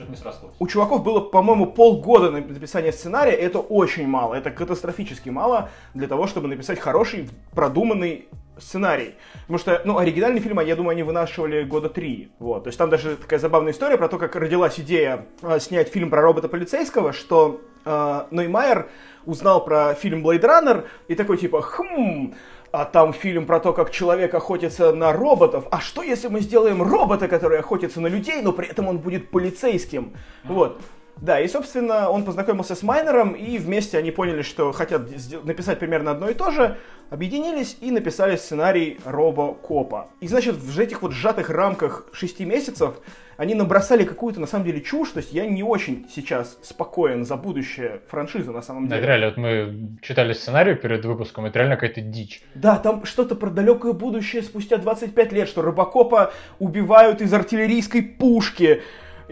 что-то 0.00 0.10
не 0.10 0.16
срослось. 0.16 0.52
У 0.58 0.66
чуваков 0.66 1.02
было, 1.02 1.20
по-моему, 1.20 1.66
полгода 1.66 2.30
на 2.30 2.40
написание 2.40 2.92
сценария. 2.92 3.32
Это 3.32 3.58
очень 3.60 4.06
мало. 4.06 4.34
Это 4.34 4.50
катастрофически 4.50 5.28
мало 5.28 5.70
для 5.94 6.08
того, 6.08 6.26
чтобы 6.26 6.48
написать 6.48 6.78
хороший, 6.78 7.28
продуманный 7.54 8.28
сценарий. 8.58 9.14
Потому 9.42 9.58
что, 9.58 9.82
ну, 9.84 9.98
оригинальный 9.98 10.40
фильм, 10.40 10.60
я 10.60 10.76
думаю, 10.76 10.92
они 10.92 11.02
вынашивали 11.02 11.64
года 11.64 11.88
три. 11.88 12.30
Вот. 12.38 12.64
То 12.64 12.68
есть 12.68 12.78
там 12.78 12.90
даже 12.90 13.16
такая 13.16 13.38
забавная 13.38 13.72
история 13.72 13.96
про 13.96 14.08
то, 14.08 14.18
как 14.18 14.36
родилась 14.36 14.78
идея 14.80 15.26
э, 15.42 15.58
снять 15.60 15.88
фильм 15.88 16.10
про 16.10 16.22
робота 16.22 16.48
полицейского, 16.48 17.12
что 17.12 17.60
э, 17.84 18.22
Ноймайер 18.30 18.88
узнал 19.26 19.64
про 19.64 19.94
фильм 19.94 20.26
Blade 20.26 20.42
Runner 20.42 20.86
и 21.08 21.14
такой 21.14 21.36
типа, 21.36 21.62
хм, 21.62 22.34
а 22.72 22.84
там 22.84 23.12
фильм 23.12 23.46
про 23.46 23.60
то, 23.60 23.72
как 23.72 23.90
человек 23.90 24.34
охотится 24.34 24.92
на 24.92 25.12
роботов. 25.12 25.66
А 25.70 25.80
что 25.80 26.02
если 26.02 26.28
мы 26.28 26.40
сделаем 26.40 26.82
робота, 26.82 27.28
который 27.28 27.58
охотится 27.58 28.00
на 28.00 28.06
людей, 28.06 28.42
но 28.42 28.52
при 28.52 28.68
этом 28.68 28.88
он 28.88 28.98
будет 28.98 29.30
полицейским? 29.30 30.14
Вот. 30.44 30.80
Да, 31.16 31.38
и, 31.38 31.48
собственно, 31.48 32.08
он 32.08 32.24
познакомился 32.24 32.74
с 32.74 32.82
Майнером, 32.82 33.32
и 33.32 33.58
вместе 33.58 33.98
они 33.98 34.10
поняли, 34.10 34.40
что 34.40 34.72
хотят 34.72 35.02
написать 35.44 35.78
примерно 35.78 36.12
одно 36.12 36.30
и 36.30 36.34
то 36.34 36.50
же, 36.50 36.78
объединились 37.10 37.76
и 37.80 37.90
написали 37.90 38.36
сценарий 38.36 38.98
Робо 39.04 39.54
Копа. 39.54 40.08
И, 40.20 40.28
значит, 40.28 40.54
в 40.54 40.78
этих 40.78 41.02
вот 41.02 41.12
сжатых 41.12 41.50
рамках 41.50 42.06
шести 42.12 42.44
месяцев 42.44 42.94
они 43.36 43.54
набросали 43.54 44.04
какую-то, 44.04 44.38
на 44.38 44.46
самом 44.46 44.66
деле, 44.66 44.80
чушь, 44.80 45.10
то 45.10 45.18
есть 45.18 45.32
я 45.32 45.46
не 45.46 45.62
очень 45.62 46.06
сейчас 46.14 46.58
спокоен 46.62 47.24
за 47.24 47.36
будущее 47.36 48.00
франшизы, 48.08 48.50
на 48.52 48.62
самом 48.62 48.86
деле. 48.86 49.00
Да, 49.00 49.06
реально, 49.06 49.26
вот 49.28 49.36
мы 49.38 49.98
читали 50.02 50.34
сценарий 50.34 50.74
перед 50.74 51.04
выпуском, 51.04 51.46
это 51.46 51.58
реально 51.58 51.76
какая-то 51.76 52.02
дичь. 52.02 52.42
Да, 52.54 52.76
там 52.76 53.04
что-то 53.06 53.34
про 53.34 53.50
далекое 53.50 53.92
будущее 53.94 54.42
спустя 54.42 54.76
25 54.76 55.32
лет, 55.32 55.48
что 55.48 55.62
Робокопа 55.62 56.32
убивают 56.58 57.22
из 57.22 57.32
артиллерийской 57.32 58.02
пушки, 58.02 58.82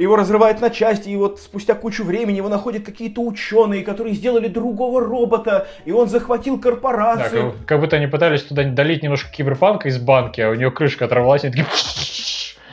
его 0.03 0.17
разрывает 0.17 0.61
на 0.61 0.71
части, 0.71 1.09
и 1.09 1.17
вот 1.17 1.41
спустя 1.41 1.75
кучу 1.75 2.05
времени 2.05 2.37
его 2.37 2.49
находят 2.49 2.85
какие-то 2.85 3.21
ученые, 3.21 3.83
которые 3.83 4.15
сделали 4.15 4.49
другого 4.49 5.01
робота, 5.01 5.67
и 5.85 5.93
он 5.93 6.09
захватил 6.09 6.61
корпорацию. 6.61 7.53
Да, 7.53 7.59
как, 7.59 7.67
как 7.67 7.81
будто 7.81 7.97
они 7.97 8.07
пытались 8.07 8.43
туда 8.43 8.65
долить 8.65 9.03
немножко 9.03 9.31
киберпанка 9.31 9.89
из 9.89 9.99
банки, 9.99 10.41
а 10.41 10.51
у 10.51 10.55
нее 10.55 10.71
крышка 10.71 11.07
оторвалась, 11.07 11.45
и 11.45 11.51
такие... 11.51 11.67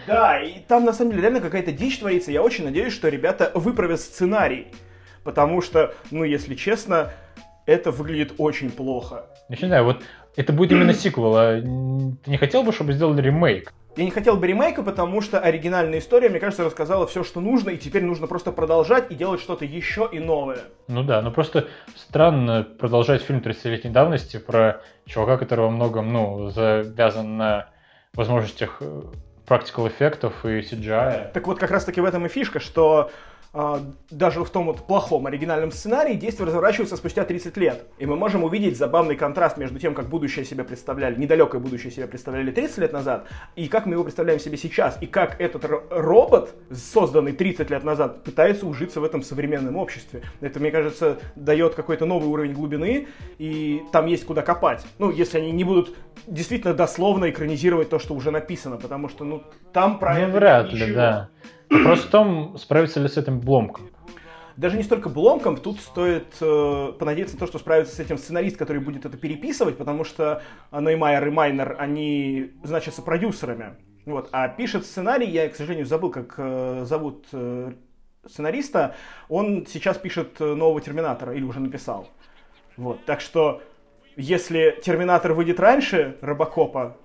Да, 0.07 0.39
и 0.39 0.59
там 0.59 0.85
на 0.85 0.93
самом 0.93 1.11
деле 1.11 1.23
реально 1.23 1.41
какая-то 1.41 1.71
дичь 1.71 1.97
творится. 1.97 2.31
Я 2.31 2.43
очень 2.43 2.63
надеюсь, 2.63 2.93
что 2.93 3.09
ребята 3.09 3.51
выправят 3.55 3.99
сценарий. 3.99 4.67
Потому 5.23 5.63
что, 5.63 5.95
ну, 6.11 6.23
если 6.23 6.53
честно, 6.53 7.11
это 7.65 7.89
выглядит 7.89 8.33
очень 8.37 8.69
плохо. 8.69 9.25
Я 9.49 9.57
не 9.59 9.67
знаю, 9.67 9.85
вот 9.85 10.03
это 10.35 10.53
будет 10.53 10.73
именно 10.73 10.93
сиквел, 10.93 11.35
а 11.35 11.59
ты 11.59 12.29
не 12.29 12.37
хотел 12.37 12.61
бы, 12.61 12.71
чтобы 12.71 12.93
сделали 12.93 13.21
ремейк? 13.21 13.73
Я 13.95 14.03
не 14.03 14.11
хотел 14.11 14.35
бы 14.35 14.45
ремейка, 14.45 14.83
потому 14.83 15.21
что 15.21 15.39
оригинальная 15.39 15.99
история, 15.99 16.27
мне 16.27 16.39
кажется, 16.39 16.65
рассказала 16.65 17.07
все, 17.07 17.23
что 17.23 17.39
нужно, 17.39 17.69
и 17.69 17.77
теперь 17.77 18.03
нужно 18.03 18.27
просто 18.27 18.51
продолжать 18.51 19.09
и 19.09 19.15
делать 19.15 19.39
что-то 19.39 19.63
еще 19.63 20.09
и 20.11 20.19
новое. 20.19 20.59
Ну 20.87 21.03
да, 21.03 21.21
ну 21.21 21.31
просто 21.31 21.67
странно 21.95 22.67
продолжать 22.77 23.21
фильм 23.21 23.39
30-летней 23.39 23.91
давности 23.91 24.37
про 24.37 24.81
чувака, 25.05 25.37
который 25.37 25.61
во 25.61 25.69
многом, 25.69 26.11
ну, 26.11 26.49
завязан 26.49 27.37
на 27.37 27.69
возможностях 28.13 28.77
э, 28.81 29.01
практикал 29.45 29.87
эффектов 29.87 30.45
и 30.45 30.59
CGI. 30.59 31.31
Так 31.33 31.47
вот, 31.47 31.59
как 31.59 31.71
раз 31.71 31.85
таки 31.85 32.01
в 32.01 32.05
этом 32.05 32.25
и 32.25 32.29
фишка, 32.29 32.59
что 32.59 33.11
даже 34.09 34.43
в 34.43 34.49
том 34.49 34.65
вот 34.65 34.85
плохом 34.85 35.27
оригинальном 35.27 35.71
сценарии 35.71 36.15
действие 36.15 36.47
разворачивается 36.47 36.97
спустя 36.97 37.23
30 37.23 37.55
лет. 37.57 37.85
И 37.99 38.05
мы 38.05 38.17
можем 38.17 38.43
увидеть 38.43 38.77
забавный 38.77 39.15
контраст 39.15 39.57
между 39.57 39.79
тем, 39.79 39.93
как 39.93 40.09
будущее 40.09 40.43
себя 40.43 40.65
представляли, 40.65 41.15
недалекое 41.15 41.61
будущее 41.61 41.91
себя 41.91 42.07
представляли 42.07 42.51
30 42.51 42.77
лет 42.79 42.93
назад, 42.93 43.27
и 43.55 43.67
как 43.69 43.85
мы 43.85 43.93
его 43.93 44.03
представляем 44.03 44.39
себе 44.39 44.57
сейчас, 44.57 44.97
и 45.01 45.07
как 45.07 45.39
этот 45.39 45.65
робот, 45.89 46.53
созданный 46.69 47.31
30 47.31 47.69
лет 47.69 47.83
назад, 47.85 48.23
пытается 48.23 48.65
ужиться 48.65 48.99
в 48.99 49.05
этом 49.05 49.23
современном 49.23 49.77
обществе. 49.77 50.23
Это, 50.41 50.59
мне 50.59 50.71
кажется, 50.71 51.19
дает 51.35 51.75
какой-то 51.75 52.05
новый 52.05 52.27
уровень 52.27 52.53
глубины, 52.53 53.07
и 53.37 53.83
там 53.93 54.05
есть 54.07 54.25
куда 54.25 54.41
копать. 54.41 54.85
Ну, 54.99 55.11
если 55.11 55.37
они 55.37 55.51
не 55.51 55.63
будут 55.63 55.95
действительно 56.27 56.73
дословно 56.73 57.29
экранизировать 57.29 57.89
то, 57.89 57.99
что 57.99 58.15
уже 58.15 58.31
написано, 58.31 58.75
потому 58.75 59.07
что, 59.07 59.23
ну, 59.23 59.43
там 59.71 59.97
про 59.99 60.17
ну, 60.19 60.31
вряд 60.33 60.73
ли, 60.73 60.93
да. 60.93 61.29
Вопрос 61.69 61.99
в 62.01 62.09
том, 62.09 62.57
справится 62.57 62.99
ли 62.99 63.07
с 63.07 63.17
этим 63.17 63.39
Бломком. 63.39 63.89
Даже 64.57 64.77
не 64.77 64.83
столько 64.83 65.09
Бломком, 65.09 65.57
тут 65.57 65.79
стоит 65.81 66.37
э, 66.39 66.93
понадеяться 66.97 67.35
на 67.35 67.41
то, 67.41 67.47
что 67.47 67.59
справится 67.59 67.95
с 67.95 67.99
этим 67.99 68.17
сценарист, 68.17 68.55
который 68.55 68.81
будет 68.81 69.05
это 69.05 69.17
переписывать, 69.17 69.77
потому 69.77 70.05
что 70.05 70.41
Ноймайер 70.71 71.27
и 71.27 71.31
Майнер, 71.31 71.75
они 71.77 72.53
значатся 72.63 73.01
продюсерами. 73.01 73.75
Вот. 74.05 74.29
А 74.31 74.47
пишет 74.47 74.85
сценарий, 74.85 75.27
я, 75.27 75.49
к 75.49 75.55
сожалению, 75.55 75.85
забыл, 75.85 76.09
как 76.09 76.35
э, 76.37 76.83
зовут 76.85 77.25
э, 77.33 77.73
сценариста, 78.25 78.95
он 79.29 79.65
сейчас 79.67 79.97
пишет 79.97 80.39
э, 80.39 80.53
нового 80.53 80.79
Терминатора, 80.79 81.33
или 81.33 81.43
уже 81.43 81.59
написал. 81.59 82.07
Вот. 82.77 83.03
Так 83.05 83.19
что, 83.21 83.61
если 84.15 84.79
Терминатор 84.83 85.33
выйдет 85.33 85.59
раньше 85.59 86.17
Робокопа, 86.21 86.97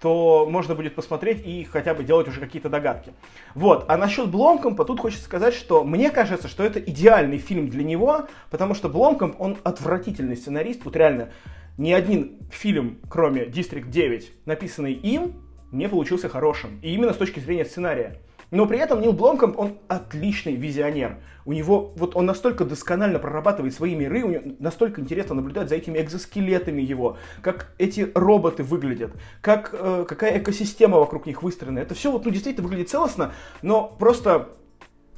то 0.00 0.46
можно 0.48 0.74
будет 0.74 0.94
посмотреть 0.94 1.44
и 1.44 1.64
хотя 1.64 1.94
бы 1.94 2.04
делать 2.04 2.28
уже 2.28 2.40
какие-то 2.40 2.68
догадки. 2.68 3.12
Вот. 3.54 3.84
А 3.88 3.96
насчет 3.96 4.28
Бломкомпа 4.28 4.84
тут 4.84 5.00
хочется 5.00 5.24
сказать, 5.24 5.54
что 5.54 5.84
мне 5.84 6.10
кажется, 6.10 6.48
что 6.48 6.62
это 6.62 6.78
идеальный 6.78 7.38
фильм 7.38 7.68
для 7.68 7.82
него, 7.82 8.26
потому 8.50 8.74
что 8.74 8.88
Бломкомп, 8.88 9.40
он 9.40 9.58
отвратительный 9.64 10.36
сценарист. 10.36 10.84
Вот 10.84 10.94
реально, 10.96 11.30
ни 11.76 11.92
один 11.92 12.38
фильм, 12.50 12.98
кроме 13.08 13.44
District 13.44 13.88
9, 13.88 14.32
написанный 14.46 14.92
им, 14.92 15.34
не 15.72 15.88
получился 15.88 16.28
хорошим. 16.28 16.78
И 16.82 16.94
именно 16.94 17.12
с 17.12 17.16
точки 17.16 17.40
зрения 17.40 17.64
сценария. 17.64 18.18
Но 18.50 18.66
при 18.66 18.78
этом 18.78 19.00
Нил 19.00 19.12
Бломкомп, 19.12 19.58
он 19.58 19.78
отличный 19.88 20.54
визионер. 20.54 21.18
У 21.44 21.52
него, 21.52 21.92
вот 21.96 22.16
он 22.16 22.26
настолько 22.26 22.64
досконально 22.64 23.18
прорабатывает 23.18 23.74
свои 23.74 23.94
миры, 23.94 24.22
у 24.22 24.28
него 24.28 24.42
настолько 24.58 25.00
интересно 25.00 25.34
наблюдать 25.34 25.68
за 25.68 25.76
этими 25.76 25.98
экзоскелетами 25.98 26.82
его, 26.82 27.16
как 27.42 27.72
эти 27.78 28.10
роботы 28.14 28.62
выглядят, 28.62 29.12
как, 29.40 29.70
э, 29.72 30.04
какая 30.06 30.38
экосистема 30.38 30.98
вокруг 30.98 31.26
них 31.26 31.42
выстроена. 31.42 31.78
Это 31.78 31.94
все 31.94 32.10
вот, 32.10 32.24
ну, 32.24 32.30
действительно 32.30 32.66
выглядит 32.66 32.90
целостно, 32.90 33.32
но 33.62 33.84
просто 33.98 34.48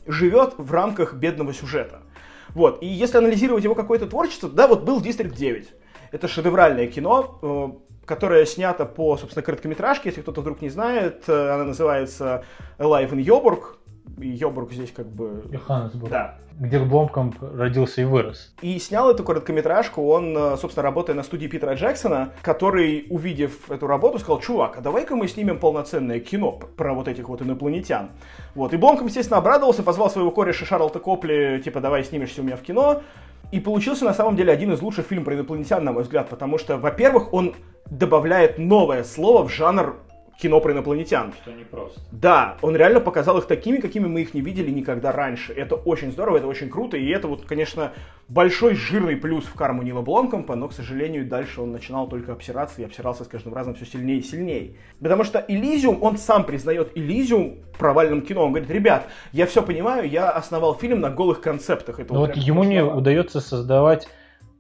живет 0.07 0.55
в 0.57 0.73
рамках 0.73 1.15
бедного 1.15 1.53
сюжета. 1.53 2.03
Вот, 2.51 2.83
и 2.83 2.87
если 2.87 3.19
анализировать 3.19 3.65
его 3.65 3.75
какое-то 3.75 4.07
творчество, 4.07 4.49
да, 4.49 4.67
вот 4.67 4.83
был 4.83 5.01
District 5.01 5.35
9. 5.35 5.69
Это 6.11 6.27
шедевральное 6.27 6.89
кино, 6.89 7.39
э, 7.43 7.90
которая 8.05 8.45
снята 8.47 8.85
по, 8.85 9.17
собственно, 9.17 9.45
короткометражке, 9.45 10.09
если 10.09 10.23
кто-то 10.23 10.41
вдруг 10.41 10.63
не 10.63 10.69
знает. 10.69 11.25
Э, 11.29 11.55
она 11.55 11.65
называется 11.65 12.45
Alive 12.79 13.11
in 13.13 13.21
Йобург. 13.21 13.79
Йобург 14.19 14.73
здесь 14.73 14.93
как 14.93 15.07
бы... 15.07 15.45
Йоханнесбург. 15.51 16.11
Да. 16.11 16.39
Где 16.59 16.79
Бломкомп 16.79 17.37
родился 17.41 18.03
и 18.03 18.05
вырос. 18.05 18.55
И 18.61 18.79
снял 18.79 19.11
эту 19.11 19.25
короткометражку 19.25 20.07
он, 20.07 20.37
э, 20.37 20.57
собственно, 20.59 20.83
работая 20.83 21.15
на 21.15 21.23
студии 21.23 21.47
Питера 21.47 21.75
Джексона, 21.75 22.33
который, 22.43 23.07
увидев 23.09 23.71
эту 23.71 23.87
работу, 23.87 24.19
сказал, 24.19 24.41
чувак, 24.41 24.77
а 24.77 24.81
давай-ка 24.83 25.17
мы 25.17 25.27
снимем 25.27 25.59
полноценное 25.59 26.21
кино 26.21 26.53
про 26.77 26.93
вот 26.93 27.09
этих 27.09 27.29
вот 27.29 27.41
инопланетян. 27.41 28.11
Вот. 28.55 28.75
И 28.75 28.77
Бломком, 28.77 29.07
естественно, 29.07 29.39
обрадовался, 29.39 29.83
позвал 29.83 30.11
своего 30.11 30.31
кореша 30.33 30.67
Шарлта 30.67 30.99
Копли, 30.99 31.63
типа, 31.65 31.81
давай 31.81 32.05
снимешься 32.05 32.43
у 32.43 32.45
меня 32.45 32.57
в 32.57 32.63
кино. 32.63 33.03
И 33.51 33.61
получился 33.61 34.05
на 34.05 34.15
самом 34.15 34.37
деле 34.37 34.53
один 34.53 34.73
из 34.73 34.81
лучших 34.81 35.07
фильмов 35.07 35.27
про 35.27 35.35
инопланетян, 35.35 35.85
на 35.85 35.93
мой 35.93 36.05
взгляд, 36.05 36.29
потому 36.29 36.59
что, 36.59 36.79
во-первых, 36.79 37.33
он 37.33 37.55
добавляет 37.91 38.59
новое 38.59 39.03
слово 39.03 39.45
в 39.47 39.51
жанр 39.51 39.97
кино 40.41 40.61
про 40.61 40.73
инопланетян. 40.73 41.33
Что 41.43 41.53
не 41.53 41.65
просто. 41.65 42.01
Да, 42.11 42.57
он 42.63 42.75
реально 42.75 43.01
показал 43.01 43.39
их 43.39 43.47
такими, 43.47 43.79
какими 43.79 44.07
мы 44.07 44.23
их 44.23 44.35
не 44.35 44.41
видели 44.41 44.71
никогда 44.71 45.13
раньше. 45.13 45.53
Это 45.53 45.75
очень 45.75 46.11
здорово, 46.13 46.39
это 46.39 46.47
очень 46.47 46.71
круто, 46.71 46.97
и 46.97 47.09
это 47.09 47.29
вот, 47.29 47.45
конечно, 47.45 47.93
большой 48.29 48.75
жирный 48.75 49.17
плюс 49.17 49.45
в 49.45 49.55
карму 49.55 49.83
Нила 49.83 50.03
Бломкомпа, 50.03 50.57
но, 50.57 50.69
к 50.69 50.73
сожалению, 50.73 51.27
дальше 51.27 51.61
он 51.61 51.73
начинал 51.73 52.09
только 52.09 52.33
обсираться 52.33 52.81
и 52.81 52.85
обсирался 52.85 53.25
с 53.25 53.29
каждым 53.29 53.55
разом 53.55 53.75
все 53.75 53.85
сильнее 53.85 54.19
и 54.19 54.23
сильнее. 54.23 54.77
Потому 55.01 55.25
что 55.25 55.45
Элизиум, 55.47 56.03
он 56.03 56.17
сам 56.17 56.45
признает 56.45 56.93
Элизиум 56.97 57.59
провальным 57.79 58.23
кино. 58.23 58.45
Он 58.45 58.53
говорит, 58.53 58.71
ребят, 58.71 59.07
я 59.33 59.47
все 59.47 59.63
понимаю, 59.63 60.09
я 60.09 60.31
основал 60.31 60.75
фильм 60.75 61.01
на 61.01 61.11
голых 61.11 61.41
концептах. 61.41 62.01
Это 62.01 62.15
но 62.15 62.21
вот 62.21 62.37
ему 62.37 62.65
не 62.65 62.83
удается 62.83 63.41
создавать 63.41 64.09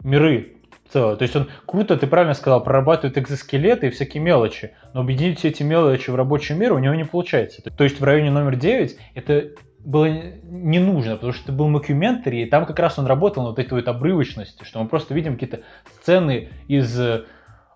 миры 0.02 0.59
целое. 0.92 1.16
То 1.16 1.22
есть 1.22 1.36
он 1.36 1.48
круто, 1.66 1.96
ты 1.96 2.06
правильно 2.06 2.34
сказал, 2.34 2.62
прорабатывает 2.62 3.18
экзоскелеты 3.18 3.88
и 3.88 3.90
всякие 3.90 4.22
мелочи, 4.22 4.72
но 4.92 5.00
объединить 5.00 5.38
все 5.38 5.48
эти 5.48 5.62
мелочи 5.62 6.10
в 6.10 6.14
рабочий 6.14 6.54
мир 6.54 6.72
у 6.72 6.78
него 6.78 6.94
не 6.94 7.04
получается. 7.04 7.62
То 7.62 7.84
есть 7.84 8.00
в 8.00 8.04
районе 8.04 8.30
номер 8.30 8.56
9 8.56 8.96
это 9.14 9.50
было 9.84 10.06
не 10.06 10.78
нужно, 10.78 11.14
потому 11.14 11.32
что 11.32 11.44
это 11.44 11.52
был 11.52 11.68
мокюментари, 11.68 12.42
и 12.42 12.46
там 12.46 12.66
как 12.66 12.78
раз 12.78 12.98
он 12.98 13.06
работал 13.06 13.42
на 13.42 13.50
вот 13.50 13.58
этой 13.58 13.74
вот 13.74 13.88
обрывочности, 13.88 14.64
что 14.64 14.82
мы 14.82 14.88
просто 14.88 15.14
видим 15.14 15.34
какие-то 15.34 15.60
сцены 15.94 16.50
из 16.68 16.98
э, 17.00 17.24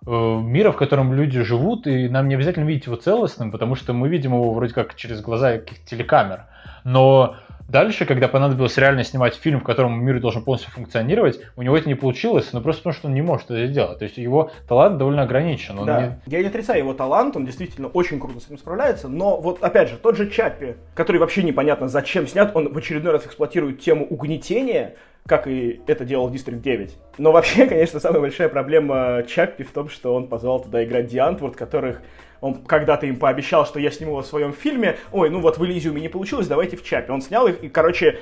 мира, 0.05 0.71
в 0.71 0.77
котором 0.77 1.13
люди 1.13 1.41
живут, 1.41 1.87
и 1.87 2.07
нам 2.07 2.27
не 2.27 2.35
обязательно 2.35 2.65
видеть 2.65 2.85
его 2.85 2.95
целостным, 2.95 3.51
потому 3.51 3.75
что 3.75 3.93
мы 3.93 4.07
видим 4.07 4.33
его 4.33 4.53
вроде 4.53 4.73
как 4.73 4.95
через 4.95 5.21
глаза 5.21 5.57
каких-то 5.57 5.87
телекамер. 5.87 6.45
Но 6.83 7.37
Дальше, 7.67 8.05
когда 8.05 8.27
понадобилось 8.27 8.77
реально 8.77 9.03
снимать 9.03 9.35
фильм, 9.35 9.59
в 9.59 9.63
котором 9.63 10.03
мир 10.03 10.19
должен 10.19 10.43
полностью 10.43 10.71
функционировать, 10.71 11.39
у 11.55 11.61
него 11.61 11.75
это 11.75 11.87
не 11.89 11.95
получилось, 11.95 12.53
но 12.53 12.61
просто 12.61 12.81
потому, 12.81 12.93
что 12.93 13.07
он 13.07 13.15
не 13.15 13.21
может 13.21 13.49
это 13.49 13.65
сделать. 13.67 13.99
То 13.99 14.05
есть 14.05 14.17
его 14.17 14.51
талант 14.67 14.97
довольно 14.97 15.23
ограничен. 15.23 15.83
да. 15.85 16.19
не... 16.25 16.31
Я 16.31 16.41
не 16.41 16.47
отрицаю 16.47 16.79
его 16.79 16.93
талант, 16.93 17.35
он 17.35 17.45
действительно 17.45 17.87
очень 17.87 18.19
круто 18.19 18.39
с 18.39 18.45
этим 18.45 18.57
справляется, 18.57 19.07
но 19.07 19.41
вот 19.41 19.63
опять 19.63 19.89
же, 19.89 19.97
тот 19.97 20.15
же 20.15 20.29
Чаппи, 20.29 20.75
который 20.93 21.17
вообще 21.17 21.43
непонятно 21.43 21.87
зачем 21.87 22.27
снят, 22.27 22.55
он 22.55 22.71
в 22.71 22.77
очередной 22.77 23.13
раз 23.13 23.25
эксплуатирует 23.25 23.79
тему 23.79 24.05
угнетения, 24.05 24.95
как 25.27 25.47
и 25.47 25.81
это 25.87 26.05
делал 26.05 26.29
District 26.31 26.61
9. 26.61 26.97
Но 27.17 27.31
вообще, 27.31 27.65
конечно, 27.67 27.99
самая 27.99 28.21
большая 28.21 28.49
проблема 28.49 29.23
Чаппи 29.27 29.63
в 29.63 29.71
том, 29.71 29.89
что 29.89 30.13
он 30.13 30.27
позвал 30.27 30.61
туда 30.61 30.83
играть 30.83 31.07
Диантворд, 31.07 31.55
которых 31.55 32.01
он 32.41 32.63
когда-то 32.65 33.07
им 33.07 33.17
пообещал, 33.17 33.65
что 33.65 33.79
я 33.79 33.89
сниму 33.89 34.11
его 34.11 34.21
в 34.21 34.27
своем 34.27 34.53
фильме. 34.53 34.97
Ой, 35.11 35.29
ну 35.29 35.39
вот 35.39 35.57
в 35.57 35.65
Элизиуме 35.65 36.01
не 36.01 36.09
получилось, 36.09 36.47
давайте 36.47 36.77
в 36.77 36.83
Чапе. 36.83 37.11
Он 37.11 37.21
снял 37.21 37.47
их, 37.47 37.63
и, 37.63 37.69
короче, 37.69 38.19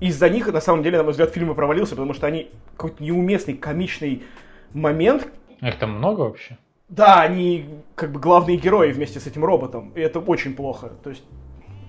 из-за 0.00 0.28
них, 0.28 0.46
на 0.52 0.60
самом 0.60 0.82
деле, 0.82 0.98
на 0.98 1.02
мой 1.02 1.10
взгляд, 1.10 1.30
фильм 1.30 1.50
и 1.50 1.54
провалился, 1.54 1.96
потому 1.96 2.14
что 2.14 2.26
они 2.26 2.50
какой-то 2.76 3.02
неуместный, 3.02 3.54
комичный 3.54 4.22
момент. 4.74 5.28
Их 5.60 5.78
там 5.78 5.92
много 5.92 6.20
вообще? 6.20 6.58
Да, 6.88 7.22
они 7.22 7.68
как 7.96 8.12
бы 8.12 8.20
главные 8.20 8.58
герои 8.58 8.92
вместе 8.92 9.18
с 9.18 9.26
этим 9.26 9.44
роботом, 9.44 9.90
и 9.96 10.00
это 10.00 10.20
очень 10.20 10.54
плохо. 10.54 10.92
То 11.02 11.10
есть 11.10 11.24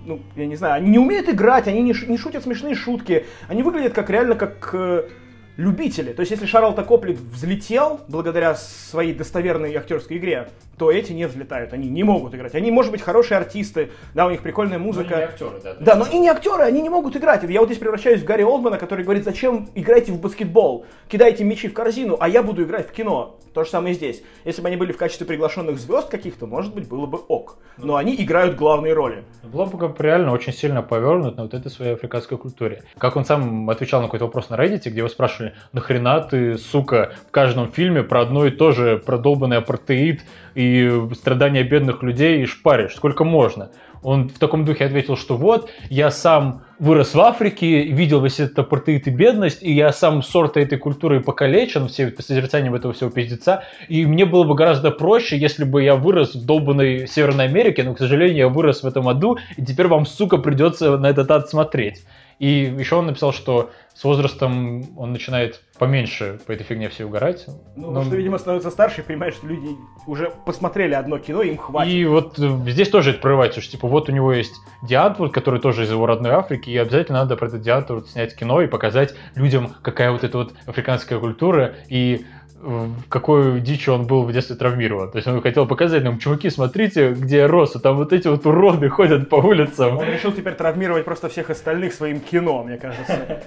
ну, 0.08 0.22
я 0.36 0.46
не 0.46 0.56
знаю, 0.56 0.74
они 0.74 0.88
не 0.88 0.98
умеют 0.98 1.28
играть, 1.28 1.68
они 1.68 1.82
не, 1.82 1.94
не 2.08 2.16
шутят 2.16 2.42
смешные 2.42 2.74
шутки, 2.74 3.26
они 3.46 3.62
выглядят 3.62 3.92
как 3.92 4.08
реально 4.10 4.34
как 4.34 4.70
э, 4.72 5.04
любители. 5.58 6.12
То 6.12 6.20
есть, 6.20 6.30
если 6.30 6.46
Шарлта 6.46 6.84
Коплит 6.84 7.18
взлетел 7.18 8.00
благодаря 8.08 8.54
своей 8.54 9.12
достоверной 9.12 9.74
актерской 9.74 10.16
игре, 10.16 10.48
то 10.78 10.90
эти 10.90 11.12
не 11.12 11.26
взлетают, 11.26 11.72
они 11.72 11.88
не 11.88 12.04
могут 12.04 12.32
играть. 12.34 12.54
Они, 12.54 12.70
может 12.70 12.92
быть, 12.92 13.02
хорошие 13.02 13.36
артисты, 13.36 13.90
да, 14.14 14.26
у 14.26 14.30
них 14.30 14.40
прикольная 14.40 14.78
музыка. 14.78 15.10
Но 15.10 15.16
не 15.16 15.22
актеры, 15.24 15.60
да. 15.62 15.74
Да, 15.80 15.94
но 15.96 16.06
и 16.06 16.18
не 16.18 16.28
актеры, 16.28 16.62
они 16.62 16.80
не 16.80 16.88
могут 16.88 17.16
играть. 17.16 17.42
Я 17.42 17.58
вот 17.60 17.66
здесь 17.66 17.78
превращаюсь 17.78 18.22
в 18.22 18.24
Гарри 18.24 18.44
Олдмана, 18.44 18.78
который 18.78 19.04
говорит, 19.04 19.24
зачем 19.24 19.68
играете 19.74 20.12
в 20.12 20.20
баскетбол, 20.20 20.86
кидайте 21.08 21.42
мячи 21.42 21.66
в 21.66 21.74
корзину, 21.74 22.16
а 22.20 22.28
я 22.28 22.44
буду 22.44 22.62
играть 22.62 22.88
в 22.88 22.92
кино. 22.92 23.38
То 23.52 23.64
же 23.64 23.70
самое 23.70 23.94
и 23.94 23.96
здесь. 23.96 24.22
Если 24.44 24.62
бы 24.62 24.68
они 24.68 24.76
были 24.76 24.92
в 24.92 24.96
качестве 24.96 25.26
приглашенных 25.26 25.80
звезд 25.80 26.08
каких-то, 26.08 26.46
может 26.46 26.72
быть, 26.72 26.86
было 26.86 27.06
бы 27.06 27.18
ок. 27.18 27.58
Но 27.76 27.96
они 27.96 28.14
играют 28.14 28.56
главные 28.56 28.92
роли. 28.92 29.24
Блобкоп 29.42 30.00
реально 30.00 30.32
очень 30.32 30.52
сильно 30.52 30.82
повернут 30.82 31.36
на 31.36 31.42
вот 31.44 31.54
этой 31.54 31.68
своей 31.68 31.94
африканской 31.94 32.38
культуре. 32.38 32.84
Как 32.98 33.16
он 33.16 33.24
сам 33.24 33.68
отвечал 33.68 34.00
на 34.00 34.06
какой-то 34.06 34.26
вопрос 34.26 34.50
на 34.50 34.54
Reddit, 34.54 34.88
где 34.88 34.98
его 34.98 35.08
спрашивали, 35.08 35.47
нахрена 35.72 36.20
ты, 36.20 36.58
сука, 36.58 37.12
в 37.28 37.30
каждом 37.30 37.70
фильме 37.70 38.02
про 38.02 38.22
одно 38.22 38.46
и 38.46 38.50
то 38.50 38.72
же 38.72 38.98
продолбанный 38.98 39.58
апартеид 39.58 40.22
и 40.54 40.90
страдания 41.14 41.62
бедных 41.62 42.02
людей 42.02 42.42
и 42.42 42.46
шпаришь, 42.46 42.96
сколько 42.96 43.24
можно. 43.24 43.70
он 44.02 44.28
в 44.28 44.38
таком 44.38 44.64
духе 44.64 44.84
ответил, 44.84 45.16
что 45.16 45.36
вот, 45.36 45.70
я 45.90 46.10
сам 46.10 46.62
вырос 46.78 47.14
в 47.14 47.20
Африке, 47.20 47.82
видел 47.82 48.20
весь 48.20 48.40
этот 48.40 48.60
апартеид 48.60 49.08
и 49.08 49.10
бедность, 49.10 49.62
и 49.62 49.72
я 49.72 49.92
сам 49.92 50.22
сорта 50.22 50.60
этой 50.60 50.78
культуры 50.78 51.20
покалечен, 51.20 51.88
все 51.88 52.14
созерцанием 52.18 52.74
этого 52.74 52.92
всего 52.92 53.10
пиздеца, 53.10 53.64
и 53.88 54.06
мне 54.06 54.24
было 54.24 54.44
бы 54.44 54.54
гораздо 54.54 54.90
проще, 54.90 55.36
если 55.36 55.64
бы 55.64 55.82
я 55.82 55.96
вырос 55.96 56.34
в 56.34 56.46
долбанной 56.46 57.06
Северной 57.06 57.46
Америке, 57.46 57.82
но, 57.82 57.94
к 57.94 57.98
сожалению, 57.98 58.36
я 58.36 58.48
вырос 58.48 58.82
в 58.82 58.86
этом 58.86 59.08
аду, 59.08 59.38
и 59.56 59.64
теперь 59.64 59.88
вам, 59.88 60.06
сука, 60.06 60.38
придется 60.38 60.96
на 60.96 61.06
этот 61.10 61.30
ад 61.30 61.48
смотреть. 61.48 62.04
И 62.38 62.72
еще 62.78 62.96
он 62.96 63.06
написал, 63.06 63.32
что 63.32 63.70
с 63.98 64.04
возрастом 64.04 64.96
он 64.96 65.12
начинает 65.12 65.60
поменьше 65.76 66.38
по 66.46 66.52
этой 66.52 66.62
фигне 66.62 66.88
все 66.88 67.04
угорать. 67.04 67.46
Ну, 67.74 67.90
но... 67.90 68.04
что, 68.04 68.14
видимо, 68.14 68.38
становится 68.38 68.70
старше 68.70 69.00
и 69.00 69.04
понимает, 69.04 69.34
что 69.34 69.48
люди 69.48 69.70
уже 70.06 70.32
посмотрели 70.46 70.94
одно 70.94 71.18
кино, 71.18 71.42
им 71.42 71.56
хватит. 71.56 71.92
И 71.92 72.04
вот 72.04 72.38
э, 72.38 72.48
здесь 72.68 72.90
тоже 72.90 73.10
это 73.10 73.20
прорывается, 73.20 73.60
что 73.60 73.72
типа 73.72 73.88
вот 73.88 74.08
у 74.08 74.12
него 74.12 74.32
есть 74.32 74.54
Диантворд, 74.84 75.32
который 75.32 75.58
тоже 75.58 75.82
из 75.82 75.90
его 75.90 76.06
родной 76.06 76.30
Африки, 76.30 76.70
и 76.70 76.76
обязательно 76.76 77.18
надо 77.18 77.36
про 77.36 77.48
этот 77.48 77.62
Диантворд 77.62 78.08
снять 78.08 78.36
кино 78.36 78.62
и 78.62 78.68
показать 78.68 79.16
людям, 79.34 79.74
какая 79.82 80.12
вот 80.12 80.22
эта 80.22 80.38
вот 80.38 80.54
африканская 80.66 81.18
культура, 81.18 81.74
и 81.88 82.24
какую 83.08 83.60
дичь 83.60 83.88
он 83.88 84.06
был 84.06 84.24
в 84.24 84.32
детстве 84.32 84.56
травмирован. 84.56 85.10
То 85.10 85.18
есть 85.18 85.28
он 85.28 85.40
хотел 85.40 85.66
показать 85.66 86.02
нам, 86.02 86.18
чуваки, 86.18 86.50
смотрите, 86.50 87.12
где 87.12 87.38
я 87.38 87.48
рос, 87.48 87.76
а 87.76 87.78
там 87.78 87.96
вот 87.96 88.12
эти 88.12 88.28
вот 88.28 88.44
уроды 88.46 88.88
ходят 88.88 89.28
по 89.28 89.36
улицам. 89.36 89.98
Он 89.98 90.04
решил 90.04 90.32
теперь 90.32 90.54
травмировать 90.54 91.04
просто 91.04 91.28
всех 91.28 91.50
остальных 91.50 91.94
своим 91.94 92.20
кино, 92.20 92.62
мне 92.64 92.76
кажется. 92.76 93.42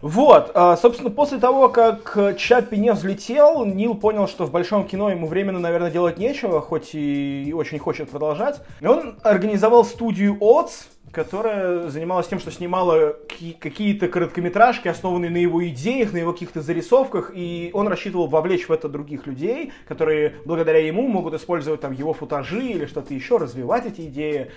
Вот, 0.00 0.52
а, 0.54 0.76
собственно, 0.76 1.10
после 1.10 1.38
того, 1.38 1.68
как 1.68 2.36
Чаппи 2.38 2.76
не 2.76 2.92
взлетел, 2.92 3.64
Нил 3.64 3.94
понял, 3.94 4.28
что 4.28 4.46
в 4.46 4.52
большом 4.52 4.86
кино 4.86 5.10
ему 5.10 5.26
временно, 5.26 5.58
наверное, 5.58 5.90
делать 5.90 6.18
нечего, 6.18 6.60
хоть 6.60 6.90
и 6.94 7.52
очень 7.56 7.78
хочет 7.78 8.08
продолжать. 8.08 8.60
И 8.80 8.86
он 8.86 9.18
организовал 9.22 9.84
студию 9.84 10.36
ОЦ, 10.40 10.86
которая 11.12 11.88
занималась 11.88 12.28
тем, 12.28 12.38
что 12.38 12.50
снимала 12.50 13.16
какие-то 13.60 14.08
короткометражки, 14.08 14.88
основанные 14.88 15.30
на 15.30 15.36
его 15.38 15.66
идеях, 15.68 16.12
на 16.12 16.18
его 16.18 16.32
каких-то 16.32 16.60
зарисовках, 16.60 17.32
и 17.34 17.70
он 17.72 17.88
рассчитывал 17.88 18.26
вовлечь 18.26 18.68
в 18.68 18.72
это 18.72 18.88
других 18.88 19.26
людей, 19.26 19.72
которые 19.86 20.36
благодаря 20.44 20.78
ему 20.78 21.06
могут 21.08 21.34
использовать 21.34 21.80
там 21.80 21.92
его 21.92 22.12
футажи 22.12 22.64
или 22.64 22.86
что-то 22.86 23.14
еще, 23.14 23.38
развивать 23.38 23.86
эти 23.86 24.02
идеи, 24.02 24.50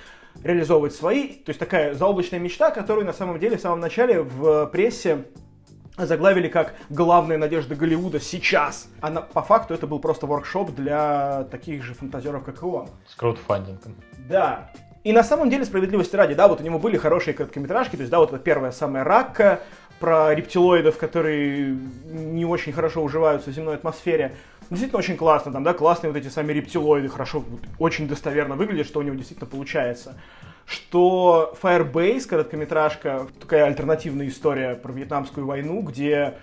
реализовывать 0.44 0.94
свои. 0.94 1.28
То 1.30 1.50
есть 1.50 1.60
такая 1.60 1.94
заоблачная 1.94 2.40
мечта, 2.40 2.72
которую 2.72 3.06
на 3.06 3.14
самом 3.14 3.40
деле 3.40 3.58
в 3.58 3.62
самом 3.62 3.80
начале 3.80 4.22
в 4.22 4.66
прессе 4.68 5.26
заглавили 5.98 6.48
как 6.48 6.74
«Главная 6.90 7.38
надежда 7.38 7.76
Голливуда 7.76 8.20
сейчас». 8.20 8.88
А 9.02 9.10
на, 9.10 9.22
по 9.22 9.42
факту 9.42 9.74
это 9.74 9.88
был 9.88 10.00
просто 10.00 10.26
воркшоп 10.26 10.72
для 10.72 11.44
таких 11.52 11.84
же 11.84 11.94
фантазеров, 11.94 12.44
как 12.44 12.62
и 12.62 12.66
он. 12.66 12.88
С 13.08 13.16
краудфандингом. 13.16 13.96
Да. 14.30 14.72
И 15.04 15.14
на 15.14 15.24
самом 15.24 15.50
деле, 15.50 15.66
справедливости 15.66 16.16
ради, 16.16 16.36
да, 16.36 16.48
вот 16.48 16.62
у 16.62 16.64
него 16.64 16.78
были 16.78 16.98
хорошие 16.98 17.34
короткометражки, 17.34 17.96
то 17.96 18.02
есть, 18.02 18.12
да, 18.12 18.20
вот 18.20 18.34
это 18.34 18.40
первая 18.40 18.72
самая 18.72 19.04
«Ракка», 19.04 19.62
про 20.02 20.34
рептилоидов, 20.34 20.98
которые 20.98 21.78
не 22.06 22.44
очень 22.44 22.74
хорошо 22.74 23.04
уживаются 23.04 23.52
в 23.52 23.54
земной 23.54 23.76
атмосфере. 23.76 24.34
Действительно 24.72 24.98
очень 24.98 25.16
классно, 25.16 25.54
там, 25.54 25.64
да, 25.64 25.74
классные 25.74 26.12
вот 26.12 26.18
эти 26.18 26.28
сами 26.28 26.52
рептилоиды, 26.52 27.08
хорошо, 27.08 27.44
вот, 27.48 27.62
очень 27.78 28.08
достоверно 28.08 28.56
выглядят, 28.56 28.88
что 28.88 29.00
у 29.00 29.04
него 29.04 29.16
действительно 29.16 29.48
получается. 29.48 30.20
Что 30.66 31.54
Firebase, 31.62 32.28
короткометражка, 32.28 33.28
такая 33.40 33.66
альтернативная 33.66 34.28
история 34.28 34.74
про 34.76 34.92
Вьетнамскую 34.92 35.46
войну, 35.46 35.82
где 35.82 36.36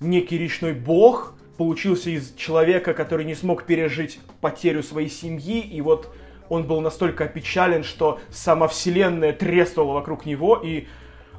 некий 0.00 0.36
речной 0.36 0.74
бог 0.74 1.34
получился 1.56 2.10
из 2.10 2.34
человека, 2.34 2.92
который 2.92 3.24
не 3.24 3.34
смог 3.34 3.64
пережить 3.64 4.20
потерю 4.42 4.82
своей 4.82 5.08
семьи, 5.08 5.60
и 5.60 5.80
вот 5.80 6.14
он 6.48 6.66
был 6.66 6.80
настолько 6.80 7.24
опечален, 7.24 7.84
что 7.84 8.20
сама 8.30 8.68
вселенная 8.68 9.32
треснула 9.32 9.94
вокруг 9.94 10.26
него, 10.26 10.60
и 10.62 10.86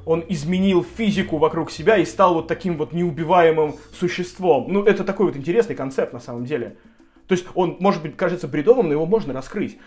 он 0.04 0.24
изменил 0.28 0.84
физику 0.84 1.38
вокруг 1.38 1.70
себя 1.70 1.98
и 1.98 2.04
стал 2.04 2.34
вот 2.34 2.48
таким 2.48 2.76
вот 2.76 2.92
неубиваемым 2.92 3.76
существом. 3.92 4.66
Ну, 4.72 4.84
это 4.84 5.04
такой 5.04 5.26
вот 5.26 5.36
интересный 5.36 5.74
концепт 5.74 6.12
на 6.12 6.20
самом 6.20 6.44
деле. 6.44 6.76
То 7.26 7.34
есть 7.34 7.46
он, 7.54 7.76
может 7.80 8.02
быть, 8.02 8.16
кажется 8.16 8.48
бредовым, 8.48 8.86
но 8.86 8.92
его 8.92 9.06
можно 9.06 9.34
раскрыть. 9.34 9.78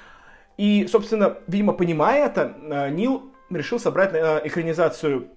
И, 0.57 0.87
собственно, 0.91 1.37
видимо, 1.47 1.73
понимая 1.73 2.27
это, 2.27 2.55
э, 2.61 2.89
Нил 2.91 3.31
решил 3.49 3.79
собрать 3.79 4.13
на 4.13 4.39
экранизацию 4.43 5.29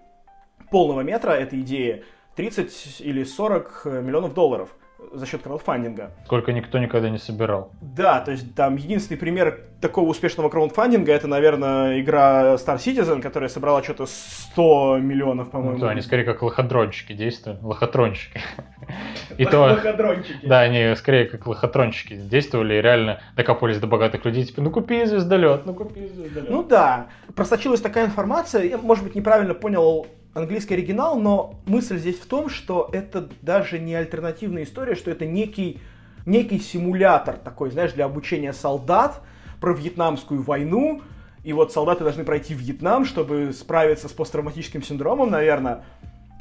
полного 0.71 1.01
метра 1.01 1.31
этой 1.31 1.61
идеи 1.61 2.05
30 2.37 3.01
или 3.01 3.25
40 3.25 3.87
миллионов 3.87 4.35
долларов– 4.35 4.71
за 5.15 5.27
счет 5.27 5.43
краудфандинга. 5.43 6.11
Сколько 6.25 6.53
никто 6.53 6.79
никогда 6.79 7.11
не 7.11 7.19
собирал. 7.19 7.71
Да, 7.81 8.21
то 8.21 8.31
есть 8.33 8.55
там 8.55 8.77
единственный 8.77 9.17
пример 9.17 9.61
такого 9.81 10.09
успешного 10.09 10.49
краудфандинга 10.49 11.13
это, 11.13 11.27
наверное, 11.27 12.01
игра 12.01 12.55
Star 12.55 12.77
Citizen, 12.77 13.21
которая 13.21 13.49
собрала 13.49 13.83
что-то 13.83 14.07
100 14.07 14.99
миллионов, 14.99 15.51
по-моему. 15.51 15.75
Ну, 15.75 15.81
да, 15.81 15.91
они 15.91 16.01
скорее 16.01 16.25
как 16.25 16.43
лохотрончики 16.43 17.13
действуют. 17.13 17.63
Лохотрончики. 17.63 18.41
И 19.39 19.45
то, 19.45 19.61
лохотрончики. 19.61 20.47
Да, 20.47 20.61
они 20.61 20.95
скорее 20.97 21.27
как 21.27 21.47
лохотрончики 21.47 22.15
действовали 22.15 22.75
и 22.75 22.81
реально 22.81 23.21
докопались 23.37 23.79
до 23.79 23.87
богатых 23.87 24.25
людей. 24.25 24.45
Типа, 24.45 24.63
ну 24.63 24.71
купи 24.71 25.05
звездолет, 25.05 25.67
ну 25.67 25.75
купи 25.75 26.07
звездолет. 26.09 26.51
Ну 26.51 26.63
да. 26.63 27.09
Просочилась 27.35 27.81
такая 27.81 28.07
информация, 28.07 28.65
я, 28.65 28.79
может 28.79 29.05
быть, 29.05 29.15
неправильно 29.15 29.55
понял 29.55 30.07
английский 30.35 30.75
оригинал, 30.75 31.19
но 31.19 31.55
мысль 31.65 31.99
здесь 31.99 32.19
в 32.19 32.27
том, 32.27 32.49
что 32.49 32.91
это 32.93 33.29
даже 33.41 33.79
не 33.79 33.95
альтернативная 33.95 34.65
история, 34.65 34.97
что 34.97 35.11
это 35.11 35.25
некий, 35.25 35.81
некий 36.27 36.59
симулятор 36.59 37.37
такой, 37.37 37.71
знаешь, 37.71 37.93
для 37.93 38.05
обучения 38.05 38.53
солдат 38.53 39.23
про 39.61 39.73
Вьетнамскую 39.73 40.43
войну. 40.43 41.03
И 41.45 41.53
вот 41.53 41.73
солдаты 41.73 42.05
должны 42.05 42.25
пройти 42.25 42.55
Вьетнам, 42.55 43.05
чтобы 43.05 43.53
справиться 43.53 44.09
с 44.09 44.13
посттравматическим 44.13 44.83
синдромом, 44.83 45.31
наверное. 45.31 45.85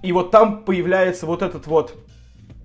И 0.01 0.11
вот 0.11 0.31
там 0.31 0.63
появляется 0.63 1.25
вот 1.25 1.41
этот 1.41 1.67
вот 1.67 1.95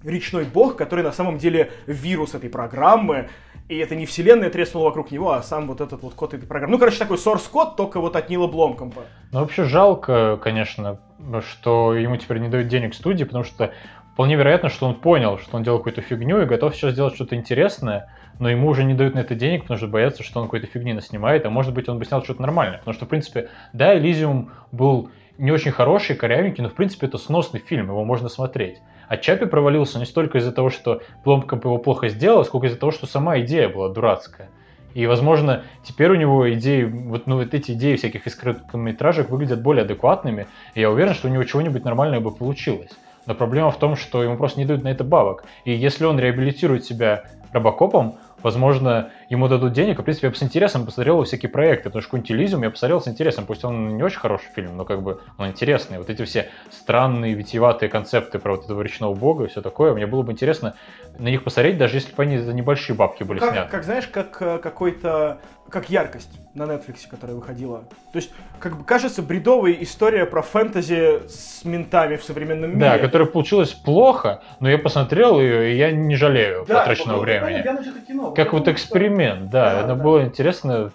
речной 0.04 0.44
бог, 0.44 0.76
который 0.76 1.04
на 1.04 1.12
самом 1.12 1.38
деле 1.38 1.72
вирус 1.86 2.34
этой 2.34 2.48
программы, 2.48 3.28
и 3.68 3.76
это 3.76 3.94
не 3.94 4.06
вселенная 4.06 4.50
треснула 4.50 4.86
вокруг 4.86 5.10
него, 5.10 5.32
а 5.32 5.42
сам 5.42 5.66
вот 5.66 5.80
этот 5.80 6.02
вот 6.02 6.14
код 6.14 6.34
этой 6.34 6.46
программы. 6.46 6.72
Ну, 6.72 6.78
короче, 6.78 6.98
такой 6.98 7.18
source 7.18 7.50
код, 7.50 7.76
только 7.76 8.00
вот 8.00 8.16
от 8.16 8.30
Нила 8.30 8.46
Бломкомпа. 8.46 9.02
Ну, 9.30 9.40
вообще 9.40 9.64
жалко, 9.64 10.38
конечно, 10.42 10.98
что 11.40 11.94
ему 11.94 12.16
теперь 12.16 12.38
не 12.38 12.48
дают 12.48 12.68
денег 12.68 12.94
студии, 12.94 13.24
потому 13.24 13.44
что 13.44 13.72
вполне 14.14 14.36
вероятно, 14.36 14.70
что 14.70 14.86
он 14.86 14.94
понял, 14.94 15.38
что 15.38 15.56
он 15.56 15.62
делал 15.62 15.78
какую-то 15.78 16.00
фигню 16.00 16.40
и 16.40 16.46
готов 16.46 16.74
сейчас 16.74 16.92
сделать 16.92 17.14
что-то 17.14 17.36
интересное, 17.36 18.10
но 18.38 18.48
ему 18.48 18.68
уже 18.68 18.84
не 18.84 18.94
дают 18.94 19.14
на 19.14 19.20
это 19.20 19.34
денег, 19.34 19.62
потому 19.62 19.78
что 19.78 19.86
боятся, 19.86 20.22
что 20.22 20.40
он 20.40 20.46
какой-то 20.46 20.66
фигни 20.66 20.94
наснимает, 20.94 21.44
а 21.44 21.50
может 21.50 21.74
быть 21.74 21.88
он 21.88 21.98
бы 21.98 22.04
снял 22.04 22.24
что-то 22.24 22.40
нормальное. 22.40 22.78
Потому 22.78 22.94
что, 22.94 23.04
в 23.04 23.08
принципе, 23.08 23.50
да, 23.72 23.96
Элизиум 23.98 24.50
был 24.72 25.10
не 25.36 25.52
очень 25.52 25.72
хороший, 25.72 26.16
корявенький, 26.16 26.62
но, 26.62 26.70
в 26.70 26.74
принципе, 26.74 27.06
это 27.06 27.18
сносный 27.18 27.60
фильм, 27.60 27.88
его 27.88 28.04
можно 28.04 28.28
смотреть. 28.28 28.78
А 29.08 29.16
Чапи 29.16 29.46
провалился 29.46 29.98
не 29.98 30.04
столько 30.04 30.38
из-за 30.38 30.52
того, 30.52 30.70
что 30.70 31.00
Пломкомп 31.24 31.64
его 31.64 31.78
плохо 31.78 32.08
сделал, 32.08 32.44
сколько 32.44 32.66
из-за 32.66 32.78
того, 32.78 32.92
что 32.92 33.06
сама 33.06 33.40
идея 33.40 33.68
была 33.68 33.88
дурацкая. 33.88 34.50
И, 34.94 35.06
возможно, 35.06 35.64
теперь 35.84 36.10
у 36.10 36.14
него 36.14 36.52
идеи, 36.54 36.84
вот, 36.84 37.26
ну, 37.26 37.36
вот 37.36 37.54
эти 37.54 37.72
идеи 37.72 37.96
всяких 37.96 38.26
из 38.26 38.34
выглядят 39.30 39.62
более 39.62 39.84
адекватными, 39.84 40.46
и 40.74 40.80
я 40.80 40.90
уверен, 40.90 41.14
что 41.14 41.28
у 41.28 41.30
него 41.30 41.44
чего-нибудь 41.44 41.84
нормальное 41.84 42.20
бы 42.20 42.30
получилось. 42.30 42.90
Но 43.26 43.34
проблема 43.34 43.70
в 43.70 43.78
том, 43.78 43.96
что 43.96 44.22
ему 44.22 44.36
просто 44.36 44.58
не 44.58 44.66
дают 44.66 44.82
на 44.82 44.88
это 44.88 45.04
бабок. 45.04 45.44
И 45.64 45.72
если 45.72 46.04
он 46.04 46.18
реабилитирует 46.18 46.84
себя 46.84 47.24
робокопом, 47.52 48.16
возможно, 48.42 49.10
ему 49.28 49.48
дадут 49.48 49.72
денег, 49.72 49.98
в 49.98 50.02
принципе, 50.02 50.28
я 50.28 50.30
бы 50.30 50.36
с 50.36 50.42
интересом 50.42 50.86
посмотрел 50.86 51.22
всякие 51.24 51.50
проекты, 51.50 51.84
потому 51.84 52.02
что 52.02 52.10
какой-нибудь 52.10 52.32
Элизиум 52.32 52.62
я 52.62 52.70
посмотрел 52.70 53.00
с 53.00 53.08
интересом, 53.08 53.46
пусть 53.46 53.64
он 53.64 53.96
не 53.96 54.02
очень 54.02 54.18
хороший 54.18 54.48
фильм, 54.54 54.76
но 54.76 54.84
как 54.84 55.02
бы 55.02 55.20
он 55.36 55.48
интересный. 55.48 55.98
Вот 55.98 56.10
эти 56.10 56.24
все 56.24 56.50
странные, 56.70 57.34
витиеватые 57.34 57.88
концепты 57.88 58.38
про 58.38 58.56
вот 58.56 58.64
этого 58.64 58.82
речного 58.82 59.14
бога 59.14 59.44
и 59.44 59.48
все 59.48 59.62
такое, 59.62 59.94
мне 59.94 60.06
было 60.06 60.22
бы 60.22 60.32
интересно 60.32 60.74
на 61.18 61.28
них 61.28 61.44
посмотреть, 61.44 61.78
даже 61.78 61.96
если 61.96 62.14
бы 62.14 62.22
они 62.22 62.38
за 62.38 62.52
небольшие 62.52 62.96
бабки 62.96 63.22
были 63.24 63.40
как, 63.40 63.50
сняты. 63.50 63.70
Как, 63.70 63.84
знаешь, 63.84 64.06
как 64.06 64.40
э, 64.40 64.58
какой-то 64.58 65.40
как 65.70 65.90
яркость 65.90 66.30
на 66.54 66.64
Netflix, 66.64 67.00
которая 67.08 67.36
выходила. 67.36 67.84
То 68.12 68.16
есть, 68.18 68.30
как 68.58 68.76
бы 68.76 68.84
кажется, 68.84 69.22
бредовая 69.22 69.72
история 69.80 70.26
про 70.26 70.42
фэнтези 70.42 71.28
с 71.28 71.64
ментами 71.64 72.16
в 72.16 72.24
современном 72.24 72.70
мире. 72.70 72.80
Да, 72.80 72.98
которая 72.98 73.28
получилась 73.28 73.72
плохо, 73.72 74.42
но 74.60 74.68
я 74.70 74.78
посмотрел 74.78 75.40
ее, 75.40 75.72
и 75.72 75.76
я 75.76 75.90
не 75.92 76.16
жалею 76.16 76.64
да, 76.66 76.80
потраченного 76.80 77.20
времени. 77.20 77.64
Кино, 78.06 78.30
как 78.32 78.52
вот 78.52 78.68
эксперимент, 78.68 79.50
да, 79.50 79.72
да 79.72 79.80
это 79.80 79.94
да. 79.94 80.02
было 80.02 80.22
интересно 80.24 80.92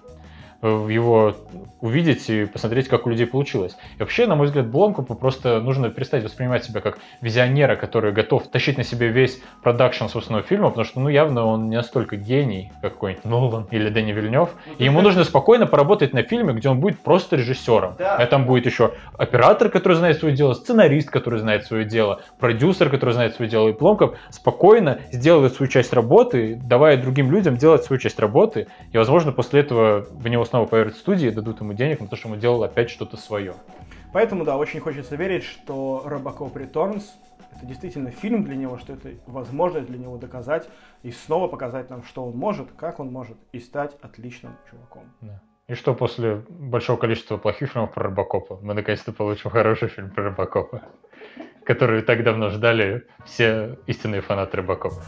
его 0.61 1.35
увидеть 1.83 2.29
и 2.29 2.45
посмотреть, 2.45 2.87
как 2.87 3.05
у 3.05 3.09
людей 3.09 3.27
получилось. 3.27 3.75
И 3.97 3.99
вообще, 3.99 4.25
на 4.25 4.35
мой 4.35 4.47
взгляд, 4.47 4.67
Бломкопу 4.67 5.15
просто 5.15 5.59
нужно 5.59 5.89
перестать 5.89 6.23
воспринимать 6.23 6.63
себя 6.63 6.79
как 6.79 6.97
визионера, 7.19 7.75
который 7.75 8.13
готов 8.13 8.47
тащить 8.47 8.77
на 8.77 8.85
себе 8.85 9.09
весь 9.09 9.41
продакшн 9.61 10.05
собственного 10.05 10.43
фильма, 10.43 10.69
потому 10.69 10.85
что, 10.85 11.01
ну, 11.01 11.09
явно 11.09 11.45
он 11.45 11.69
не 11.69 11.75
настолько 11.75 12.15
гений, 12.15 12.71
как 12.81 12.93
какой-нибудь 12.93 13.25
Нолан 13.25 13.67
или 13.69 13.89
Дэнни 13.89 14.13
Вильнев. 14.13 14.51
Ну, 14.65 14.73
и 14.77 14.85
ему 14.85 15.01
нужно 15.01 15.25
спокойно 15.25 15.67
поработать 15.67 16.13
на 16.13 16.23
фильме, 16.23 16.53
где 16.53 16.69
он 16.69 16.79
будет 16.79 16.99
просто 16.99 17.35
режиссером. 17.35 17.95
Да. 17.97 18.15
А 18.15 18.25
там 18.27 18.45
будет 18.45 18.65
еще 18.65 18.93
оператор, 19.17 19.67
который 19.67 19.97
знает 19.97 20.19
свое 20.19 20.33
дело, 20.33 20.53
сценарист, 20.53 21.09
который 21.09 21.39
знает 21.39 21.65
свое 21.65 21.83
дело, 21.83 22.21
продюсер, 22.39 22.89
который 22.89 23.11
знает 23.11 23.35
свое 23.35 23.51
дело. 23.51 23.67
И 23.67 23.73
Бломкоп 23.73 24.15
спокойно 24.29 24.99
сделает 25.11 25.53
свою 25.53 25.69
часть 25.69 25.91
работы, 25.91 26.55
давая 26.55 26.95
другим 26.95 27.29
людям 27.29 27.57
делать 27.57 27.83
свою 27.83 27.99
часть 27.99 28.19
работы. 28.19 28.67
И, 28.93 28.97
возможно, 28.97 29.33
после 29.33 29.59
этого 29.59 30.05
в 30.09 30.27
него 30.29 30.45
снова 30.45 30.65
поверят 30.65 30.95
студии 30.95 31.27
и 31.27 31.31
дадут 31.31 31.59
ему 31.59 31.72
денег 31.75 31.99
на 31.99 32.07
то, 32.07 32.15
что 32.15 32.29
ему 32.29 32.39
делал 32.39 32.63
опять 32.63 32.89
что-то 32.89 33.17
свое. 33.17 33.55
Поэтому, 34.13 34.45
да, 34.45 34.57
очень 34.57 34.79
хочется 34.79 35.15
верить, 35.15 35.43
что 35.43 36.03
Робокоп 36.05 36.55
Returns 36.55 37.03
это 37.55 37.65
действительно 37.65 38.11
фильм 38.11 38.43
для 38.43 38.55
него, 38.55 38.77
что 38.77 38.93
это 38.93 39.09
возможность 39.27 39.87
для 39.87 39.97
него 39.97 40.17
доказать 40.17 40.67
и 41.03 41.11
снова 41.11 41.47
показать 41.47 41.89
нам, 41.89 42.03
что 42.03 42.25
он 42.25 42.35
может, 42.35 42.71
как 42.71 42.99
он 42.99 43.11
может, 43.11 43.37
и 43.51 43.59
стать 43.59 43.95
отличным 44.01 44.53
чуваком. 44.69 45.03
Да. 45.21 45.41
И 45.67 45.75
что 45.75 45.93
после 45.93 46.43
большого 46.49 46.97
количества 46.97 47.37
плохих 47.37 47.71
фильмов 47.71 47.93
про 47.93 48.03
Робокопа 48.05 48.59
мы 48.61 48.73
наконец-то 48.73 49.13
получим 49.13 49.49
хороший 49.49 49.87
фильм 49.87 50.09
про 50.09 50.25
Робокопа, 50.25 50.81
который 51.63 52.01
так 52.01 52.23
давно 52.23 52.49
ждали 52.49 53.07
все 53.23 53.77
истинные 53.87 54.21
фанаты 54.21 54.57
Робокопа. 54.57 55.03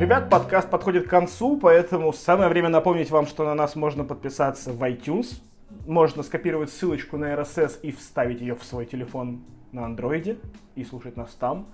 Ребят, 0.00 0.30
подкаст 0.30 0.70
подходит 0.70 1.06
к 1.06 1.10
концу, 1.10 1.58
поэтому 1.58 2.10
самое 2.14 2.48
время 2.48 2.70
напомнить 2.70 3.10
вам, 3.10 3.26
что 3.26 3.44
на 3.44 3.54
нас 3.54 3.76
можно 3.76 4.02
подписаться 4.02 4.72
в 4.72 4.82
iTunes. 4.82 5.42
Можно 5.86 6.22
скопировать 6.22 6.70
ссылочку 6.70 7.18
на 7.18 7.34
RSS 7.34 7.80
и 7.82 7.92
вставить 7.92 8.40
ее 8.40 8.54
в 8.54 8.64
свой 8.64 8.86
телефон 8.86 9.42
на 9.72 9.84
андроиде 9.84 10.38
и 10.74 10.84
слушать 10.84 11.18
нас 11.18 11.34
там. 11.34 11.66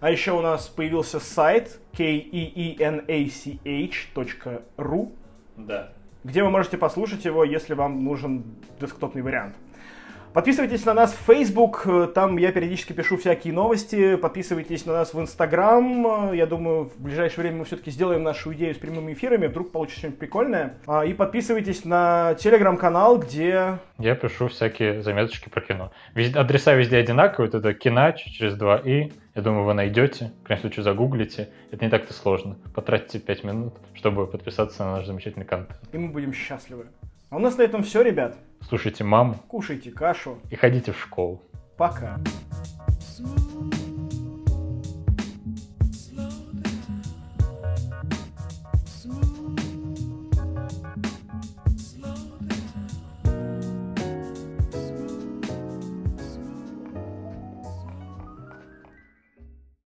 А 0.00 0.10
еще 0.10 0.32
у 0.32 0.40
нас 0.40 0.66
появился 0.66 1.20
сайт 1.20 1.78
keenach.ru, 1.92 3.02
да. 5.58 5.92
где 6.24 6.42
вы 6.42 6.48
можете 6.48 6.78
послушать 6.78 7.26
его, 7.26 7.44
если 7.44 7.74
вам 7.74 8.02
нужен 8.02 8.44
десктопный 8.80 9.20
вариант. 9.20 9.56
Подписывайтесь 10.34 10.84
на 10.84 10.94
нас 10.94 11.12
в 11.12 11.32
Facebook, 11.32 11.86
там 12.12 12.38
я 12.38 12.50
периодически 12.50 12.92
пишу 12.92 13.16
всякие 13.16 13.54
новости. 13.54 14.16
Подписывайтесь 14.16 14.84
на 14.84 14.92
нас 14.92 15.14
в 15.14 15.20
Instagram. 15.20 16.32
Я 16.32 16.46
думаю, 16.46 16.86
в 16.86 17.00
ближайшее 17.00 17.42
время 17.42 17.58
мы 17.58 17.64
все-таки 17.66 17.92
сделаем 17.92 18.24
нашу 18.24 18.52
идею 18.52 18.74
с 18.74 18.78
прямыми 18.78 19.12
эфирами, 19.12 19.46
вдруг 19.46 19.70
получится 19.70 20.00
что-нибудь 20.00 20.18
прикольное. 20.18 20.74
А, 20.88 21.04
и 21.04 21.14
подписывайтесь 21.14 21.84
на 21.84 22.34
телеграм-канал, 22.34 23.18
где... 23.18 23.78
Я 24.00 24.16
пишу 24.16 24.48
всякие 24.48 25.02
заметочки 25.02 25.48
про 25.48 25.60
кино. 25.60 25.92
Везде, 26.16 26.36
адреса 26.36 26.74
везде 26.74 26.96
одинаковые, 26.96 27.48
это 27.48 27.72
кинач 27.72 28.24
через 28.24 28.56
2 28.56 28.78
и. 28.78 29.12
Я 29.36 29.42
думаю, 29.42 29.62
вы 29.62 29.74
найдете, 29.74 30.32
в 30.42 30.46
крайнем 30.46 30.62
случае 30.62 30.82
загуглите. 30.82 31.50
Это 31.70 31.84
не 31.84 31.90
так-то 31.92 32.12
сложно. 32.12 32.56
Потратите 32.74 33.20
5 33.20 33.44
минут, 33.44 33.74
чтобы 33.94 34.26
подписаться 34.26 34.84
на 34.84 34.96
наш 34.96 35.06
замечательный 35.06 35.46
контент. 35.46 35.78
И 35.92 35.96
мы 35.96 36.08
будем 36.08 36.32
счастливы. 36.32 36.86
А 37.34 37.36
у 37.36 37.40
нас 37.40 37.58
на 37.58 37.62
этом 37.62 37.82
все, 37.82 38.00
ребят. 38.02 38.36
Слушайте 38.60 39.02
маму. 39.02 39.34
Кушайте 39.48 39.90
кашу. 39.90 40.38
И 40.50 40.54
ходите 40.54 40.92
в 40.92 41.00
школу. 41.00 41.42
Пока. 41.76 42.20
Smooth. 43.18 43.83